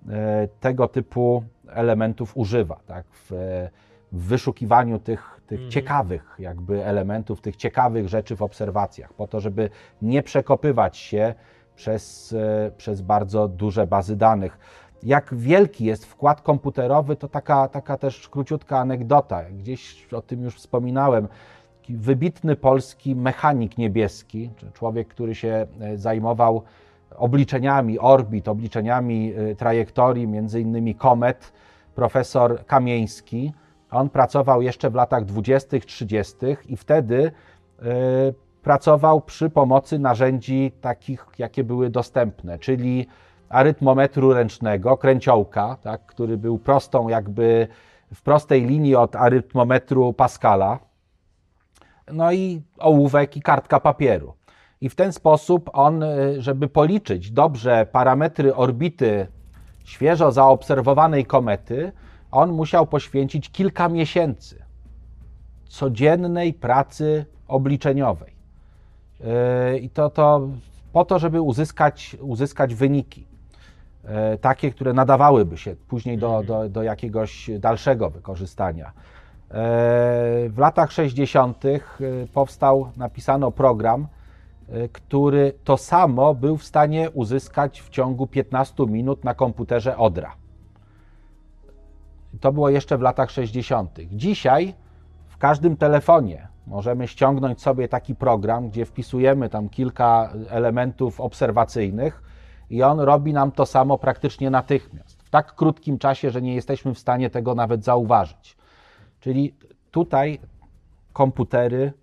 [0.09, 2.79] e, tego typu elementów używa.
[2.85, 3.05] Tak?
[3.11, 3.31] W,
[4.11, 9.69] w wyszukiwaniu tych, tych ciekawych jakby elementów, tych ciekawych rzeczy w obserwacjach, po to, żeby
[10.01, 11.33] nie przekopywać się
[11.77, 14.57] przez, e, przez bardzo duże bazy danych.
[15.03, 19.43] Jak wielki jest wkład komputerowy, to taka, taka też króciutka anegdota.
[19.43, 21.27] Gdzieś o tym już wspominałem.
[21.89, 26.63] Wybitny polski mechanik niebieski, człowiek, który się e, zajmował
[27.17, 31.53] obliczeniami orbit, obliczeniami e, trajektorii, między innymi komet,
[31.95, 33.53] profesor Kamieński.
[33.91, 36.35] On pracował jeszcze w latach 20., 30.
[36.67, 37.31] i wtedy
[38.67, 43.07] pracował przy pomocy narzędzi takich, jakie były dostępne, czyli
[43.49, 47.67] arytmometru ręcznego, kręciołka, tak, który był prostą, jakby
[48.13, 50.79] w prostej linii od arytmometru Pascala,
[52.13, 54.33] no i ołówek i kartka papieru.
[54.81, 59.27] I w ten sposób on, y, żeby policzyć dobrze parametry orbity
[59.83, 61.91] świeżo zaobserwowanej komety,
[62.31, 64.65] on musiał poświęcić kilka miesięcy
[65.67, 68.36] codziennej pracy obliczeniowej.
[69.19, 70.47] Yy, I to, to
[70.93, 73.25] po to, żeby uzyskać, uzyskać wyniki.
[74.03, 78.85] yy, Takie, które nadawałyby się później do, do, do jakiegoś dalszego wykorzystania.
[78.85, 79.55] Yy,
[80.49, 81.63] W latach 60.
[82.33, 84.07] powstał, napisano program,
[84.93, 90.35] który to samo był w stanie uzyskać w ciągu 15 minut na komputerze Odra.
[92.41, 93.99] To było jeszcze w latach 60.
[94.11, 94.73] Dzisiaj
[95.27, 102.23] w każdym telefonie możemy ściągnąć sobie taki program, gdzie wpisujemy tam kilka elementów obserwacyjnych
[102.69, 105.23] i on robi nam to samo praktycznie natychmiast.
[105.23, 108.57] W tak krótkim czasie, że nie jesteśmy w stanie tego nawet zauważyć.
[109.19, 109.55] Czyli
[109.91, 110.39] tutaj
[111.13, 111.93] komputery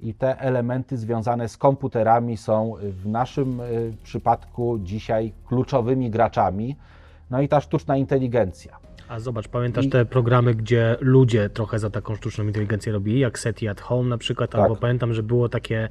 [0.00, 6.76] i te elementy związane z komputerami są w naszym y, przypadku dzisiaj kluczowymi graczami.
[7.30, 8.87] No i ta sztuczna inteligencja.
[9.08, 13.38] A zobacz, pamiętasz I- te programy, gdzie ludzie trochę za taką sztuczną inteligencję robili, jak
[13.38, 14.60] SETI at Home na przykład, Tak.
[14.60, 15.88] albo pamiętam, że było takie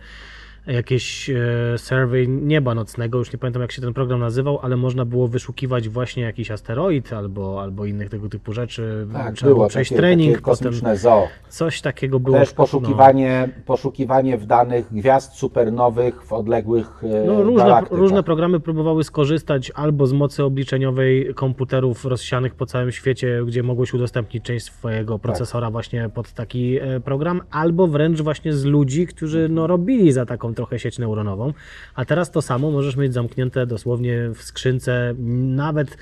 [0.67, 1.35] jakieś e,
[1.77, 5.89] survey nieba nocnego, już nie pamiętam jak się ten program nazywał, ale można było wyszukiwać
[5.89, 9.07] właśnie jakiś asteroid albo, albo innych tego typu rzeczy.
[9.35, 11.27] Trzeba było przejść takie, trening, takie potem kosmiczne zoo.
[11.49, 12.37] coś takiego było.
[12.37, 12.55] Też no.
[12.55, 17.99] poszukiwanie, poszukiwanie w danych gwiazd supernowych w odległych e, No, różne, galaktykach.
[17.99, 23.93] różne programy próbowały skorzystać albo z mocy obliczeniowej komputerów rozsianych po całym świecie, gdzie mogłeś
[23.93, 29.47] udostępnić część swojego procesora właśnie pod taki e, program, albo wręcz właśnie z ludzi, którzy
[29.49, 31.53] no, robili za taką trochę sieć neuronową.
[31.95, 35.13] A teraz to samo możesz mieć zamknięte dosłownie w skrzynce,
[35.55, 35.97] nawet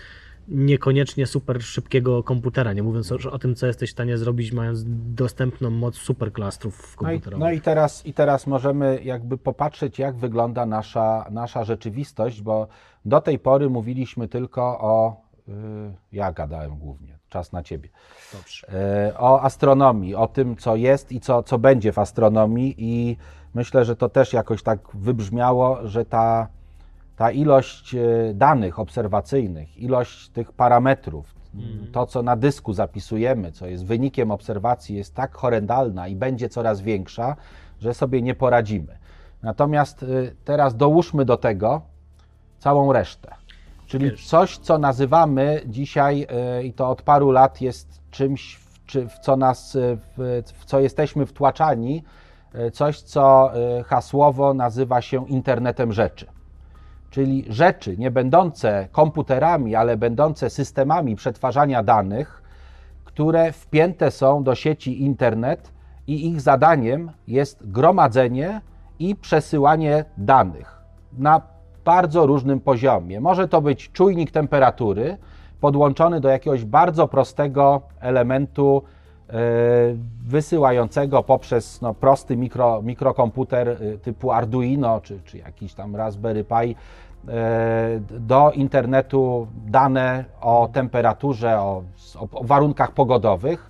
[0.48, 4.84] niekoniecznie super szybkiego komputera, nie mówiąc o, o tym, co jesteś w stanie zrobić, mając
[5.16, 7.40] dostępną moc superklastrów No i, komputerowych.
[7.46, 12.68] no i, teraz, i teraz możemy jakby popatrzeć, jak wygląda nasza, nasza rzeczywistość, bo
[13.06, 15.22] do tej pory mówiliśmy tylko o.
[15.50, 15.52] y,
[16.12, 17.90] Ja gadałem głównie, czas na ciebie.
[18.34, 18.68] Dobrze.
[19.10, 23.18] E, o astronomii, o tym, co jest i co, co będzie w astronomii, i
[23.56, 26.48] myślę, że to też jakoś tak wybrzmiało, że ta,
[27.16, 28.00] ta ilość e,
[28.34, 31.36] danych obserwacyjnych, ilość tych parametrów,
[31.92, 36.82] to, co na dysku zapisujemy, co jest wynikiem obserwacji, jest tak horrendalna i będzie coraz
[36.82, 37.36] większa,
[37.80, 38.98] że sobie nie poradzimy.
[39.44, 40.08] Natomiast e,
[40.46, 41.82] teraz dołóżmy do tego
[42.60, 43.36] całą resztę.
[43.88, 48.60] Czyli coś, co nazywamy dzisiaj e, i to od paru lat jest czymś,
[49.10, 49.78] w, co nas,
[50.18, 52.04] w, co jesteśmy wtłaczani,
[52.72, 56.26] coś, co e, hasłowo nazywa się internetem rzeczy.
[57.10, 62.44] Czyli rzeczy nie będące komputerami, ale będące systemami przetwarzania danych,
[63.06, 65.72] które wpięte są do sieci internet
[66.08, 68.62] i ich zadaniem jest gromadzenie
[69.00, 70.82] i przesyłanie danych
[71.18, 71.42] na
[71.86, 73.22] bardzo różnym poziomie.
[73.22, 75.18] Może to być czujnik temperatury
[75.62, 78.95] podłączony do jakiegoś bardzo prostego elementu e,
[80.24, 86.76] wysyłającego poprzez no, prosty mikro, mikrokomputer e, typu Arduino czy, czy jakiś tam Raspberry Pi
[87.28, 91.84] e, do internetu dane o temperaturze, o,
[92.20, 93.70] o warunkach pogodowych,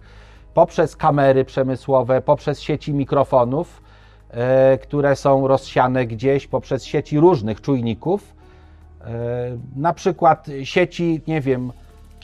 [0.53, 3.81] poprzez kamery przemysłowe, poprzez sieci mikrofonów,
[4.31, 8.35] e, które są rozsiane gdzieś, poprzez sieci różnych czujników,
[9.01, 9.05] e,
[9.75, 11.71] na przykład sieci, nie wiem,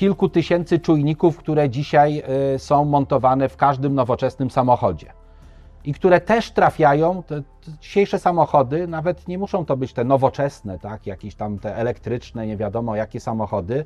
[0.01, 2.23] kilku tysięcy czujników, które dzisiaj
[2.55, 5.13] e, są montowane w każdym nowoczesnym samochodzie
[5.83, 7.41] i które też trafiają, te,
[7.81, 12.57] dzisiejsze samochody, nawet nie muszą to być te nowoczesne, tak, jakieś tam te elektryczne, nie
[12.57, 13.85] wiadomo jakie samochody.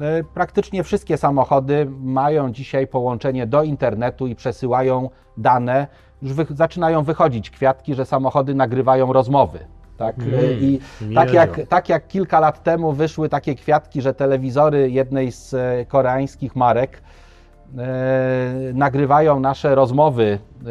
[0.00, 5.86] E, Praktycznie wszystkie samochody mają dzisiaj połączenie do internetu i przesyłają dane.
[6.22, 9.58] Już wy, zaczynają wychodzić kwiatki, że samochody nagrywają rozmowy.
[9.98, 10.16] Tak?
[10.18, 14.90] E, I nie tak jak, tak jak kilka lat temu wyszły takie kwiatki, że telewizory
[14.90, 17.02] jednej z e, koreańskich marek
[17.78, 17.86] e,
[18.74, 20.68] nagrywają nasze rozmowy, e,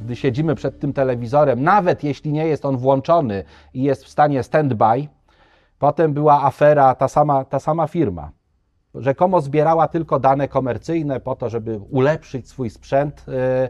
[0.00, 3.44] gdy siedzimy przed tym telewizorem, nawet jeśli nie jest on włączony
[3.74, 5.06] i jest w stanie stand-by.
[5.78, 8.30] Potem była afera, ta sama, ta sama firma.
[8.94, 13.24] Rzekomo zbierała tylko dane komercyjne po to, żeby ulepszyć swój sprzęt.
[13.28, 13.68] e,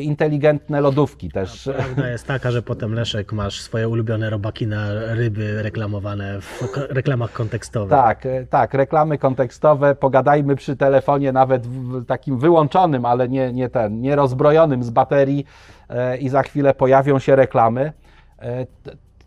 [0.00, 1.70] inteligentne lodówki też.
[1.76, 7.32] Prawda jest taka, że potem Leszek masz swoje ulubione robaki na ryby reklamowane w reklamach
[7.32, 7.90] kontekstowych.
[7.90, 13.68] Tak, e, tak, reklamy kontekstowe, pogadajmy przy telefonie nawet w takim wyłączonym, ale nie, nie
[13.68, 15.44] ten, nie rozbrojonym z baterii
[15.88, 17.92] e, i za chwilę pojawią się reklamy.
[18.38, 18.66] E,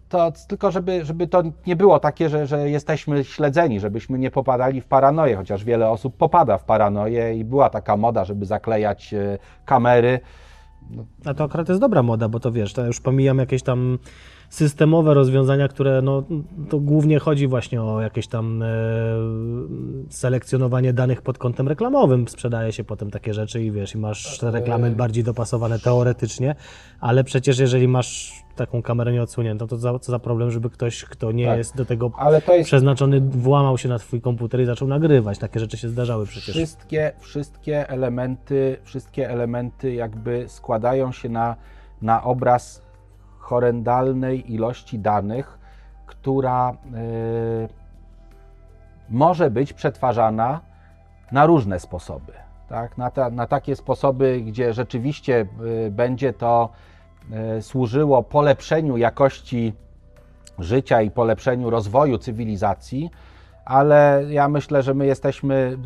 [0.09, 4.81] To tylko, żeby, żeby to nie było takie, że, że jesteśmy śledzeni, żebyśmy nie popadali
[4.81, 9.37] w paranoję, chociaż wiele osób popada w paranoję i była taka moda, żeby zaklejać e,
[10.89, 11.05] kamery.
[11.25, 13.99] A to akurat jest dobra moda, bo to wiesz, to już pomijam jakieś tam
[14.55, 16.23] systemowe rozwiązania, które no,
[16.69, 18.67] to głównie chodzi właśnie o jakieś tam e,
[20.09, 22.27] selekcjonowanie danych pod kątem reklamowym.
[22.27, 26.55] Sprzedaje się potem takie rzeczy i wiesz, i masz te reklamy bardziej dopasowane teoretycznie,
[26.99, 31.31] ale przecież jeżeli masz taką kamerę nieodsłoniętą, to za, co za problem, żeby ktoś, kto
[31.31, 31.57] nie Tak.
[31.57, 32.11] jest do tego
[32.49, 35.39] jest przeznaczony, włamał się na twój komputer i zaczął nagrywać.
[35.39, 36.55] Takie rzeczy się zdarzały przecież.
[36.55, 41.55] Wszystkie, wszystkie elementy, wszystkie elementy jakby składają się na,
[42.01, 42.84] na obraz
[43.45, 45.57] horrendalnej ilości danych,
[46.05, 46.75] która y,
[49.09, 50.61] może być przetwarzana
[51.31, 52.33] na różne sposoby.
[52.69, 52.97] Tak?
[52.97, 55.45] Na, ta, na takie sposoby, gdzie rzeczywiście
[55.87, 56.69] y, będzie to
[57.57, 59.73] y, służyło polepszeniu jakości
[60.59, 63.11] życia i polepszeniu rozwoju cywilizacji,
[63.65, 65.77] ale ja myślę, że my jesteśmy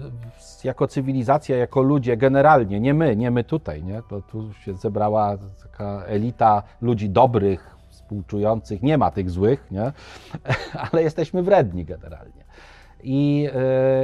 [0.64, 4.02] jako cywilizacja, jako ludzie generalnie, nie my, nie my tutaj, nie?
[4.10, 9.92] To tu się zebrała taka elita ludzi dobrych, współczujących, nie ma tych złych, nie?
[10.92, 12.44] ale jesteśmy wredni generalnie.
[13.04, 13.48] I,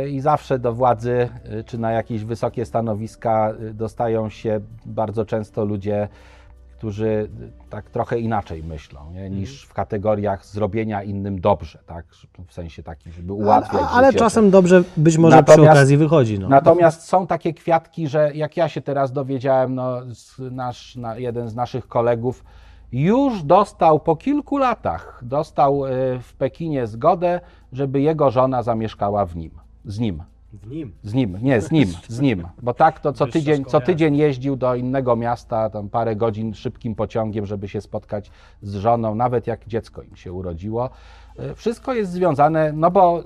[0.01, 5.25] yy, I zawsze do władzy yy, czy na jakieś wysokie stanowiska yy, dostają się bardzo
[5.25, 6.07] często ludzie,
[6.77, 9.29] którzy y, tak trochę inaczej myślą nie?
[9.29, 12.05] niż w kategoriach zrobienia innym dobrze, tak?
[12.47, 14.19] w sensie takim, żeby Ale, ułatwiać ale życie.
[14.19, 16.39] czasem dobrze być może przy Natomiast- okazji wychodzi.
[16.39, 16.49] No.
[16.49, 19.97] Natomiast są takie kwiatki, że jak ja się teraz dowiedziałem, no,
[20.51, 22.43] nasz, na, jeden z naszych kolegów
[22.91, 25.89] już dostał po kilku latach, dostał y,
[26.21, 27.39] w Pekinie zgodę,
[27.73, 29.51] żeby jego żona zamieszkała w nim,
[29.85, 30.23] z nim.
[30.63, 30.93] W nim.
[31.03, 32.47] Z nim, nie, z nim, z nim.
[32.61, 36.95] Bo tak to co tydzień, co tydzień jeździł do innego miasta, tam parę godzin szybkim
[36.95, 40.89] pociągiem, żeby się spotkać z żoną, nawet jak dziecko im się urodziło.
[41.39, 43.23] E, Wszystko jest związane, no bo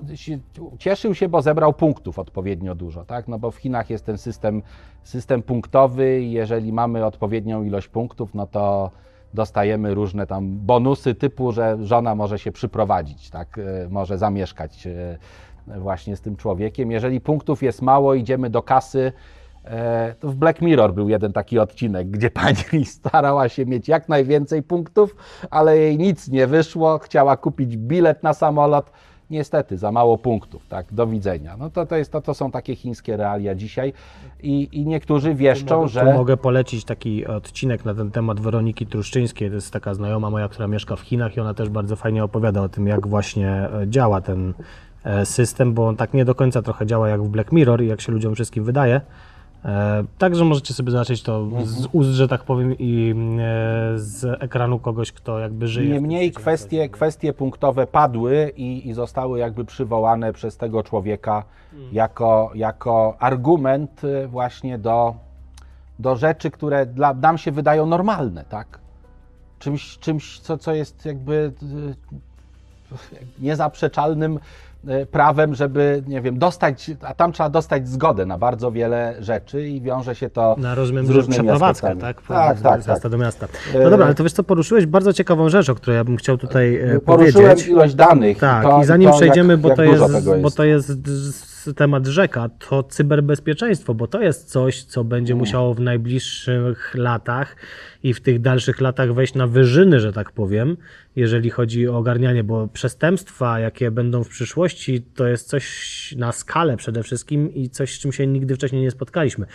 [0.78, 3.28] cieszył się, bo zebrał punktów odpowiednio dużo, tak?
[3.28, 4.62] No bo w Chinach jest ten system,
[5.02, 8.90] system punktowy i jeżeli mamy odpowiednią ilość punktów, no to
[9.34, 13.58] dostajemy różne tam bonusy typu, że żona może się przyprowadzić, tak?
[13.58, 15.18] E, Może zamieszkać e,
[15.66, 16.90] właśnie z tym człowiekiem.
[16.90, 19.12] Jeżeli punktów jest mało, idziemy do kasy.
[19.64, 24.08] e, To w Black Mirror był jeden taki odcinek, gdzie pani starała się mieć jak
[24.08, 25.16] najwięcej punktów,
[25.50, 26.98] ale jej nic nie wyszło.
[26.98, 28.90] Chciała kupić bilet na samolot.
[29.30, 31.56] Niestety, za mało punktów, tak, do widzenia.
[31.56, 33.92] No to, to, jest, to, to są takie chińskie realia dzisiaj
[34.42, 36.00] i, i niektórzy wieszczą, mogę, że...
[36.00, 39.48] Tu mogę polecić taki odcinek na ten temat Weroniki Truszczyńskiej.
[39.48, 42.62] To jest taka znajoma moja, która mieszka w Chinach i ona też bardzo fajnie opowiada
[42.62, 44.54] o tym, jak właśnie e, działa ten
[45.24, 48.00] system, bo on tak nie do końca trochę działa jak w Black Mirror i jak
[48.00, 49.00] się ludziom wszystkim wydaje.
[49.64, 54.78] E, Także możecie sobie zobaczyć to z ust, że tak powiem, i e, z ekranu
[54.78, 55.94] kogoś, kto jakby żyje.
[55.94, 61.44] Niemniej kwestie, kwestie punktowe padły i, i zostały jakby przywołane przez tego człowieka
[61.92, 65.14] jako, jako argument właśnie do,
[65.98, 68.78] do rzeczy, które dla, nam się wydają normalne, tak?
[69.58, 71.52] Czymś, czymś co, co jest jakby
[73.38, 74.38] niezaprzeczalnym
[75.10, 79.80] prawem, żeby, nie wiem, dostać, a tam trzeba dostać zgodę na bardzo wiele rzeczy i
[79.80, 82.14] wiąże się to Na rozumiem, z różnymi przeprowadzkę, aspektami.
[82.14, 82.26] tak?
[82.26, 83.12] Tak, Z tak, miasta tak.
[83.12, 83.46] do miasta.
[83.74, 86.16] E, No dobra, ale to wiesz co, poruszyłeś bardzo ciekawą rzecz, o której ja bym
[86.16, 87.68] chciał tutaj e, Poruszyłem powiedzieć.
[87.68, 88.38] ilość danych.
[88.38, 91.49] Tak, to, i zanim to przejdziemy, jak, bo, jak to jest, bo to jest z-
[91.76, 97.56] temat rzeka, to cyberbezpieczeństwo, bo to jest coś, co będzie musiało w najbliższych latach
[98.02, 100.76] i w tych dalszych latach wejść na wyżyny, że tak powiem,
[101.16, 106.76] jeżeli chodzi o ogarnianie, bo przestępstwa, jakie będą w przyszłości, to jest coś na skalę
[106.76, 109.46] przede wszystkim i coś, z czym się nigdy wcześniej nie spotkaliśmy.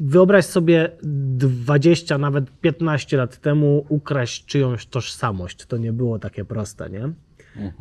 [0.00, 5.66] Wyobraź sobie 20, nawet 15 lat temu ukraść czyjąś tożsamość.
[5.66, 7.12] To nie było takie proste, nie?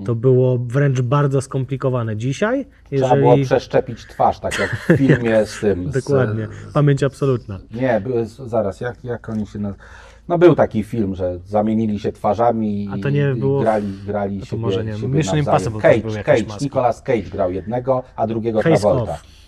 [0.05, 2.17] To było wręcz bardzo skomplikowane.
[2.17, 3.45] Dzisiaj, Trzeba było jeżeli...
[3.45, 5.89] przeszczepić twarz, tak jak w filmie z tym.
[5.91, 7.59] Dokładnie, Z, pamięć absolutna.
[7.71, 8.01] nie,
[8.45, 9.89] zaraz, jak, jak oni się nazywają?
[10.27, 12.99] No był taki film, że zamienili się twarzami i,
[13.35, 14.93] i było- grali, grali to siebie, może nie.
[14.95, 15.59] siebie Mission nawzajem.
[15.73, 16.57] Impossible Cage, Cage.
[16.61, 19.13] Nicolas Cage grał jednego, a drugiego Face Travolta.
[19.13, 19.38] Off.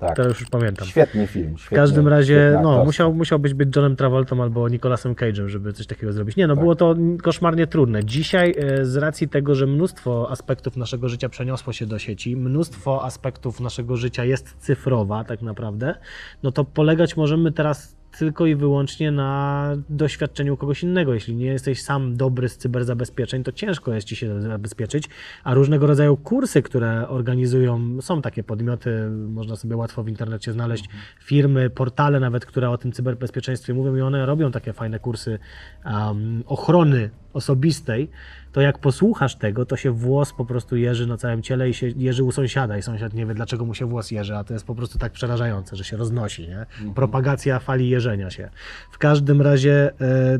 [0.00, 0.16] Tak.
[0.16, 0.88] To już pamiętam.
[0.88, 1.56] Świetny film.
[1.58, 5.86] W każdym razie, no, musiał musiał, musiałbyś być Johnem Travoltą albo Nicolasem Cage'em, żeby coś
[5.86, 6.36] takiego zrobić.
[6.36, 6.60] Nie, no, Tak.
[6.62, 8.04] było to koszmarnie trudne.
[8.04, 13.04] Dzisiaj, e, z racji tego, że mnóstwo aspektów naszego życia przeniosło się do sieci, mnóstwo
[13.04, 15.94] aspektów naszego życia jest cyfrowa tak naprawdę,
[16.42, 21.14] no to polegać możemy teraz tylko i wyłącznie na doświadczeniu kogoś innego.
[21.14, 25.04] Jeśli nie jesteś sam dobry z cyberzabezpieczeń, to ciężko jest ci się zabezpieczyć,
[25.44, 30.88] a różnego rodzaju kursy, które organizują, są takie podmioty, można sobie łatwo w internecie znaleźć
[31.20, 35.38] firmy, portale nawet, które o tym cyberbezpieczeństwie mówią i one robią takie fajne kursy
[35.84, 38.10] um, ochrony osobistej,
[38.52, 41.88] to jak posłuchasz tego, to się włos po prostu jeży na całym ciele i się
[41.96, 44.66] jeży u sąsiada i sąsiad nie wie, dlaczego mu się włos jeży, a to jest
[44.66, 46.66] po prostu tak przerażające, że się roznosi, nie?
[46.94, 48.50] Propagacja fali jeżenia się.
[48.90, 50.38] W każdym razie e,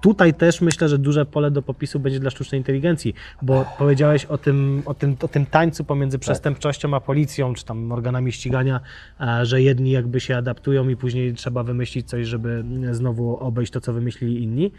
[0.00, 4.38] tutaj też myślę, że duże pole do popisu będzie dla sztucznej inteligencji, bo powiedziałeś o
[4.38, 8.80] tym, o tym, o tym tańcu pomiędzy przestępczością a policją, czy tam organami ścigania,
[9.20, 13.80] e, że jedni jakby się adaptują i później trzeba wymyślić coś, żeby znowu obejść to,
[13.80, 14.72] co wymyślili inni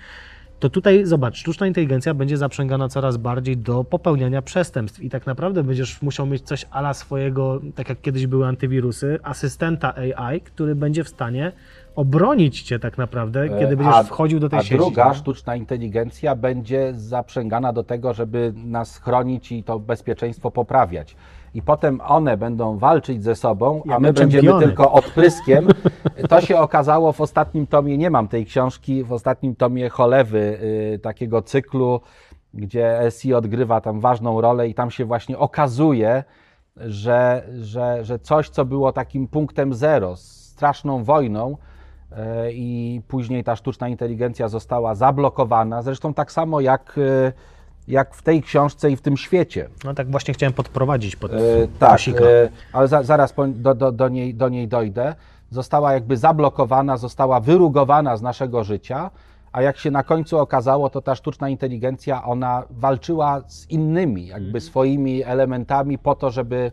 [0.62, 5.64] to tutaj zobacz, sztuczna inteligencja będzie zaprzęgana coraz bardziej do popełniania przestępstw i tak naprawdę
[5.64, 11.04] będziesz musiał mieć coś ala swojego, tak jak kiedyś były antywirusy, asystenta AI, który będzie
[11.04, 11.52] w stanie
[11.96, 14.76] obronić cię tak naprawdę, kiedy będziesz A- wchodził do tej a sieci.
[14.78, 15.16] druga nie?
[15.16, 21.16] sztuczna inteligencja będzie zaprzęgana do tego, żeby nas chronić i to bezpieczeństwo poprawiać.
[21.54, 25.68] I potem one będą walczyć ze sobą, a my będziemy tylko odpryskiem.
[26.30, 30.60] To się okazało w ostatnim tomie, nie mam tej książki, w ostatnim tomie Cholewy,
[30.94, 32.02] y, takiego cyklu,
[32.54, 36.24] gdzie SI odgrywa tam ważną rolę i tam się właśnie okazuje,
[36.76, 41.58] że, że, że coś, co było takim punktem zero, straszną wojną,
[42.12, 45.82] e, i później ta sztuczna inteligencja została zablokowana.
[45.82, 47.32] Zresztą tak samo jak, e,
[47.92, 49.70] jak w tej książce i w tym świecie.
[49.84, 51.38] No tak właśnie chciałem podprowadzić pod E,
[51.80, 55.16] tak, e, ale za, zaraz po, do, do, do, niej, do niej dojdę.
[55.50, 59.12] Została jakby zablokowana, została wyrugowana z naszego życia,
[59.52, 64.48] a jak się na końcu okazało, to ta sztuczna inteligencja, ona walczyła z innymi, jakby
[64.48, 64.62] Mhm.
[64.62, 66.72] swoimi elementami po to, żeby,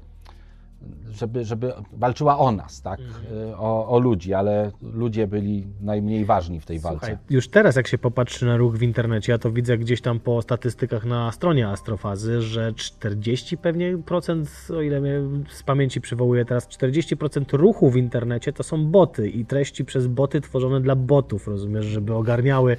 [1.10, 3.50] żeby, żeby walczyła o nas, tak, Mhm.
[3.50, 6.98] e, o, o ludzi, ale ludzie byli najmniej ważni w tej walce.
[6.98, 10.20] Słuchaj, już teraz jak się popatrzy na ruch w internecie, ja to widzę gdzieś tam
[10.20, 16.44] po statystykach na stronie Astrofazy, że 40 pewnie procent, o ile mnie z pamięci przywołuję
[16.44, 21.48] teraz, 40% ruchu w internecie to są boty i treści przez boty tworzone dla botów,
[21.48, 22.76] rozumiesz, żeby ogarniały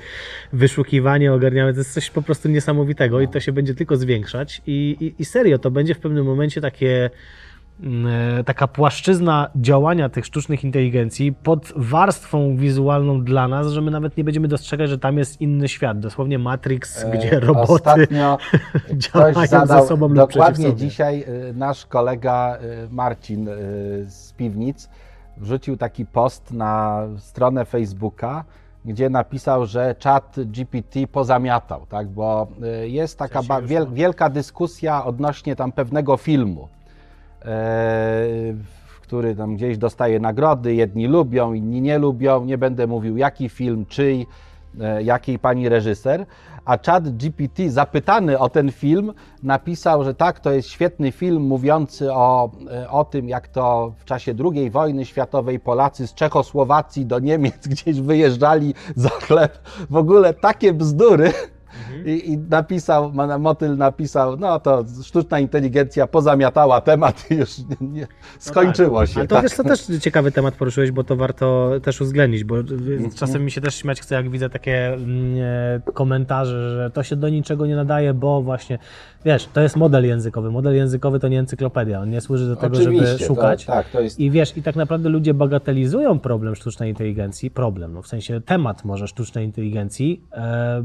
[0.54, 4.98] wyszukiwanie, ogarniały, to jest coś po prostu niesamowitego i to się będzie tylko zwiększać i,
[5.00, 7.10] i, i serio, to będzie w pewnym momencie takie
[8.46, 14.24] taka płaszczyzna działania tych sztucznych inteligencji pod warstwą wizualną dla nas, że my nawet nie
[14.24, 16.00] będziemy dostrzegać, że tam jest inny świat.
[16.00, 18.38] Dosłownie Matrix, E, gdzie roboty Ostatnio
[19.14, 22.58] działają ze sobą dokładnie dzisiaj y, nasz kolega
[22.92, 23.50] Marcin
[24.08, 24.90] z Piwnic
[25.38, 28.44] wrzucił taki post na stronę Facebooka,
[28.86, 32.08] gdzie napisał, że czat GPT pozamiatał, tak?
[32.08, 32.48] bo
[32.84, 33.42] jest taka
[33.92, 36.79] wielka dyskusja odnośnie tam pewnego filmu, e,
[39.10, 43.86] który tam gdzieś dostaje nagrody, jedni lubią, inni nie lubią, nie będę mówił jaki film,
[43.86, 44.28] czyj,
[44.80, 46.26] e, jakiej pani reżyser,
[46.66, 49.14] a czat GPT zapytany o ten film
[49.44, 54.06] napisał, że tak, to jest świetny film mówiący o, e, o tym, jak to w
[54.06, 59.60] czasie II wojny światowej Polacy z Czechosłowacji do Niemiec gdzieś wyjeżdżali za chleb.
[59.90, 61.34] W ogóle takie bzdury.
[62.06, 68.08] I, I napisał, Motyl napisał, no to sztuczna inteligencja pozamiatała temat i już nie, nie,
[68.40, 69.20] skończyło się.
[69.20, 69.44] Ale to tak.
[69.44, 73.12] wiesz, to też ciekawy temat poruszyłeś, bo to warto też uwzględnić, bo Mhm.
[73.12, 75.36] czasem mi się też śmiać chce, jak widzę takie mm,
[75.88, 78.80] e, komentarze, że to się do niczego nie nadaje, bo właśnie,
[79.26, 80.52] wiesz, to jest model językowy.
[80.52, 83.66] Model językowy to nie encyklopedia, on nie służy do tego, żeby Oczywiście, szukać.
[83.66, 87.94] To, tak, to jest I wiesz, i tak naprawdę ludzie bagatelizują problem sztucznej inteligencji, problem,
[87.94, 90.82] no w sensie temat może sztucznej inteligencji, e,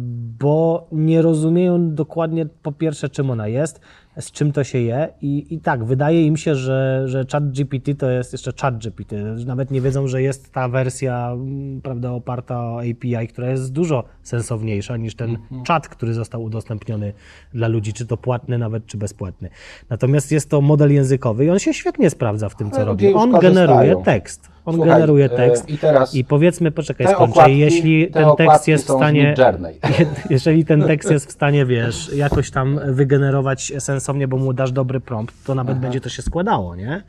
[0.90, 3.80] bo nie rozumieją dokładnie po pierwsze, czym ona jest,
[4.20, 7.94] z czym to się je i, i tak, wydaje im się, że, że chat GPT
[7.94, 9.16] to jest jeszcze chat GPT,
[9.46, 14.04] nawet nie wiedzą, że jest ta wersja, mm, prawda, oparta o API, która jest dużo
[14.22, 17.12] sensowniejsza niż ten czat, który został udostępniony
[17.54, 19.48] dla ludzi, czy to płatny nawet, czy bezpłatny.
[19.90, 23.14] Natomiast jest to model językowy i on się świetnie sprawdza w tym, co Ale robi.
[23.14, 24.53] On generuje tekst.
[24.64, 25.68] On Słuchaj, generuje e, tekst.
[25.70, 27.40] i teraz I powiedzmy, poczekaj, skończę.
[27.40, 29.34] okładki- Jeśli te ten tekst jest w stanie.
[30.30, 35.00] Jeżeli ten tekst jest w stanie, wiesz, jakoś tam wygenerować sensownie, bo mu dasz dobry
[35.00, 37.02] prompt, to nawet będzie to się składało, nie?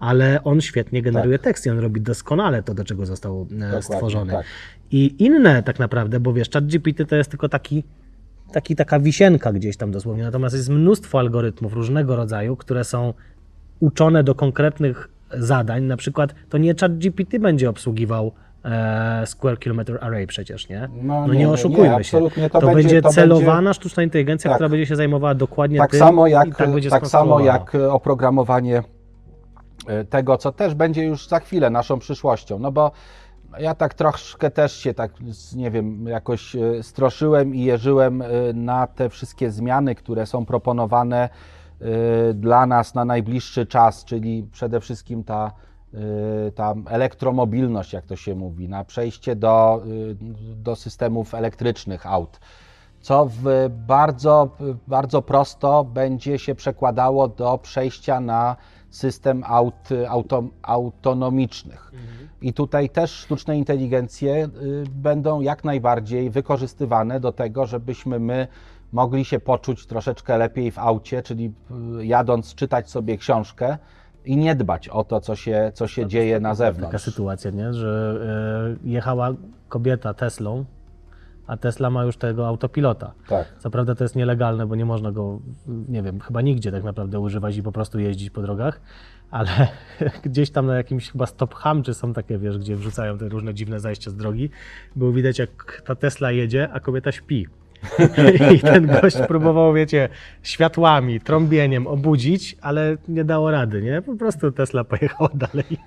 [0.00, 3.46] Ale on świetnie generuje tekst i on robi doskonale to, do czego został
[3.78, 4.32] e, stworzony.
[4.32, 4.46] tak.
[4.90, 7.84] I inne tak naprawdę, bo wiesz, ChatGPT to jest tylko taki,
[8.52, 13.14] taki, taka wisienka gdzieś tam dosłownie, natomiast jest mnóstwo algorytmów różnego rodzaju, które są
[13.80, 15.82] uczone do konkretnych zadań.
[15.84, 18.32] Na przykład to nie ChatGPT będzie obsługiwał
[18.64, 20.88] e, Square Kilometer Array przecież, nie?
[21.02, 22.18] No No, nie, nie, nie, nie, oszukujmy się.
[22.20, 24.56] To To, będzie- będzie, to celowana będzie- sztuczna inteligencja, Tak.
[24.56, 28.82] która będzie się zajmowała dokładnie tak tym samo jak, tak tak samo jak e, oprogramowanie
[29.86, 32.58] e, tego, co też będzie już za chwilę naszą przyszłością.
[32.58, 32.92] No bo
[33.58, 35.12] Ja tak troszkę też się tak,
[35.56, 38.22] nie wiem, jakoś e, stroszyłem i jeżyłem
[38.54, 41.28] na te wszystkie zmiany, które są proponowane
[42.34, 45.52] dla nas na najbliższy czas, czyli przede wszystkim ta,
[46.54, 49.82] ta elektromobilność, jak to się mówi, na przejście do,
[50.56, 52.40] do systemów elektrycznych aut,
[53.00, 54.48] co w bardzo,
[54.86, 58.56] bardzo prosto będzie się przekładało do przejścia na
[58.90, 61.90] system aut auto, autonomicznych.
[61.94, 62.28] Mhm.
[62.42, 64.48] I tutaj też sztuczne inteligencje y,
[64.90, 68.48] będą jak najbardziej wykorzystywane do tego, żebyśmy my
[68.92, 71.52] mogli się poczuć troszeczkę lepiej w aucie, czyli
[72.00, 73.78] y, jadąc czytać sobie książkę
[74.24, 76.92] i nie dbać o to, co się, co się dzieje na zewnątrz.
[76.92, 77.74] Taka sytuacja, nie?
[77.74, 78.18] że
[78.84, 79.34] y, jechała
[79.68, 80.64] kobieta Teslą
[81.48, 83.12] a Tesla ma już tego autopilota.
[83.28, 83.54] Tak.
[83.58, 87.20] Co prawda to jest nielegalne, bo nie można go, nie wiem, chyba nigdzie tak naprawdę
[87.20, 88.80] używać i po prostu jeździć po drogach,
[89.30, 89.50] ale
[90.24, 91.54] gdzieś tam na jakimś chyba stop
[91.84, 94.50] czy są takie, wiesz, gdzie wrzucają te różne dziwne zajścia z drogi,
[94.96, 97.46] było widać jak ta Tesla jedzie, a kobieta śpi.
[98.54, 100.08] I ten gość próbował, wiecie,
[100.42, 104.02] światłami, trąbieniem obudzić, ale nie dało rady, nie?
[104.02, 105.78] Po prostu Tesla pojechała dalej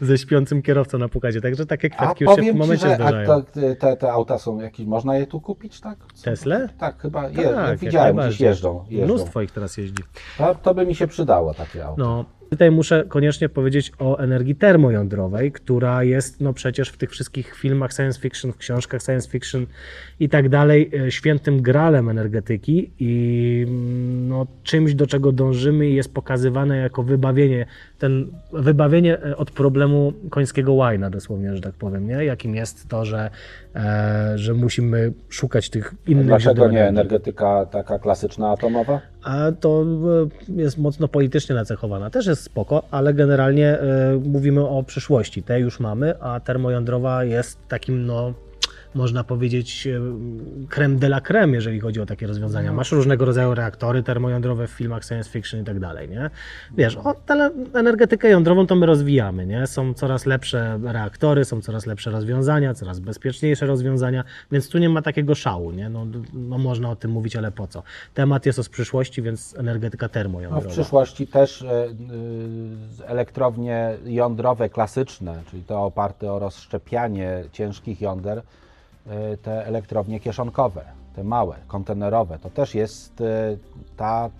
[0.00, 1.40] ze śpiącym kierowcą na pokazie.
[1.40, 3.32] Także takie kwiatki już się w momencie ci, że, zdarzają.
[3.32, 3.42] A to,
[3.80, 5.98] te, te auta są jakieś, można je tu kupić, tak?
[6.24, 6.58] Tesla?
[6.78, 9.14] Tak, chyba je, tak, widziałem, gdzieś jeżdżą, jeżdżą.
[9.14, 10.02] Mnóstwo ich teraz jeździ.
[10.38, 12.02] To, to by mi się przydało takie auto.
[12.02, 17.54] No, Tutaj muszę koniecznie powiedzieć o energii termojądrowej, która jest no przecież w tych wszystkich
[17.54, 19.66] filmach science fiction, w książkach science fiction
[20.20, 25.94] i tak dalej e, świętym gralem energetyki i mm, no, czymś, do czego dążymy i
[25.94, 27.66] jest pokazywane jako wybawienie,
[27.98, 32.24] ten wybawienie e, od problemu końskiego łajna dosłownie, że tak powiem, nie?
[32.24, 33.30] jakim jest to, że,
[33.74, 39.00] e, że musimy szukać tych innych Dlaczego nie energetyka taka klasyczna atomowa?
[39.22, 39.84] A to
[40.48, 42.10] e, jest mocno politycznie nacechowana.
[42.10, 45.42] Też jest spoko, ale generalnie y, mówimy o przyszłości.
[45.42, 48.34] Te już mamy, a termojądrowa jest takim no
[48.94, 49.88] można powiedzieć,
[50.68, 52.70] creme de la creme, jeżeli chodzi o takie rozwiązania.
[52.70, 52.76] No.
[52.76, 56.30] Masz różnego rodzaju reaktory termojądrowe w filmach science fiction i tak dalej, nie?
[56.76, 57.14] Wiesz, o
[57.74, 59.66] energetykę jądrową to my rozwijamy, nie?
[59.66, 65.02] Są coraz lepsze reaktory, są coraz lepsze rozwiązania, coraz bezpieczniejsze rozwiązania, więc tu nie ma
[65.02, 65.88] takiego szału, nie?
[65.88, 67.82] No, no można o tym mówić, ale po co?
[68.14, 70.64] Temat jest o z przyszłości, więc energetyka termojądrowa.
[70.64, 71.88] No w przyszłości też e,
[73.06, 78.42] elektrownie jądrowe klasyczne, czyli to oparte o rozszczepianie ciężkich jąder, E,
[79.42, 82.38] te elektrownie kieszonkowe, te małe, kontenerowe.
[82.38, 83.56] To też jest e,
[83.96, 84.30] ta e,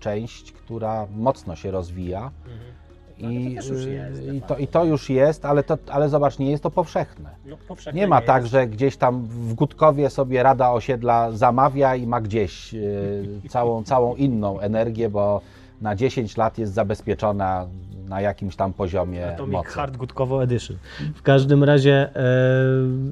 [0.00, 2.30] część, która mocno się rozwija.
[2.44, 2.76] Mhm.
[3.18, 6.62] I, to jest, i, to, I to już jest, ale, to, ale zobacz, nie jest
[6.62, 7.30] to powszechne.
[7.46, 8.52] No, powszechne nie ma nie tak, jest.
[8.52, 12.74] że gdzieś tam w Gutkowie sobie Rada Osiedla zamawia i ma gdzieś
[13.48, 15.40] całą, całą inną energię, bo
[15.80, 17.66] na 10 lat jest zabezpieczona
[18.08, 19.70] na jakimś tam poziomie Atomic mocy.
[19.70, 20.76] Hard Gutkowo Edition.
[21.14, 22.24] W każdym razie, e,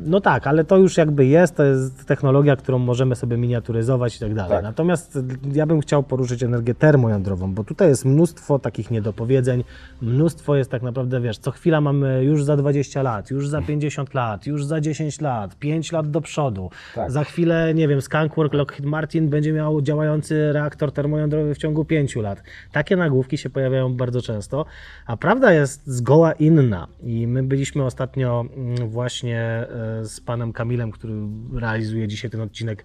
[0.07, 4.21] no tak, ale to już jakby jest, to jest technologia, którą możemy sobie miniaturyzować i
[4.21, 4.51] tak dalej.
[4.51, 4.63] Tak.
[4.63, 5.19] Natomiast
[5.53, 9.65] ja bym chciał poruszyć energię termojądrową, bo tutaj jest mnóstwo takich niedopowiedzeń,
[10.03, 14.15] mnóstwo jest tak naprawdę, wiesz, co chwila mamy już za 20 lat, już za 50
[14.15, 16.71] lat, już za 10 lat, 5 lat do przodu.
[16.95, 17.11] Tak.
[17.11, 22.17] Za chwilę, nie wiem, Skunkwork, Lockheed Martin będzie miał działający reaktor termojądrowy w ciągu 5
[22.17, 22.43] lat.
[22.73, 24.65] Takie nagłówki się pojawiają bardzo często.
[25.07, 26.89] A prawda jest zgoła inna.
[27.03, 29.67] I my byliśmy ostatnio mm, właśnie e,
[30.05, 31.15] z panem Kamilem, który
[31.53, 32.85] realizuje dzisiaj ten odcinek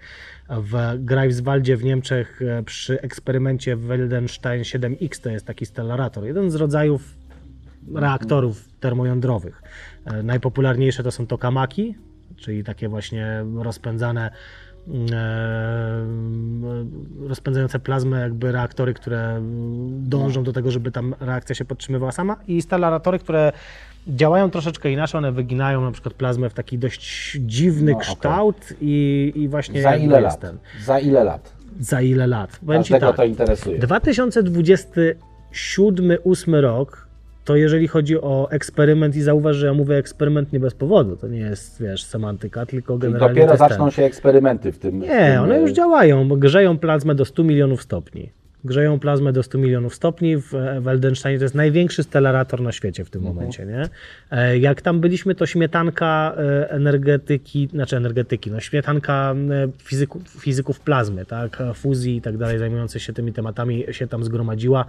[0.49, 5.21] w Greifswaldzie w Niemczech e, przy eksperymencie Weldenstein 7X.
[5.21, 7.15] To jest taki stellarator, jeden z rodzajów
[7.95, 9.61] reaktorów termojądrowych.
[10.05, 11.95] E, najpopularniejsze to są tokamaki,
[12.35, 14.31] czyli takie właśnie rozpędzane
[17.27, 19.41] rozpędzające plazmę, jakby reaktory, które
[19.89, 23.51] dążą do tego, żeby tam reakcja się podtrzymywała sama i stelaratory, które
[24.07, 28.77] działają troszeczkę inaczej, one wyginają na przykład plazmę w taki dość dziwny no, kształt okay.
[28.81, 30.39] i, i właśnie za ile lat?
[30.39, 30.57] Ten.
[30.83, 31.53] Za ile lat?
[31.79, 32.59] Za ile lat?
[32.65, 33.79] Powiem Każdego tak, to interesuje.
[33.79, 37.08] 2027-2028 rok
[37.49, 41.27] to jeżeli chodzi o eksperyment i zauważ, że ja mówię eksperyment nie bez powodu, to
[41.27, 44.99] nie jest, wiesz, semantyka, tylko generalnie Dopiero zaczną się eksperymenty w tym.
[44.99, 45.43] Nie, w tym...
[45.43, 48.29] one już działają, bo grzeją plazmę do 100 milionów stopni
[48.63, 50.37] grzeją plazmę do 100 milionów stopni.
[50.37, 50.49] W,
[50.81, 53.35] w Eldensteinie to jest największych stellarator na świecie w tym mhm.
[53.35, 53.65] momencie.
[53.65, 53.89] Nie?
[54.31, 60.79] E, jak tam byliśmy, to śmietanka e, energetyki, znaczy energetyki, no śmietanka e, fizyków, fizyków
[60.79, 61.63] plazmy, tak?
[61.73, 64.85] fuzji i tak dalej, zajmujących się tymi tematami się tam zgromadziła.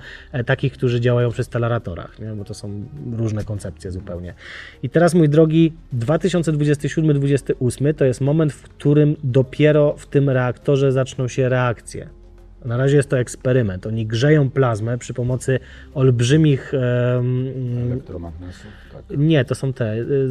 [0.47, 2.33] Takich, którzy działają przy stellaratorach, nie?
[2.33, 4.35] bo to są różne koncepcje zupełnie.
[4.83, 11.29] I teraz, mój drogi, 2027-2028 to jest moment, w którym dopiero w tym reaktorze zaczną
[11.29, 12.20] się reakcje
[12.65, 13.87] Na razie jest to eksperyment.
[13.87, 15.59] Oni grzeją plazmę przy pomocy
[15.95, 16.74] olbrzymich.
[16.74, 17.47] em,
[17.87, 19.03] Elektromagnesów, tak.
[19.19, 19.95] nie, to są te.
[19.95, 20.28] y,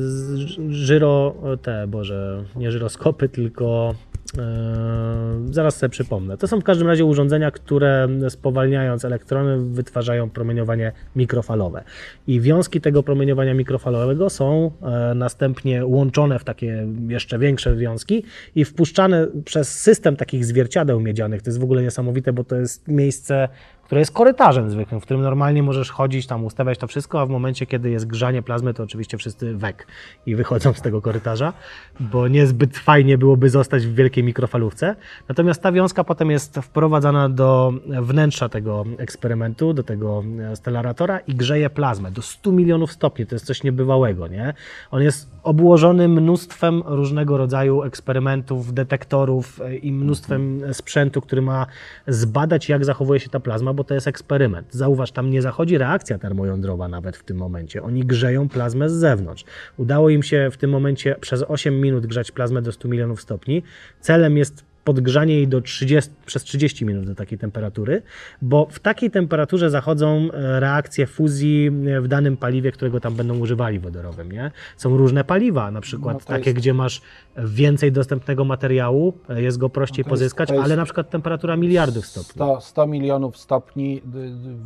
[0.70, 1.36] Żyro.
[1.62, 3.96] Te, Boże, nie żyroskopy, tylko.
[4.38, 6.38] E, zaraz sobie przypomnę.
[6.38, 11.84] To są w każdym razie urządzenia, które spowalniając elektrony wytwarzają promieniowanie mikrofalowe.
[12.28, 18.24] I wiązki tego promieniowania mikrofalowego są e, następnie łączone w takie jeszcze większe wiązki
[18.56, 21.42] i wpuszczane przez system takich zwierciadeł miedzianych.
[21.42, 23.50] To jest w ogóle niesamowite, bo to jest miejsce,
[23.90, 27.30] które jest korytarzem zwykłym, w którym normalnie możesz chodzić, tam ustawiać to wszystko, a w
[27.30, 29.88] momencie, kiedy jest grzanie plazmy, to oczywiście wszyscy wek
[30.26, 31.54] i wychodzą z tego korytarza,
[32.00, 34.96] bo niezbyt fajnie byłoby zostać w wielkiej mikrofalówce.
[35.30, 41.36] Natomiast ta wiązka potem jest wprowadzana do wnętrza tego eksperymentu, do tego e, stelaratora i
[41.36, 43.26] grzeje plazmę do 100 milionów stopni.
[43.26, 44.54] To jest coś niebywałego, nie?
[44.92, 51.66] On jest obłożony mnóstwem różnego rodzaju eksperymentów, detektorów e, i mnóstwem sprzętu, który ma
[52.08, 54.74] zbadać, jak zachowuje się ta plazma, bo to jest eksperyment.
[54.74, 57.84] Zauważ, tam nie zachodzi reakcja termojądrowa nawet w tym momencie.
[57.84, 59.44] Oni grzeją plazmę z zewnątrz.
[59.78, 63.64] Udało im się w tym momencie przez 8 minut grzać plazmę do 100 milionów stopni.
[64.02, 68.02] Celem jest podgrzanie jej do 30, przez 30 minut do takiej temperatury,
[68.42, 73.38] bo w takiej temperaturze zachodzą e, reakcje fuzji e, w danym paliwie, którego tam będą
[73.40, 74.32] używali wodorowym.
[74.32, 74.52] Nie?
[74.78, 77.02] Są różne paliwa, na przykład No takie, jest- gdzie masz
[77.38, 81.58] więcej dostępnego materiału, e, jest go prościej No jest- pozyskać, jest- ale na przykład temperatura
[81.58, 82.32] miliardów stopni.
[82.32, 84.02] 100, 100 milionów stopni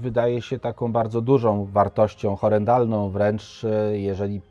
[0.02, 3.62] wydaje się taką bardzo dużą wartością, horrendalną wręcz,
[3.94, 4.42] jeżeli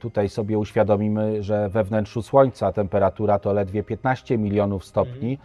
[0.00, 5.38] tutaj sobie uświadomimy, że we wnętrzu Słońca temperatura to ledwie 15 milionów stopni.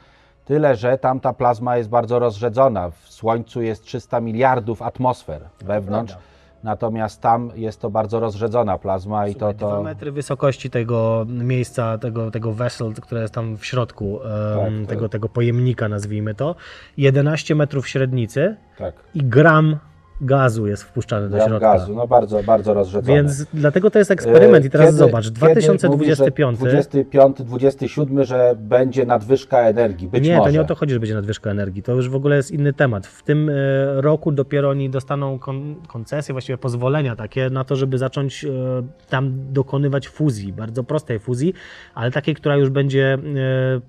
[0.46, 2.90] Tyle, że tam ta plazma jest bardzo rozrzedzona.
[2.90, 6.30] W Słońcu jest 300 miliardów atmosfer wewnątrz, prawda.
[6.64, 11.26] natomiast tam jest to bardzo rozrzedzona plazma i to, Słuchaj, Dwa to metry wysokości tego
[11.28, 14.20] miejsca, tego, tego vessel, które jest tam w środku,
[14.56, 15.12] Tak, tego, tak.
[15.12, 16.56] tego pojemnika, nazwijmy to,
[16.98, 19.78] 11 metrów średnicy tak, i gram
[20.22, 21.74] gazu jest wpuszczany do gram środka.
[21.74, 23.16] gazu, no bardzo, bardzo rozrzedzone.
[23.16, 24.66] Więc dlatego to jest eksperyment.
[24.66, 26.60] I teraz Kiedy- zobacz, kiedy 2025.
[26.60, 30.08] Mówisz, że 25, 27, że będzie nadwyżka energii.
[30.08, 30.50] Być nie, może.
[30.50, 31.84] to nie o to chodzi, że będzie nadwyżka energii.
[31.84, 33.08] To już w ogóle jest inny temat.
[33.08, 33.54] W tym e,
[34.02, 38.50] roku dopiero oni dostaną kon koncesje, właściwie pozwolenia takie na to, żeby zacząć e,
[39.10, 41.54] tam dokonywać fuzji, bardzo prostej fuzji,
[41.96, 43.18] ale takiej, która już będzie e,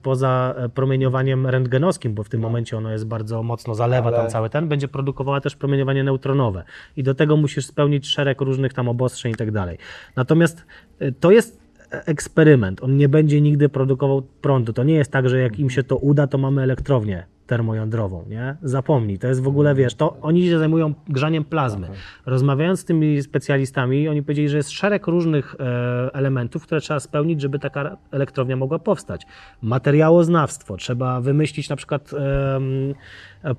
[0.02, 4.28] poza e, promieniowaniem rentgenowskim, bo w tym momencie ono jest bardzo mocno zalewa Ale- tam
[4.28, 6.64] cały ten, będzie produkowała też promieniowanie neutronowe.
[6.96, 9.78] I do tego musisz spełnić szereg różnych tam obostrzeń i tak dalej.
[10.16, 10.64] Natomiast
[10.98, 11.60] e, to jest
[11.90, 12.82] eksperyment.
[12.82, 14.72] On nie będzie nigdy produkował prądu.
[14.72, 18.56] To nie jest tak, że jak im się to uda, to mamy elektrownię termojądrową, nie?
[18.62, 21.88] Zapomnij, to jest w ogóle, wiesz, to oni się zajmują grzaniem plazmy.
[22.26, 27.40] Rozmawiając z tymi specjalistami, oni powiedzieli, że jest szereg różnych e, elementów, które trzeba spełnić,
[27.40, 29.26] żeby taka elektrownia mogła powstać.
[29.62, 32.10] Materiałoznawstwo, trzeba wymyślić na przykład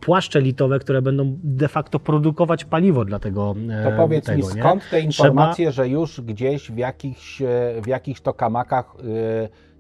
[0.02, 4.44] płaszcze litowe, które będą de facto produkować paliwo dla tego e, To powiedz tego, mi,
[4.44, 7.46] skąd te Trzeba- informacje, że już gdzieś w jakichś, e,
[7.84, 8.96] w jakichś to kamakach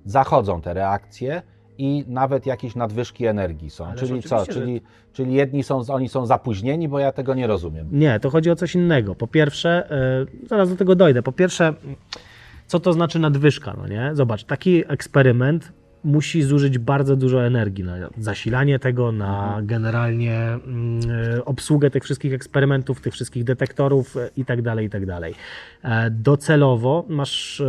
[0.05, 1.41] zachodzą te reakcje
[1.77, 3.85] i nawet jakieś nadwyżki energii są.
[3.85, 4.35] Ależ Czyli co?
[4.37, 4.81] oczywiście, że- Czyli,
[5.13, 7.87] czyli jedni są, oni są zapóźnieni, bo ja tego nie rozumiem.
[7.91, 9.15] Nie, to chodzi o coś innego.
[9.15, 9.87] Po pierwsze,
[10.43, 11.23] y, zaraz do tego dojdę.
[11.23, 11.73] Po pierwsze,
[12.67, 14.11] co to znaczy nadwyżka, no nie?
[14.13, 15.71] Zobacz, taki eksperyment
[16.03, 20.99] musi zużyć bardzo dużo energii na zasilanie tego, na generalnie mm,
[21.37, 25.35] y, obsługę tych wszystkich eksperymentów, tych wszystkich detektorów y, i tak dalej, i tak dalej.
[25.83, 27.61] E, Docelowo masz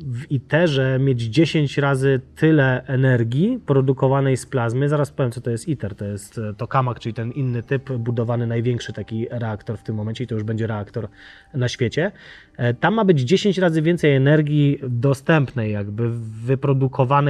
[0.00, 4.88] w ITERze mieć 10 razy tyle energii produkowanej z plazmy.
[4.88, 5.94] Zaraz powiem, co to jest ITER.
[5.94, 10.24] To jest e, tokamak, czyli ten inny typ, budowany największy taki reaktor w tym momencie
[10.24, 11.08] i to już będzie reaktor
[11.54, 12.12] na świecie.
[12.56, 16.10] E, Tam ma być 10 razy więcej energii dostępnej, jakby
[16.44, 16.85] wyprodukowanej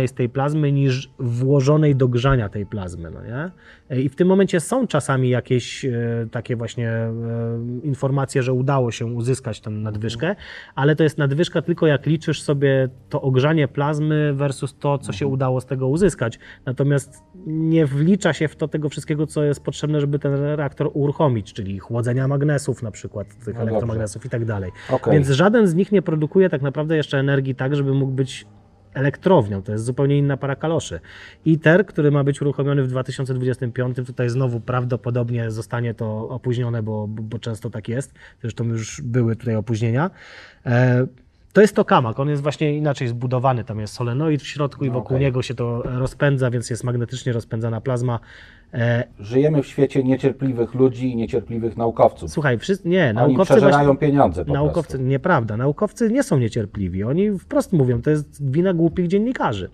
[0.07, 3.11] z tej plazmy, niż włożonej do grzania tej plazmy.
[3.11, 3.51] No nie?
[3.91, 5.93] E, I w tym momencie są czasami jakieś e,
[6.31, 7.13] takie właśnie e,
[7.83, 10.37] informacje, że udało się uzyskać tę nadwyżkę,
[10.75, 15.27] ale to jest nadwyżka tylko jak liczysz sobie to ogrzanie plazmy versus to, co się
[15.27, 16.39] udało z tego uzyskać.
[16.67, 21.53] Natomiast nie wlicza się w to tego wszystkiego, co jest potrzebne, żeby ten reaktor uruchomić,
[21.53, 23.63] czyli chłodzenia magnesów na przykład, tych dobrze.
[23.63, 24.73] elektromagnesów i tak dalej.
[24.91, 25.13] Okej.
[25.13, 28.47] Więc żaden z nich nie produkuje tak naprawdę jeszcze energii tak, żeby mógł być
[28.97, 29.63] elektrownią.
[29.63, 31.01] To jest zupełnie inna para kaloszy.
[31.45, 37.39] ITER, który ma być uruchomiony w 2025, tutaj znowu prawdopodobnie zostanie to opóźnione, bo, bo,
[37.39, 38.15] często tak jest.
[38.41, 40.11] Zresztą już były tutaj opóźnienia.
[40.67, 41.07] E,
[41.57, 44.95] to jest tokamak, on jest właśnie inaczej zbudowany, tam jest solenoid w środku i No
[44.95, 45.27] wokół okej.
[45.27, 48.21] niego się to rozpędza, więc jest magnetycznie rozpędzana plazma.
[48.75, 52.31] E, Żyjemy w świecie niecierpliwych ludzi i niecierpliwych naukowców.
[52.31, 55.07] słuchaj, wszyscy, nie, Oni naukowcy przeżerają właśnie, pieniądze po Naukowcy, prostu.
[55.07, 57.05] nieprawda, naukowcy nie są niecierpliwi.
[57.05, 59.71] Oni wprost mówią, to jest wina głupich dziennikarzy.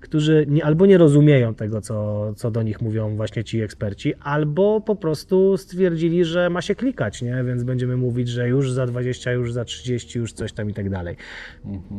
[0.00, 4.80] Którzy nie, albo nie rozumieją tego, co, co do nich mówią właśnie ci eksperci, albo
[4.80, 7.44] po prostu stwierdzili, że ma się klikać, nie?
[7.44, 10.90] więc będziemy mówić, że już za 20, już za 30, już coś tam i tak
[10.90, 11.16] dalej.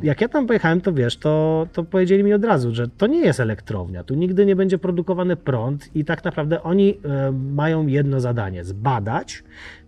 [0.03, 3.19] Jak ja tam pojechałem, to wiesz, to, to powiedzieli mi od razu, że to nie
[3.19, 8.19] jest elektrownia, tu nigdy nie będzie produkowany prąd i tak naprawdę oni e, mają jedno
[8.19, 9.43] zadanie, zbadać,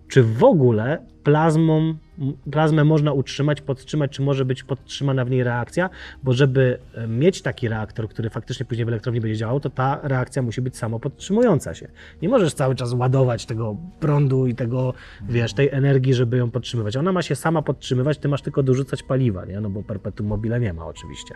[0.07, 1.95] czy w ogóle plazmą,
[2.52, 5.90] plazmę można utrzymać, podtrzymać, czy może być podtrzymana w niej reakcja,
[6.24, 10.00] bo żeby e, mieć taki reaktor, który faktycznie później w elektrowni będzie działał, to ta
[10.04, 11.88] reakcja musi być samopodtrzymująca się.
[12.22, 14.94] Nie możesz cały czas ładować tego prądu i tego,
[15.30, 16.98] wiesz, tej energii, żeby ją podtrzymywać.
[16.98, 19.62] Ona ma się sama podtrzymywać, ty masz tylko dorzucać paliwa, nie?
[19.62, 21.36] No bo perpetuum mobile nie ma oczywiście,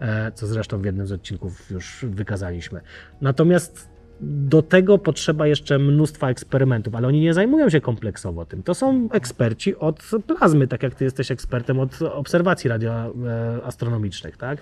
[0.00, 2.80] e, co zresztą w jednym z odcinków już wykazaliśmy.
[3.20, 8.62] Natomiast do tego potrzeba jeszcze mnóstwa eksperymentów, ale oni nie zajmują się kompleksowo tym.
[8.62, 14.58] To są eksperci od plazmy, tak jak ty jesteś ekspertem od obserwacji radioastronomicznych, tak?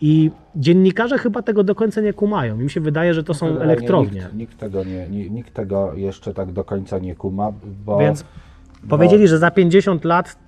[0.00, 2.60] I dziennikarze chyba tego do końca nie kumają.
[2.60, 4.20] Im się wydaje, że to są Generalnie elektrownie.
[4.20, 7.52] Nikt, nikt, tego nie, ni- nikt tego jeszcze tak do końca nie kuma,
[7.84, 7.98] bo...
[7.98, 8.24] Więc
[8.84, 10.38] bo- powiedzieli, że za 50 lat,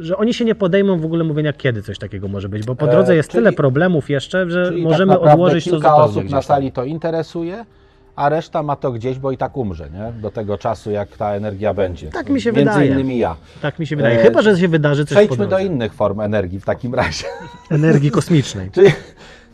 [0.00, 2.86] że oni się nie podejmą w ogóle mówienia, kiedy coś takiego może być, bo po
[2.88, 6.24] E, drodze jest czyli- tyle problemów jeszcze, że Czyli możemy tak odłożyć to zupełnie osób
[6.24, 7.64] na gdzieś sali to interesuje,
[8.16, 10.12] a reszta ma to gdzieś, bo i tak umrze, nie?
[10.22, 12.08] Do tego czasu, jak ta energia będzie.
[12.10, 12.90] Tak mi się Między wydaje.
[12.92, 13.36] innymi ja.
[13.62, 14.20] Tak mi się wydaje.
[14.20, 17.24] E, Chyba, że się wydarzy coś Przejdźmy do innych form energii w takim razie.
[17.70, 18.70] energii kosmicznej.
[18.74, 18.90] Czyli,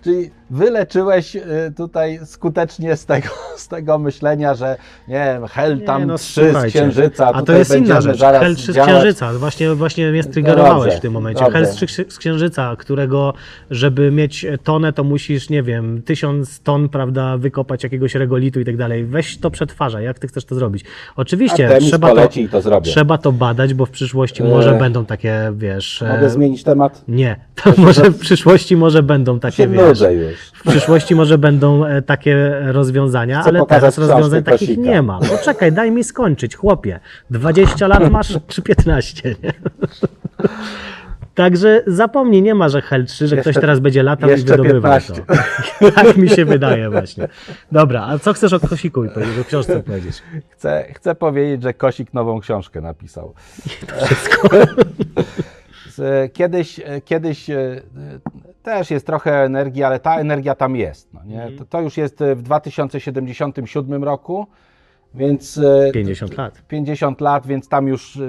[0.05, 1.43] czyli wyleczyłeś y,
[1.77, 4.77] tutaj skutecznie z tego, z tego myślenia, że
[5.09, 8.21] nie wiem, Hel tam Nie, no, 3 z Księżyca, A to jest inna rzecz.
[8.21, 8.77] Hel 3 z.
[8.79, 9.33] Księżyca.
[9.33, 11.45] Właśnie, właśnie mnie triggerowałeś Dobrze, w tym momencie.
[11.45, 11.59] dobrze.
[11.59, 13.35] Hel z, Krzy- z Księżyca, którego,
[13.71, 18.77] żeby mieć tonę, to musisz, nie wiem, tysiąc ton, prawda, wykopać jakiegoś regolitu i tak
[18.77, 19.05] dalej.
[19.05, 20.05] Weź to przetwarzaj.
[20.05, 20.85] Jak ty chcesz to zrobić?
[21.17, 22.29] Oczywiście, trzeba to,
[22.71, 26.03] to trzeba to badać, bo w przyszłości może E, będą takie, wiesz...
[26.03, 27.05] e, Mogę zmienić temat?
[27.09, 29.89] Nie, to może w przyszłości może będą takie, wiesz...
[29.89, 30.15] nudzę
[30.55, 34.91] W przyszłości może będą e, takie rozwiązania, Chcę ale teraz rozwiązań takich Kosika.
[34.91, 35.19] nie ma.
[35.19, 37.01] Poczekaj, daj mi skończyć, chłopie.
[37.31, 39.53] 20 lat masz czy 15, nie?
[41.35, 44.83] Także zapomnij, nie ma, że Hel 3, że Jeszcze- ktoś teraz będzie latał i wydobywał
[44.83, 45.15] 15.
[45.15, 45.23] to.
[46.03, 47.29] tak mi się wydaje właśnie.
[47.73, 50.23] Dobra, a co chcesz o Kosiku i powiedzieć, o książce powiedzieć?
[50.51, 53.35] Chcę, chcę powiedzieć, że Kosik nową książkę napisał.
[55.97, 57.81] Z- Kiedyś, kiedyś e,
[58.63, 61.15] też jest trochę energii, ale ta energia tam jest.
[61.15, 61.51] No nie?
[61.59, 64.47] To, to już jest w 2077 roku,
[65.15, 66.63] więc e, 50 lat.
[66.69, 68.21] 50 lat, więc tam już e,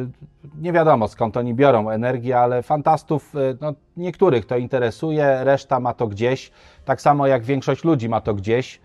[0.61, 5.94] nie wiadomo skąd oni biorą energię, ale fantastów, e, no, niektórych to interesuje, reszta ma
[5.94, 6.52] to gdzieś,
[6.85, 8.80] tak samo jak większość ludzi ma to gdzieś.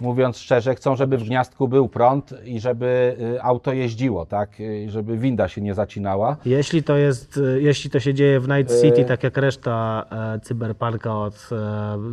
[0.00, 4.50] Mówiąc szczerze, chcą, żeby w gniazdku był prąd i żeby e, auto jeździło, tak?
[4.86, 6.36] E, Żeby winda się nie zacinała.
[6.44, 10.04] Jeśli to jest, e, jeśli to się dzieje w Night City, tak jak reszta
[10.36, 11.48] e, cyberpunka od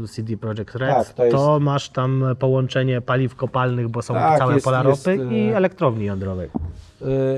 [0.04, 4.14] e, CD Projekt Red, Tak, to to, jest- masz tam połączenie paliw kopalnych, bo są
[4.14, 6.50] Tak, całe jest- pola jest, ropy e, i elektrowni jądrowej.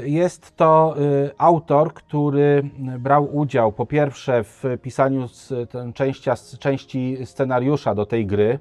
[0.01, 0.95] Y, Jest to
[1.25, 2.63] y, autor, który
[2.99, 5.27] brał udział po pierwsze w pisaniu
[5.93, 6.29] części,
[6.59, 8.59] części scenariusza do tej gry.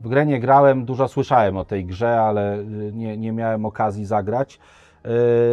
[0.00, 4.04] W grę nie grałem, dużo słyszałem o tej grze, ale y, nie, nie miałem okazji
[4.04, 4.58] zagrać.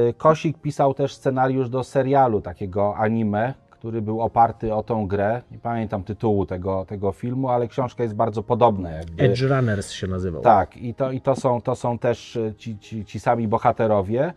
[0.10, 5.41] Y, Kosik pisał też scenariusz do serialu takiego anime, który był oparty o tą grę.
[5.52, 8.91] Nie pamiętam tytułu tego, tego filmu, ale książka jest bardzo podobna.
[8.91, 9.24] Jakby.
[9.24, 10.41] Edge Runners się nazywał.
[10.41, 14.34] Tak, i to, i to, są, to są też e, ci, ci, ci sami bohaterowie.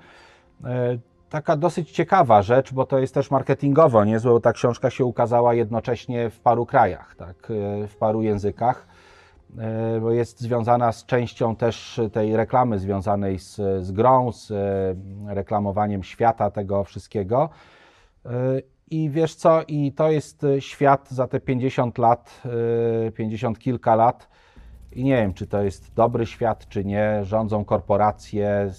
[1.31, 5.55] Taka dosyć ciekawa rzecz, bo to jest też marketingowo niezłe, bo ta książka się ukazała
[5.55, 7.53] jednocześnie w paru krajach, tak,
[7.89, 8.87] w paru językach,
[10.01, 16.03] bo jest związana z częścią też tej reklamy związanej z, z grą, z e, reklamowaniem
[16.03, 17.51] świata tego wszystkiego.
[18.27, 18.31] E,
[18.91, 22.43] I wiesz co, i to jest e, świat za te 50 lat,
[23.07, 24.29] e, 50 kilka lat,
[24.93, 27.25] i nie wiem, czy to jest dobry świat, czy nie.
[27.25, 28.71] Rządzą korporacje,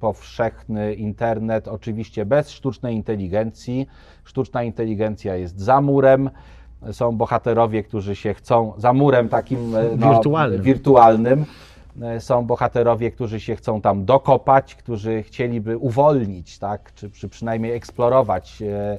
[0.00, 3.86] powszechny internet, oczywiście bez sztucznej inteligencji.
[4.24, 6.30] Sztuczna inteligencja jest za murem.
[6.92, 10.62] Są bohaterowie, którzy się chcą, za murem takim e, no, Wirtualnym.
[10.62, 11.44] wirtualnym.
[12.02, 17.72] E, Są bohaterowie, którzy się chcą tam dokopać, którzy chcieliby uwolnić, tak, czy, czy przynajmniej
[17.72, 18.98] eksplorować e,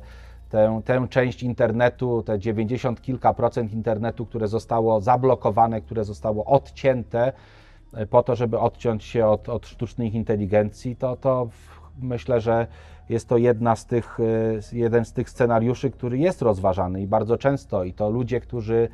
[0.50, 7.34] tę, tę część internetu, te 90 kilka procent internetu, które zostało zablokowane, które zostało odcięte
[8.10, 11.50] po to, żeby odciąć się od, od sztucznych inteligencji, to, to
[12.02, 12.68] myślę, że
[13.10, 14.20] jest to jedna z tych,
[14.74, 18.90] e, jeden z tych scenariuszy, który jest rozważany i bardzo często i to ludzie, którzy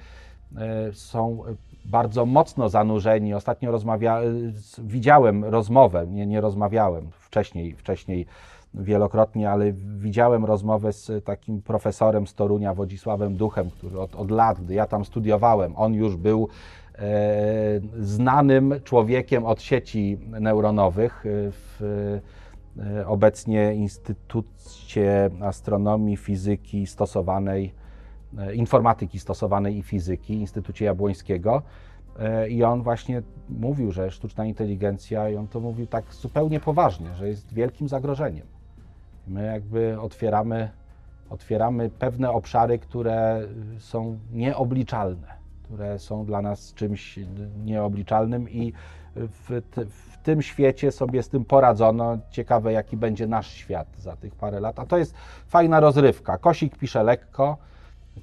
[0.57, 1.43] e, są
[1.85, 3.33] bardzo mocno zanurzeni.
[3.33, 4.21] Ostatnio rozmawia,
[4.53, 8.25] z- widziałem rozmowę, nie, nie rozmawiałem wcześniej, wcześniej
[8.73, 14.61] wielokrotnie, ale widziałem rozmowę z takim profesorem z Torunia, Wodzisławem Duchem, który od, od lat,
[14.61, 16.47] gdy ja tam studiowałem, on już był
[16.95, 17.01] e,
[17.99, 21.83] znanym człowiekiem od sieci neuronowych w
[22.25, 22.38] e,
[23.05, 27.73] obecnie Instytucie Astronomii, Fizyki Stosowanej,
[28.37, 31.61] e, Informatyki Stosowanej i Fizyki, Instytucie Jabłońskiego.
[32.19, 37.15] E, I on właśnie mówił, że sztuczna inteligencja, i on to mówił tak zupełnie poważnie,
[37.15, 38.47] że jest wielkim zagrożeniem.
[39.27, 40.69] My jakby otwieramy,
[41.29, 43.41] otwieramy pewne obszary, które
[43.77, 45.27] są nieobliczalne,
[45.63, 47.19] które są dla nas czymś
[47.65, 48.73] nieobliczalnym i
[49.15, 52.17] w, w tym świecie sobie z tym poradzono.
[52.31, 54.79] Ciekawe, jaki będzie nasz świat za tych parę lat.
[54.79, 55.13] A to jest
[55.47, 56.37] fajna rozrywka.
[56.37, 57.57] Kosik pisze lekko.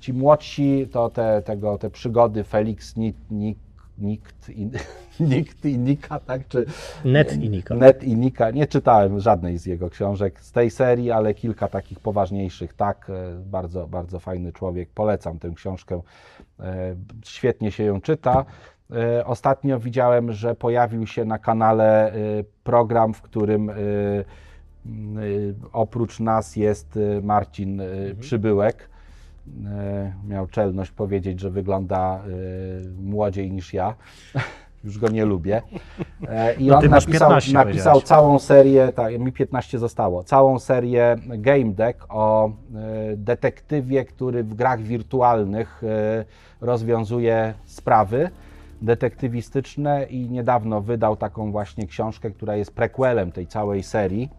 [0.01, 3.59] Ci młodsi to te, tego, te przygody Felix Nik, Nik,
[3.99, 4.69] Nikt i,
[5.21, 6.49] Nikt i Nika, tak?
[6.49, 6.67] Czy,
[7.05, 7.75] Net i Nika.
[7.75, 8.51] Net i Nika.
[8.51, 13.11] Nie czytałem żadnej z jego książek z tej serii, ale kilka takich poważniejszych, tak.
[13.45, 14.89] Bardzo, bardzo fajny człowiek.
[14.95, 16.01] Polecam tę książkę.
[17.25, 18.45] Świetnie się ją czyta.
[19.25, 22.13] Ostatnio widziałem, że pojawił się na kanale
[22.65, 23.71] program, w którym
[25.73, 28.17] oprócz nas jest Marcin mhm.
[28.17, 28.89] Przybyłek
[29.67, 32.21] E, miał czelność powiedzieć, że wygląda e,
[33.03, 33.95] młodziej niż ja.
[34.85, 35.63] Już go nie lubię.
[36.29, 41.73] E, I no on napisał, napisał całą serię, tak, mi 15 zostało, całą serię Game
[41.73, 42.51] Deck o
[43.17, 45.83] detektywie, który w grach wirtualnych
[46.61, 48.31] rozwiązuje sprawy
[48.83, 54.31] detektywistyczne i niedawno wydał taką właśnie książkę, która jest prequelem tej całej serii.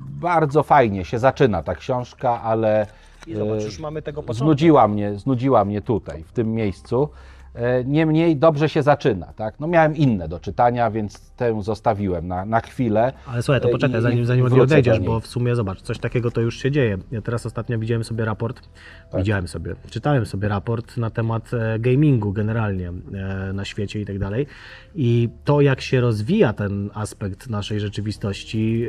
[0.00, 2.86] Bardzo fajnie się zaczyna ta książka, ale
[3.26, 4.24] i zobacz, już mamy tego.
[4.30, 7.08] Znudziła mnie, znudziła mnie tutaj, w tym miejscu.
[7.54, 9.60] E, niemniej dobrze się zaczyna, tak?
[9.60, 13.12] No miałem inne do czytania, więc tę zostawiłem na, na chwilę.
[13.26, 16.58] Ale słuchaj, to poczekaj, zanim, zanim odejdziesz, bo w sumie zobacz, coś takiego to już
[16.58, 16.98] się dzieje.
[17.12, 18.68] Ja teraz ostatnio widziałem sobie raport,
[19.10, 19.20] tak.
[19.20, 24.18] widziałem sobie, czytałem sobie raport na temat e, gamingu generalnie e, na świecie i tak
[24.18, 24.46] dalej.
[24.94, 28.88] I to, jak się rozwija ten aspekt naszej rzeczywistości,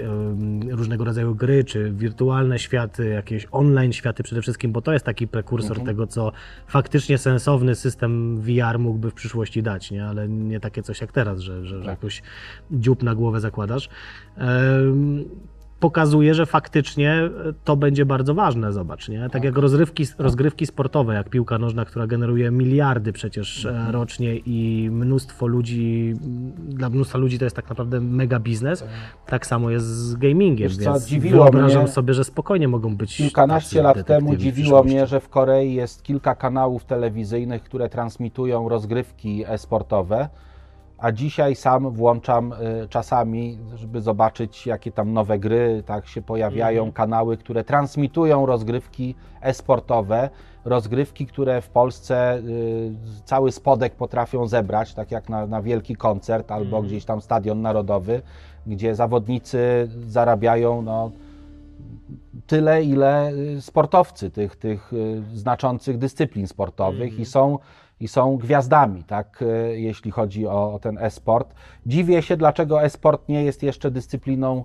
[0.70, 5.28] różnego rodzaju gry, czy wirtualne światy, jakieś online światy przede wszystkim, bo to jest taki
[5.28, 5.86] prekursor mhm.
[5.88, 6.32] tego, co
[6.68, 10.06] faktycznie sensowny system VR mógłby w przyszłości dać, nie?
[10.06, 11.88] ale nie takie coś jak teraz, że, że, że tak.
[11.88, 12.22] jakoś
[12.72, 13.90] dziób na głowę zakładasz
[15.86, 17.30] pokazuje, że faktycznie
[17.64, 19.30] to będzie bardzo ważne, zobacz, nie?
[19.30, 23.90] Tak, jak rozrywki, rozgrywki sportowe, jak piłka nożna, która generuje miliardy przecież e, mhm.
[23.90, 26.14] rocznie i mnóstwo ludzi,
[26.58, 28.90] dla mnóstwa ludzi to jest tak naprawdę mega biznes, tak,
[29.26, 33.82] tak samo jest z gamingiem, Wiesz więc dziwiło wyobrażam sobie, że spokojnie mogą być Kilkanaście
[33.82, 40.30] lat temu dziwiło mnie, że w Korei jest kilka kanałów telewizyjnych, które transmitują rozgrywki e-sportowe,
[40.98, 46.82] a dzisiaj sam włączam y, czasami, żeby zobaczyć, jakie tam nowe gry tak się pojawiają,
[46.82, 46.94] mhm.
[46.94, 50.30] kanały, które transmitują rozgrywki e-sportowe,
[50.66, 52.92] rozgrywki, które w Polsce y,
[53.26, 56.86] cały spodek potrafią zebrać, tak jak na, na wielki koncert albo mhm.
[56.86, 58.22] gdzieś tam stadion narodowy,
[58.68, 61.12] gdzie zawodnicy zarabiają no,
[62.48, 64.92] tyle, ile y, sportowcy tych, tych
[65.34, 67.26] znaczących dyscyplin sportowych i mhm.
[67.26, 67.60] są
[68.06, 71.56] i są gwiazdami, tak, e, jeśli chodzi o, o ten e-sport.
[71.86, 74.64] Dziwię się, dlaczego e-sport nie jest jeszcze dyscypliną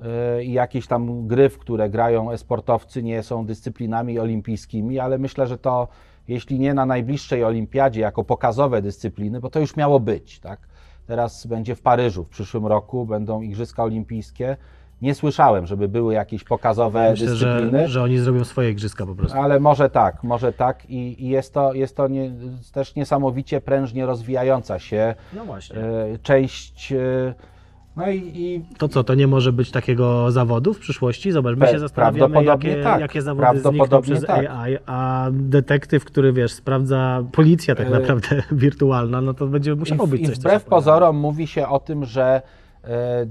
[0.00, 5.46] e, i jakieś tam gry, w które grają e-sportowcy, nie są dyscyplinami olimpijskimi, ale myślę,
[5.46, 5.88] że to,
[6.28, 10.60] jeśli nie na najbliższej olimpiadzie, jako pokazowe dyscypliny, bo to już miało być, tak.
[11.06, 14.56] Teraz będzie w Paryżu w przyszłym roku, będą Igrzyska Olimpijskie
[15.02, 17.78] nie słyszałem, żeby były jakieś pokazowe Myślę, dyscypliny.
[17.80, 19.38] Że, że oni zrobią swoje igrzyska po prostu.
[19.38, 22.30] Ale może tak, może tak i, i jest to, jest to nie,
[22.72, 25.78] też niesamowicie prężnie rozwijająca się no właśnie.
[25.78, 26.92] E, część.
[26.92, 27.34] E,
[27.96, 31.32] no i, i, To co, to nie może być takiego zawodu w przyszłości?
[31.32, 33.00] Zobacz, my się zastanawiamy, jakie, tak.
[33.00, 34.46] jakie zawody znikną przez tak.
[34.46, 40.06] AI, a detektyw, który wiesz, sprawdza, policja tak e, naprawdę wirtualna, no to będzie musiało
[40.06, 40.38] być I coś.
[40.38, 42.42] Wbrew pozorom mówi się o tym, że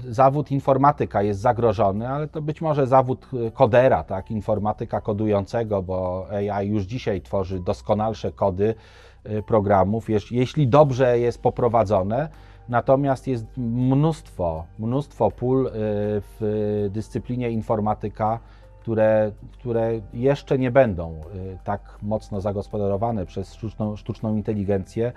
[0.08, 6.26] zawód informatyka jest zagrożony, ale to być może zawód e, kodera, tak, informatyka kodującego, bo
[6.30, 8.74] AI już dzisiaj tworzy doskonalsze kody
[9.24, 12.28] e, programów, jeśli dobrze jest poprowadzone.
[12.68, 18.40] Natomiast jest mnóstwo, mnóstwo pól w dyscyplinie informatyka,
[18.80, 21.20] które, które jeszcze nie będą
[21.64, 25.12] tak mocno zagospodarowane przez sztuczną, sztuczną inteligencję.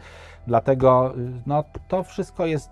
[0.48, 1.14] Dlatego
[1.46, 2.72] no, to wszystko jest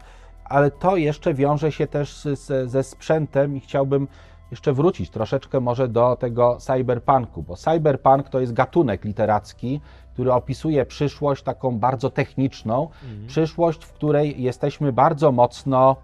[0.49, 4.07] ale to jeszcze wiąże się też z, ze sprzętem i chciałbym
[4.51, 9.81] jeszcze wrócić troszeczkę może do tego cyberpunku, bo cyberpunk to jest gatunek literacki,
[10.13, 13.27] który opisuje przyszłość taką bardzo techniczną, mhm.
[13.27, 15.95] przyszłość, w której jesteśmy bardzo mocno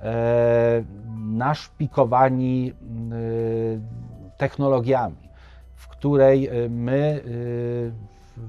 [0.00, 0.84] e,
[1.16, 5.28] naszpikowani e, technologiami,
[5.74, 7.22] w której e, my,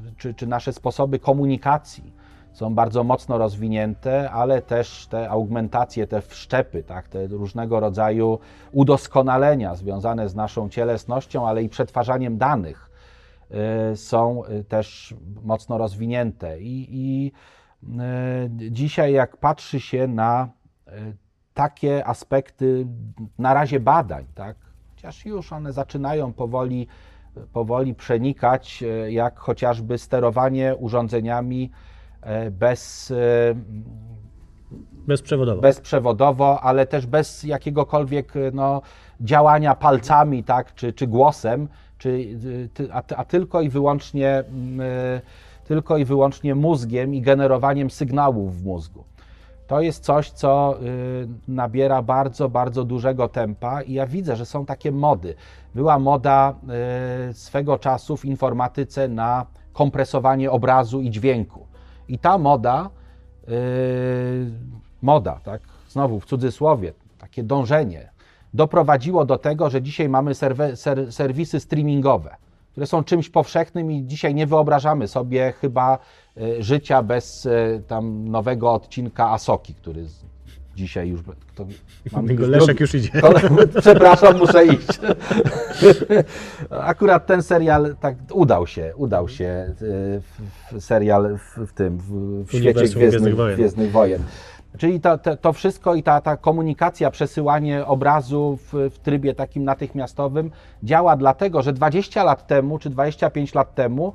[0.09, 2.16] e, czy, czy nasze sposoby komunikacji
[2.57, 8.39] są bardzo mocno rozwinięte, ale też te augmentacje, te wszczepy, tak, te różnego rodzaju
[8.71, 12.89] udoskonalenia związane z naszą cielesnością, ale i przetwarzaniem danych
[13.91, 16.59] y, są y, też mocno rozwinięte.
[16.61, 17.31] I, i
[17.83, 20.49] y, dzisiaj, jak patrzy się na
[21.53, 22.87] takie aspekty,
[23.39, 24.57] na razie badań, tak,
[24.95, 26.87] chociaż już one zaczynają powoli,
[27.53, 31.71] powoli przenikać, jak chociażby sterowanie urządzeniami
[32.51, 33.55] bez, e,
[35.07, 35.61] bezprzewodowo.
[35.61, 38.81] bezprzewodowo, ale też bez jakiegokolwiek e, no,
[39.21, 41.67] działania palcami tak, czy, czy głosem,
[41.97, 42.37] czy,
[42.91, 44.43] a, a tylko i wyłącznie
[45.65, 49.03] tylko i wyłącznie mózgiem i generowaniem sygnałów w mózgu.
[49.67, 50.79] To jest coś, co
[51.47, 55.35] nabiera bardzo, bardzo dużego tempa i ja widzę, że są takie mody.
[55.75, 56.55] Była moda
[57.33, 61.66] swego czasu w informatyce na kompresowanie obrazu i dźwięku.
[62.09, 62.89] I ta moda,
[63.47, 63.53] yy,
[65.01, 68.09] moda, tak, znowu w cudzysłowie, takie dążenie,
[68.53, 72.35] doprowadziło do tego, że dzisiaj mamy serwe, ser, serwisy streamingowe,
[72.71, 75.99] które są czymś powszechnym i dzisiaj nie wyobrażamy sobie chyba
[76.37, 80.05] y, życia bez y, tam nowego odcinka Asoki, który
[80.77, 81.21] dzisiaj już.
[81.55, 81.67] To
[82.11, 83.09] mam już Leszek już idzie.
[83.81, 84.87] Przepraszam, muszę iść.
[86.69, 89.73] Akurat ten serial tak udał się, udał się
[90.71, 93.55] y, serial w, w tym, w, w świecie Gwiezdnych, Gwiezdnych Wojen.
[93.55, 94.23] Gwiezdnych Wojen.
[94.77, 99.63] Czyli to, to, to, wszystko i ta, ta komunikacja, przesyłanie obrazu w, w, trybie takim
[99.63, 100.51] natychmiastowym
[100.83, 104.13] działa dlatego, że 20 lat temu czy 25 lat temu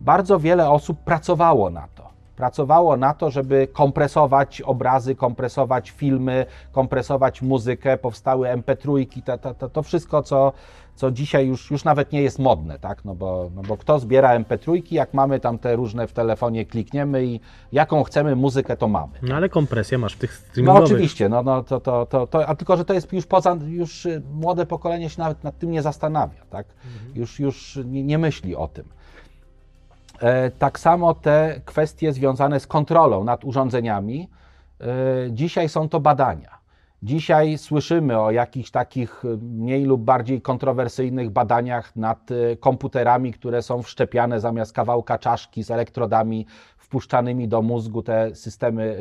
[0.00, 7.42] bardzo wiele osób pracowało na to pracowało na to, żeby kompresować obrazy, kompresować filmy, kompresować
[7.42, 10.52] muzykę, powstały MP3, to, to, to, wszystko, co,
[10.94, 13.04] co dzisiaj już, już nawet nie jest modne, tak?
[13.04, 17.26] No bo, no bo kto zbiera MP3, jak mamy tam te różne w telefonie, klikniemy
[17.26, 17.40] i
[17.72, 19.12] jaką chcemy muzykę, to mamy.
[19.22, 20.80] No ale kompresję masz w tych streamingowych.
[20.80, 23.56] No oczywiście, no, no to, to, to, to, a tylko, że to jest już poza,
[23.66, 26.66] już młode pokolenie się nawet nad tym nie zastanawia, tak?
[26.84, 27.16] Mhm.
[27.16, 28.84] Już, już nie, nie myśli o tym.
[30.22, 34.28] E, tak samo te kwestie związane z kontrolą nad urządzeniami,
[34.80, 34.84] e,
[35.30, 36.62] dzisiaj są to badania.
[37.02, 43.82] Dzisiaj słyszymy o jakichś takich mniej lub bardziej kontrowersyjnych badaniach nad e, komputerami, które są
[43.82, 46.46] wszczepiane zamiast kawałka czaszki z elektrodami
[46.76, 48.96] wpuszczanymi do mózgu, te systemy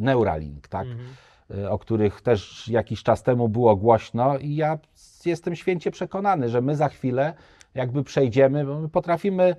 [0.00, 0.86] Neuralink, tak?
[0.86, 1.72] Mhm.
[1.72, 4.78] o których też jakiś czas temu było głośno i ja
[5.26, 7.34] jestem święcie przekonany, że my za chwilę
[7.74, 9.56] jakby przejdziemy, bo my potrafimy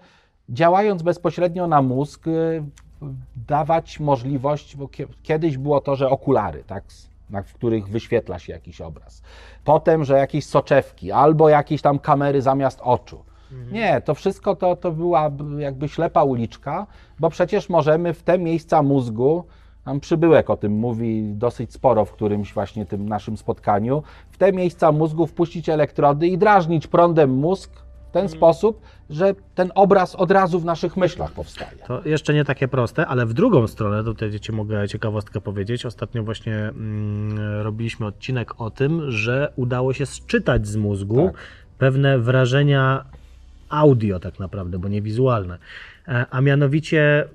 [0.50, 2.64] działając bezpośrednio na mózg, y,
[3.48, 4.90] dawać możliwość, bo
[5.24, 6.84] kiedyś było to, że okulary, tak,
[7.46, 9.22] w których wyświetla się jakiś obraz.
[9.64, 13.24] Potem, że jakieś soczewki albo jakieś tam kamery zamiast oczu.
[13.52, 13.74] Mhm.
[13.74, 16.88] Nie, to wszystko to, to była jakby ślepa uliczka,
[17.20, 19.44] bo przecież możemy w te miejsca mózgu,
[19.86, 24.52] tam przybyłek o tym mówi dosyć sporo w którymś właśnie tym naszym spotkaniu, w te
[24.52, 27.72] miejsca mózgu wpuścić elektrody i drażnić prądem mózg,
[28.10, 28.40] w ten mhm.
[28.40, 31.78] sposób, że ten obraz od razu w naszych myślach powstaje.
[31.88, 35.86] To jeszcze nie takie proste, ale w drugą stronę, tutaj Ci mogę ciekawostkę powiedzieć.
[35.86, 41.42] Ostatnio właśnie mm, robiliśmy odcinek o tym, że udało się sczytać z mózgu tak.
[41.78, 43.06] pewne wrażenia
[43.70, 45.58] audio tak naprawdę, bo nie wizualne.
[46.08, 47.28] E, a mianowicie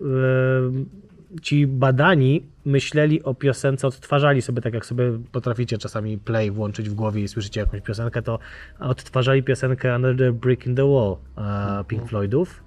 [1.43, 6.95] ci badani myśleli o piosence, odtwarzali sobie, tak jak sobie potraficie czasami play włączyć w
[6.95, 8.39] głowie i słyszycie jakąś piosenkę, to
[8.81, 12.65] odtwarzali piosenkę Another Brick in the Wall uh, Pink Floydów,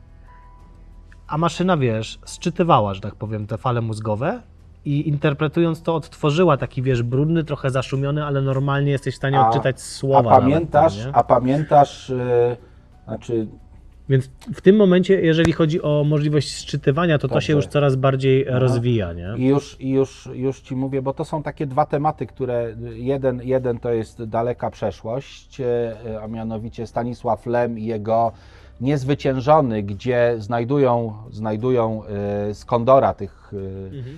[1.27, 4.41] a maszyna, wiesz, sczytywała, że tak powiem, te fale mózgowe
[4.85, 9.47] i interpretując to odtworzyła taki, wiesz, brudny, trochę zaszumiony, ale normalnie jesteś w stanie a,
[9.47, 10.31] odczytać słowa.
[10.31, 12.57] A pamiętasz, nawet, a pamiętasz, yy,
[13.05, 13.47] znaczy
[14.09, 17.35] więc w tym momencie, jeżeli chodzi o możliwość sczytywania, to Dobrze.
[17.35, 18.59] to się już coraz bardziej Aha.
[18.59, 19.13] rozwija.
[19.13, 19.33] Nie?
[19.37, 23.79] I już, już, już Ci mówię, bo to są takie dwa tematy, które jeden, jeden
[23.79, 28.31] to jest daleka przeszłość, e, a mianowicie Stanisław Lem i jego
[28.81, 34.17] niezwyciężony, gdzie znajdują, znajdują e, z Kondora tych e, mhm.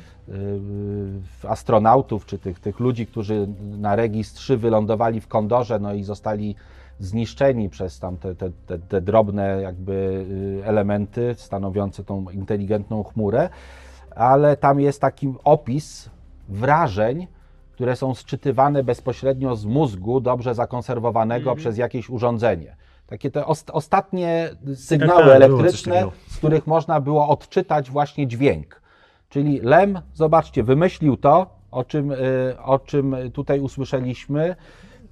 [1.48, 3.48] astronautów, czy tych, tych ludzi, którzy
[3.80, 6.56] na Regis 3 wylądowali w Kondorze, no i zostali
[7.00, 10.26] zniszczeni przez tam te, te, te, te drobne jakby
[10.62, 13.50] y, elementy stanowiące tą inteligentną chmurę,
[14.16, 16.10] ale tam jest taki opis
[16.50, 17.28] wrażeń,
[17.72, 21.58] które są sczytywane bezpośrednio z mózgu, dobrze zakonserwowanego mm.
[21.58, 22.76] przez jakieś urządzenie.
[23.08, 28.82] Takie te ost ostatnie sygnały tak, tak, elektryczne, z których można było odczytać właśnie dźwięk.
[29.30, 34.56] Czyli Lem, zobaczcie, wymyślił to, o czym, y, o czym tutaj usłyszeliśmy.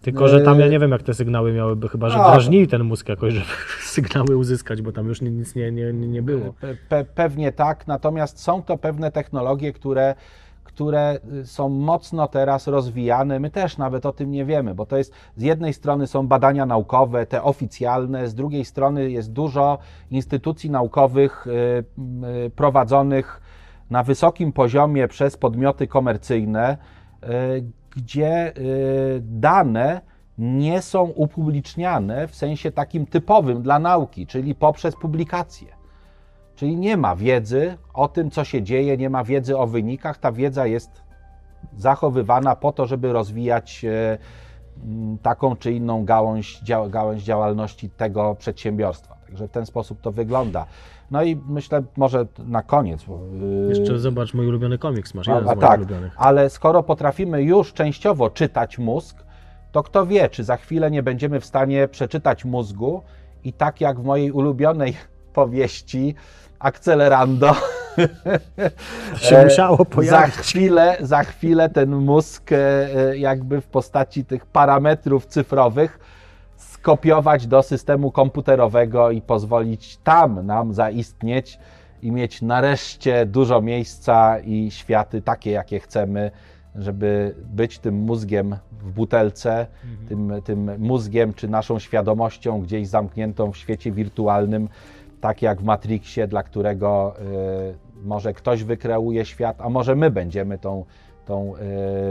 [0.06, 2.32] Tylko, że tam ja nie wiem, jak te sygnały miałyby, chyba że A.
[2.32, 3.46] drażnili ten mózg jakoś, żeby
[3.96, 6.54] sygnały uzyskać, bo tam już nic nie, nie, nie było.
[6.54, 10.16] Pe, pe, pewnie tak, natomiast są to pewne technologie, które,
[10.64, 13.40] które y, są mocno teraz rozwijane.
[13.40, 16.66] My też nawet o tym nie wiemy, bo to jest z jednej strony są badania
[16.66, 19.78] naukowe, te oficjalne, z drugiej strony jest dużo
[20.12, 21.52] instytucji naukowych y,
[22.46, 23.42] y, prowadzonych
[23.90, 26.78] na wysokim poziomie przez podmioty komercyjne,
[27.96, 30.02] gdzie y, dane
[30.38, 35.68] nie są upubliczniane w sensie takim typowym dla nauki, czyli poprzez publikacje.
[36.56, 40.18] Czyli nie ma wiedzy o tym, co się dzieje, nie ma wiedzy o wynikach.
[40.18, 41.04] Ta wiedza jest
[41.78, 44.18] zachowywana po to, żeby rozwijać e,
[44.84, 49.16] m, taką czy inną gałąź, gałąź działalności tego przedsiębiorstwa.
[49.28, 50.66] Także w ten sposób to wygląda.
[51.12, 53.02] No i myślę, może na koniec.
[53.04, 56.14] y, Jeszcze zobacz, mój ulubiony komiks masz, a, jeden z a moich tak, ulubionych.
[56.18, 59.24] ale skoro potrafimy już częściowo czytać mózg,
[59.72, 63.02] to kto wie, czy za chwilę nie będziemy w stanie przeczytać mózgu
[63.44, 64.94] i tak jak w mojej ulubionej
[65.34, 66.16] powieści
[66.60, 67.54] Akcelerando,
[69.18, 70.36] się e, musiało za pojawić.
[70.36, 72.58] chwilę, za chwilę ten mózg e,
[73.12, 76.00] e, jakby w postaci tych parametrów cyfrowych
[76.86, 81.60] skopiować do systemu komputerowego i pozwolić tam nam zaistnieć
[82.02, 86.32] i mieć nareszcie dużo miejsca i światy takie, jakie chcemy,
[86.76, 89.68] żeby być tym mózgiem w butelce,
[90.10, 94.70] tym, tym mózgiem czy naszą świadomością gdzieś zamkniętą w świecie wirtualnym,
[95.22, 97.16] tak jak w Matrixie, dla którego
[98.02, 100.86] y, może ktoś wykreuje świat, a może my będziemy tą,
[101.26, 101.54] tą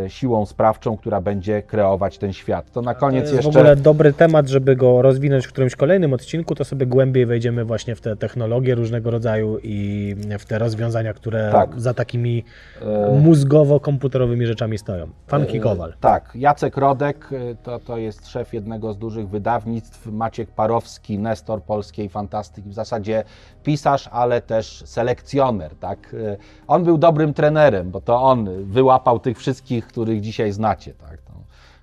[0.07, 2.71] y, siłą sprawczą, która będzie kreować ten świat.
[2.73, 3.53] To na To koniec jest jeszcze.
[3.53, 7.65] w ogóle dobry temat, żeby go rozwinąć w którymś kolejnym odcinku, to sobie głębiej wejdziemy
[7.65, 11.81] właśnie w te technologie różnego rodzaju i w te rozwiązania, które Tak.
[11.81, 12.45] za takimi
[12.83, 15.07] e, mózgowo-komputerowymi rzeczami stoją.
[15.27, 15.95] Funky E, Kowal.
[16.01, 21.63] Tak, Jacek Rodek e, to, to jest szef jednego z dużych wydawnictw, Maciek Parowski, Nestor
[21.63, 23.25] polskiej fantastyki, w zasadzie
[23.63, 25.75] pisarz, ale też selekcjoner.
[25.81, 26.15] Tak?
[26.33, 26.37] E,
[26.67, 31.23] On był dobrym trenerem, bo to on wyłapał tych wszystkich, których dzisiaj znacie, tak?
[31.23, 31.33] To,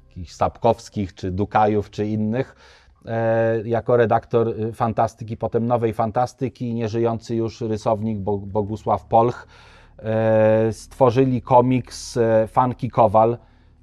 [0.10, 2.56] jakichś Sapkowskich, czy Dukajów, czy innych.
[3.06, 9.48] E, jako redaktor y, fantastyki, potem nowej fantastyki, nieżyjący już rysownik Bo- Bogusław Polch
[10.00, 13.38] e, stworzyli komiks e, Funky Kowal.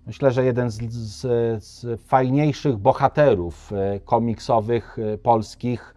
[0.07, 1.21] Myślę, że jeden z, z,
[1.65, 5.95] z fajniejszych bohaterów e, komiksowych e, polskich,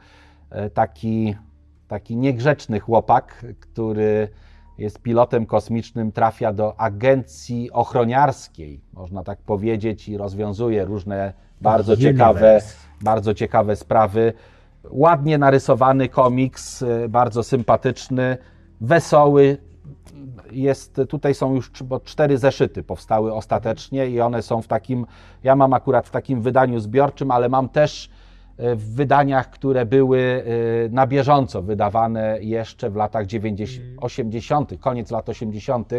[0.73, 1.35] taki,
[1.88, 4.30] taki niegrzeczny chłopak, który
[4.81, 12.13] jest pilotem kosmicznym, trafia do agencji ochroniarskiej, można tak powiedzieć, i rozwiązuje różne bardzo Universe.
[12.13, 12.61] ciekawe,
[13.01, 14.33] bardzo ciekawe sprawy.
[14.89, 18.37] Ładnie narysowany komiks, e, bardzo sympatyczny,
[18.81, 19.57] wesoły.
[20.51, 25.05] Jest, tutaj są już bo cztery zeszyty powstały ostatecznie i one są w takim,
[25.43, 28.09] ja mam akurat w takim wydaniu zbiorczym, ale mam też
[28.75, 35.29] w wydaniach, które były e, na bieżąco wydawane jeszcze w latach 90, 80., koniec lat
[35.29, 35.93] 80.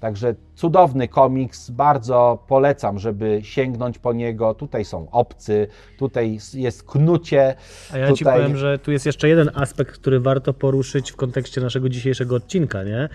[0.00, 4.54] Także cudowny komiks, bardzo polecam, żeby sięgnąć po niego.
[4.54, 5.66] Tutaj są obcy,
[5.98, 7.54] tutaj jest knucie.
[7.92, 8.40] A ja ci tutaj...
[8.40, 12.84] powiem, że tu jest jeszcze jeden aspekt, który warto poruszyć w kontekście naszego dzisiejszego odcinka,
[12.84, 13.08] nie?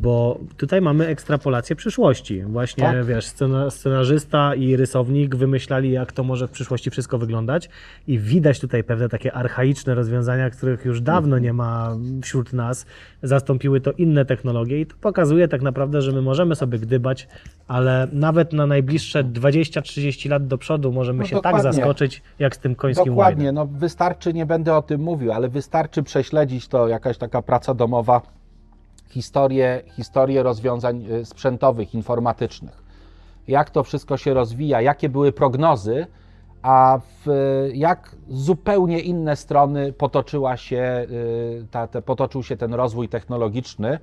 [0.00, 2.42] Bo tutaj mamy ekstrapolację przyszłości.
[2.42, 3.06] Właśnie, Mhm.
[3.06, 3.14] Tak.
[3.14, 7.68] wiesz, scena, scenarzysta i rysownik wymyślali, jak to może w przyszłości wszystko wyglądać
[8.06, 11.42] i widać tutaj pewne takie archaiczne rozwiązania, których już dawno Mhm.
[11.42, 12.86] nie ma wśród nas.
[13.22, 17.28] Zastąpiły to inne technologie i to pokazuje tak naprawdę, że my możemy sobie gdybać,
[17.68, 22.58] ale nawet na najbliższe 20-30 lat do przodu możemy No się tak zaskoczyć, jak z
[22.58, 23.54] tym końskim Dokładnie, łajnem.
[23.54, 28.20] no wystarczy, nie będę o tym mówił, ale wystarczy prześledzić to, jakaś taka praca domowa,
[29.08, 32.82] historię, historię rozwiązań y, sprzętowych, informatycznych.
[33.48, 36.06] Jak to wszystko się rozwija, jakie były prognozy,
[36.62, 37.30] a w
[37.74, 43.98] jak zupełnie inne strony potoczyła się, y, ta, te, potoczył się ten rozwój technologiczny.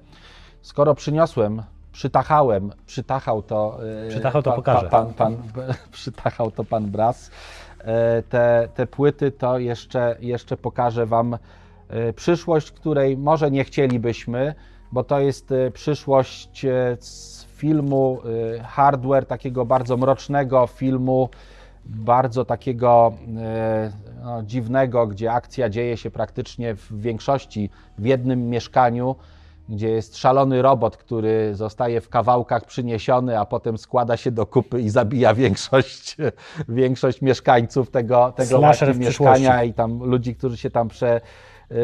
[0.61, 1.61] Skoro przyniosłem,
[1.99, 3.79] przytachałem, przytachał to.
[4.05, 4.89] y, Przytachał to pa- pokażę.
[4.89, 5.37] Pan, pan,
[5.91, 7.31] przytachał to pan Bras.
[7.79, 11.33] E, Te, te płyty to jeszcze, jeszcze pokażę Wam
[11.89, 14.55] e, przyszłość, której może nie chcielibyśmy,
[14.91, 18.19] bo to jest e, przyszłość e, z filmu
[18.59, 21.29] e, hardware, takiego bardzo mrocznego filmu,
[21.85, 23.91] bardzo takiego e,
[24.23, 29.15] no, dziwnego, gdzie akcja dzieje się praktycznie w większości w jednym mieszkaniu,
[29.69, 34.81] gdzie jest szalony robot, który zostaje w kawałkach przyniesiony, a potem składa się do kupy
[34.81, 36.17] i zabija większość,
[36.69, 38.61] większość mieszkańców tego, tego
[38.95, 41.21] mieszkania i tam ludzi, którzy się tam prze,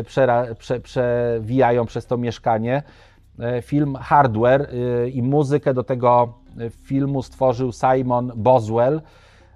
[0.05, 2.83] przera, prze, przewijają przez to mieszkanie.
[3.39, 9.01] e, film Hardware e, i muzykę do tego e, filmu stworzył Simon Boswell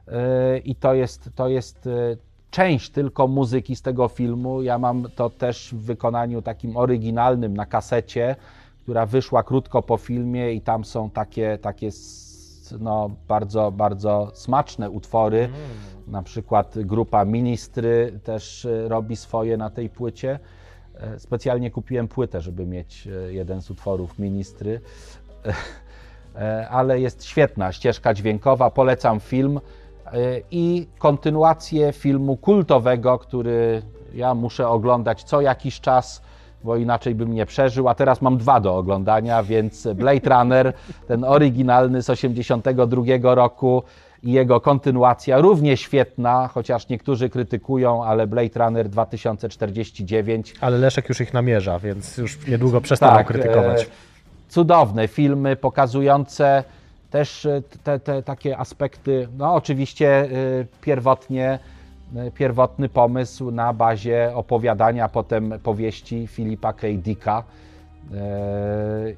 [0.08, 2.18] e, i to jest, to jest e,
[2.56, 4.62] część tylko muzyki z tego filmu.
[4.62, 8.36] Ja mam to też w wykonaniu takim oryginalnym na kasecie,
[8.84, 11.90] która wyszła krótko po filmie i tam są takie, takie
[12.80, 15.50] no, bardzo, bardzo smaczne utwory.
[16.08, 20.40] Na przykład grupa Ministry też e, robi swoje na tej płycie.
[20.96, 24.82] E, Specjalnie kupiłem płytę, żeby mieć e, jeden z utworów Ministry.
[26.70, 29.60] Ale jest świetna ścieżka dźwiękowa, polecam film
[30.52, 33.82] i kontynuację filmu kultowego, który
[34.14, 36.22] ja muszę oglądać co jakiś czas,
[36.64, 40.74] bo inaczej bym nie przeżył, a teraz mam dwa do oglądania, więc Blade Runner,
[41.08, 43.84] ten oryginalny z 82 roku
[44.24, 51.22] i jego kontynuacja, równie świetna, chociaż niektórzy krytykują, ale Blade Runner 2049 Ale Leszek już
[51.22, 53.84] ich namierza, więc już niedługo przestaną krytykować.
[53.84, 53.86] e,
[54.50, 56.64] Cudowne filmy pokazujące
[57.16, 60.28] też e, te, te takie aspekty, no oczywiście e,
[60.82, 61.60] pierwotnie,
[62.16, 66.88] e, pierwotny pomysł na bazie opowiadania, potem powieści Filipa K.
[66.98, 67.44] Dicka.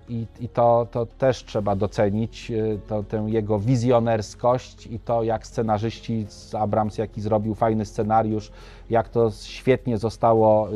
[0.09, 2.51] I, i to, to też trzeba docenić,
[2.87, 8.51] to, tę jego wizjonerskość i to, jak scenarzyści z Abrams, jaki zrobił fajny scenariusz,
[8.89, 10.69] jak to świetnie zostało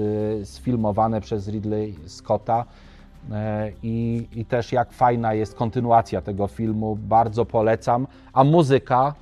[0.44, 2.66] sfilmowane przez Ridley Scotta.
[3.32, 8.08] E, I, I też jak fajna jest kontynuacja tego filmu, bardzo polecam.
[8.34, 9.14] A muzyka,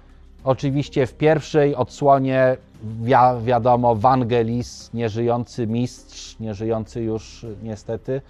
[0.44, 8.22] oczywiście w pierwszej odsłonie wi- wiadomo, Vangelis, nieżyjący mistrz, nieżyjący już niestety,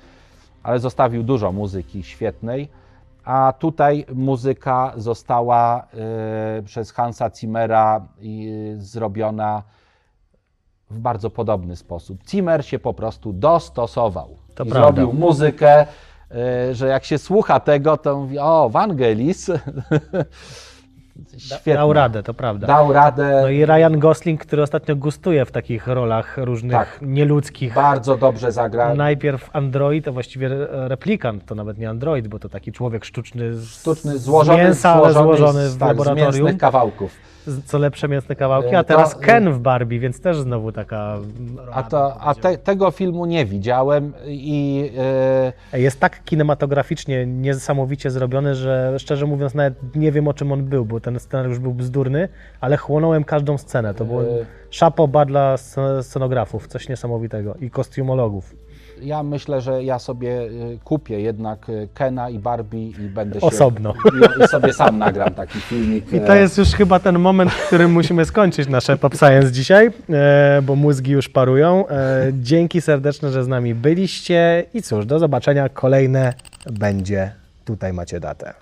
[0.64, 2.68] ale zostawił dużo muzyki świetnej.
[3.24, 5.88] A tutaj muzyka została
[6.58, 9.64] e, przez Hansa Zimmera i, zrobiona
[10.90, 12.20] w bardzo podobny sposób.
[12.30, 15.02] Zimmer się po prostu dostosował To i prawda.
[15.02, 15.86] zrobił muzykę,
[16.31, 19.52] e, że jak się słucha tego, to mówi, o, Vangelis,
[21.38, 21.73] świetnie.
[21.73, 22.68] Dał radę, to prawda.
[22.68, 26.99] Dał radę, No i Ryan Gosling, który ostatnio gustuje w takich rolach różnych Tak.
[27.02, 27.73] nieludzkich.
[27.73, 28.95] bardzo dobrze zagrał.
[28.95, 33.53] Najpierw android, a właściwie re- replikant, to nawet nie android, bo to taki człowiek sztuczny
[33.56, 36.26] z, Sztuczny, z złożony, mięsa, złożony złożony z, w tak, z laboratorium.
[36.27, 37.11] mięsnych kawałków.
[37.66, 40.72] Co lepsze mięsne kawałki, E, a teraz to, e, Ken w Barbie, więc też znowu
[40.72, 41.18] taka...
[41.72, 44.92] A, to, a te, tego filmu nie widziałem i
[45.72, 50.64] e, Jest tak kinematograficznie niesamowicie zrobiony, że szczerze mówiąc nawet nie wiem o czym on
[50.66, 52.30] był, bo ten scenariusz był bzdurny,
[52.62, 53.94] ale chłonąłem każdą scenę.
[53.94, 54.26] To było E.
[54.70, 58.56] szapoba dla sc- scenografów, coś niesamowitego i kostiumologów.
[59.02, 60.48] Ja myślę, że ja sobie e,
[60.84, 63.46] kupię jednak e, Kena i Barbie i będę się...
[63.46, 63.94] Osobno.
[64.40, 66.14] I, I sobie sam nagram taki filmik.
[66.14, 69.92] I to jest już chyba ten moment, w którym musimy skończyć nasze Pop Science dzisiaj,
[70.10, 71.88] e, bo mózgi już parują.
[71.88, 75.70] E, dzięki serdeczne, że z nami byliście i cóż, do zobaczenia.
[75.70, 76.34] Kolejne
[76.72, 77.32] będzie,
[77.66, 78.54] tutaj macie datę.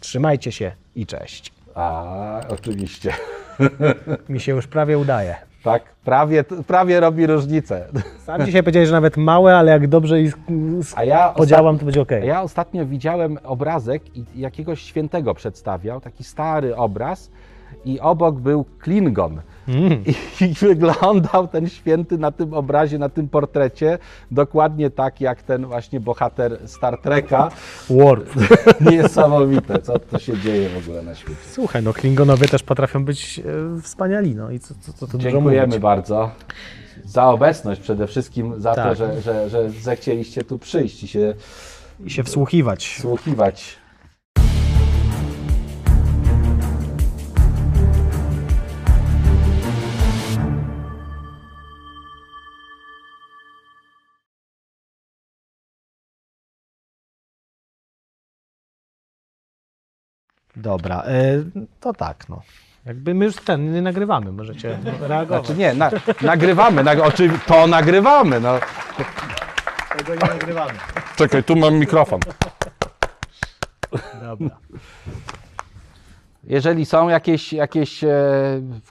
[0.00, 1.52] Trzymajcie się i cześć.
[1.74, 3.12] A, oczywiście.
[4.28, 5.36] Mi się już prawie udaje.
[5.64, 7.86] Tak, prawie, prawie robi różnicę.
[8.18, 10.32] Sam dzisiaj powiedziałeś, że nawet małe, ale jak dobrze i
[10.96, 12.10] A ja podziałam, to będzie ok.
[12.22, 17.30] Ja ostatnio widziałem obrazek i jakiegoś świętego przedstawiał, taki stary obraz
[17.84, 19.40] i obok był Klingon.
[19.68, 20.04] Mm.
[20.06, 23.98] I, I wyglądał ten święty na tym obrazie, na tym portrecie
[24.30, 27.50] dokładnie tak jak ten właśnie bohater Star Treka.
[27.90, 28.30] Warp.
[28.90, 31.40] Niesamowite, co to się dzieje w ogóle na świecie.
[31.52, 33.38] Słuchaj, no Klingonowie też potrafią być
[33.78, 36.30] e, wspaniali, no i co, co, co dużo Dziękujemy bardzo
[37.04, 38.96] za obecność przede wszystkim, za to, Tak.
[38.96, 41.34] że, że, że zechcieliście tu przyjść i się
[42.04, 42.98] I się wsłuchiwać.
[43.00, 43.76] słuchiwać.
[60.56, 61.42] Dobra, e,
[61.80, 62.42] to tak, no.
[62.86, 65.46] Jakby my już ten nie nagrywamy, możecie reagować.
[65.46, 65.90] Znaczy nie, na,
[66.22, 66.98] nagrywamy, nag,
[67.46, 68.40] to nagrywamy.
[68.40, 68.58] No.
[69.98, 70.72] Tego nie nagrywamy.
[71.16, 72.20] Czekaj, tu mam mikrofon.
[74.22, 74.56] Dobra.
[76.44, 78.10] Jeżeli są jakieś, jakieś e,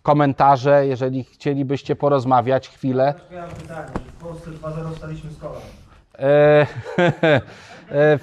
[0.01, 3.13] komentarze, jeżeli chcielibyście porozmawiać chwilę.
[3.31, 3.87] Ja mam pytanie,
[4.19, 5.61] w Polsce 2-0 staliśmy z kolan.
[6.19, 6.67] E,
[7.91, 8.19] e,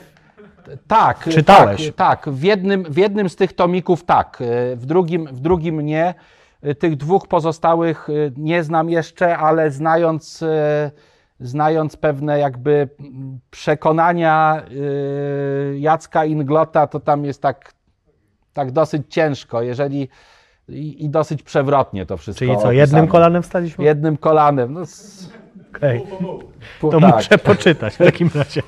[0.86, 1.86] tak, Czytałeś.
[1.86, 1.94] Tak,
[2.24, 2.34] tak.
[2.34, 6.14] W, jednym, w jednym z tych tomików tak, e, w drugim, w drugim nie.
[6.62, 10.44] E, Tych dwóch pozostałych e, nie znam jeszcze, ale znając,
[11.40, 12.88] znając pewne jakby
[13.50, 14.62] przekonania
[15.78, 17.72] Jacka Inglota, to tam jest tak,
[18.52, 20.08] tak dosyć ciężko, jeżeli
[20.68, 22.44] i, i dosyć przewrotnie to wszystko.
[22.44, 23.08] Czyli co, jednym opisane.
[23.08, 23.84] kolanem wstaliśmy?
[23.84, 24.72] Jednym kolanem.
[24.72, 24.80] No,
[25.76, 26.00] Okej.
[26.80, 27.14] pu- To tak.
[27.14, 28.62] muszę poczytać w takim razie.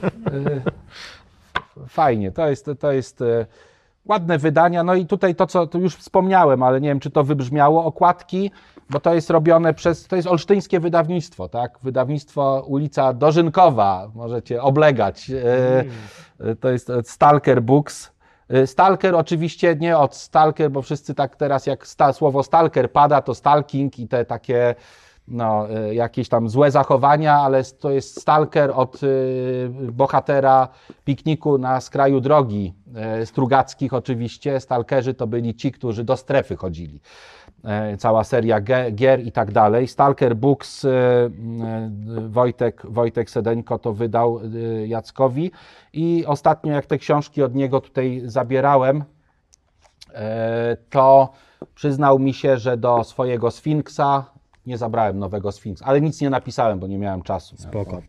[1.89, 2.33] Fajnie.
[2.33, 3.47] To jest, to jest e,
[4.05, 4.85] ładne wydania.
[4.85, 8.51] No i tutaj to, co tu już wspomniałem, ale nie wiem, czy to wybrzmiało, okładki,
[8.91, 11.79] bo to jest robione przez, to jest olsztyńskie wydawnictwo, tak?
[11.83, 15.31] Wydawnictwo ulica Dożynkowa, możecie oblegać.
[15.31, 15.85] E,
[16.51, 18.13] e, To jest Stalker Books.
[18.67, 23.35] Stalker oczywiście nie od Stalker, bo wszyscy tak teraz jak sta, słowo Stalker pada, to
[23.35, 24.75] stalking i te takie
[25.29, 29.07] no, e, jakieś tam złe zachowania, ale to jest Stalker od e,
[29.93, 30.69] bohatera
[31.05, 34.61] pikniku na skraju drogi e, Strugackich oczywiście.
[34.61, 37.01] Stalkerzy to byli ci, którzy do strefy chodzili.
[37.65, 38.61] E, Cała seria
[38.93, 39.89] gier i tak dalej.
[39.89, 40.87] Stalker Books
[42.29, 44.41] Wojtek, Wojtek Sedeńko to wydał
[44.87, 45.51] Jackowi
[45.93, 49.05] i ostatnio jak te książki od niego tutaj zabierałem,
[50.15, 51.33] e, to
[51.75, 54.25] przyznał mi się, że do swojego Sfinksa
[54.67, 57.57] nie zabrałem nowego Sfinksa, ale nic nie napisałem, bo nie miałem czasu.
[57.57, 58.03] Spoko.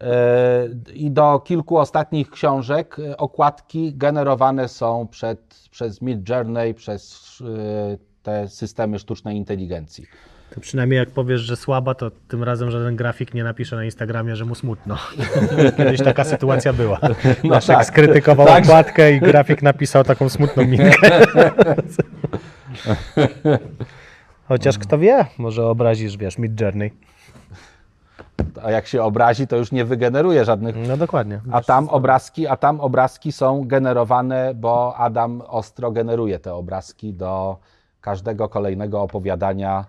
[0.00, 7.38] E, I do kilku ostatnich książek e, okładki generowane są przed, przez Mid Journey, przez
[7.40, 10.06] e, te systemy sztucznej inteligencji.
[10.54, 14.36] To przynajmniej jak powiesz, że słaba, to tym razem żaden grafik nie napisze na Instagramie,
[14.36, 14.98] że mu smutno.
[15.76, 16.98] Kiedyś taka sytuacja była.
[17.44, 17.86] Naszek tak.
[17.86, 18.64] skrytykował Tak.
[18.64, 21.10] okładkę i grafik napisał taką smutną minkę.
[24.50, 26.90] Chociaż kto wie, może obrazisz, wiesz, Mid Journey.
[28.62, 30.76] A jak się obrazi, to już nie wygeneruje żadnych.
[30.88, 31.40] No dokładnie.
[31.52, 37.56] A tam obrazki, a tam obrazki są generowane, bo Adam ostro generuje te obrazki do
[38.00, 39.84] każdego kolejnego opowiadania,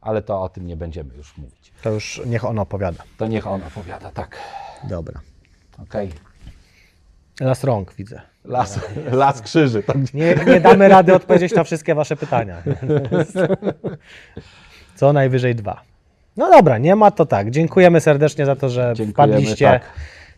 [0.00, 1.72] ale to o tym nie będziemy już mówić.
[1.82, 3.02] To już niech on opowiada.
[3.18, 4.36] To niech on opowiada, tak.
[4.84, 5.20] Dobra.
[5.82, 6.10] Okej.
[7.40, 8.20] Las rąk widzę.
[8.44, 8.80] Las,
[9.12, 9.82] las krzyży.
[9.82, 12.56] To Nie, nie damy rady odpowiedzieć na wszystkie wasze pytania.
[14.94, 15.80] Co najwyżej dwa.
[16.36, 17.50] No dobra, nie ma to tak.
[17.50, 19.66] Dziękujemy serdecznie za to, że Dziękujemy, wpadliście.
[19.66, 19.82] tak.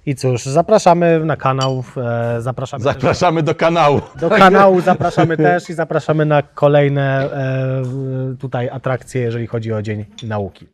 [0.07, 4.01] I cóż, zapraszamy na kanał, e, zapraszamy też Zapraszamy do kanału.
[4.21, 7.83] do kanału, zapraszamy też i zapraszamy na kolejne e,
[8.41, 10.67] tutaj atrakcje, jeżeli chodzi o Dzień Nauki.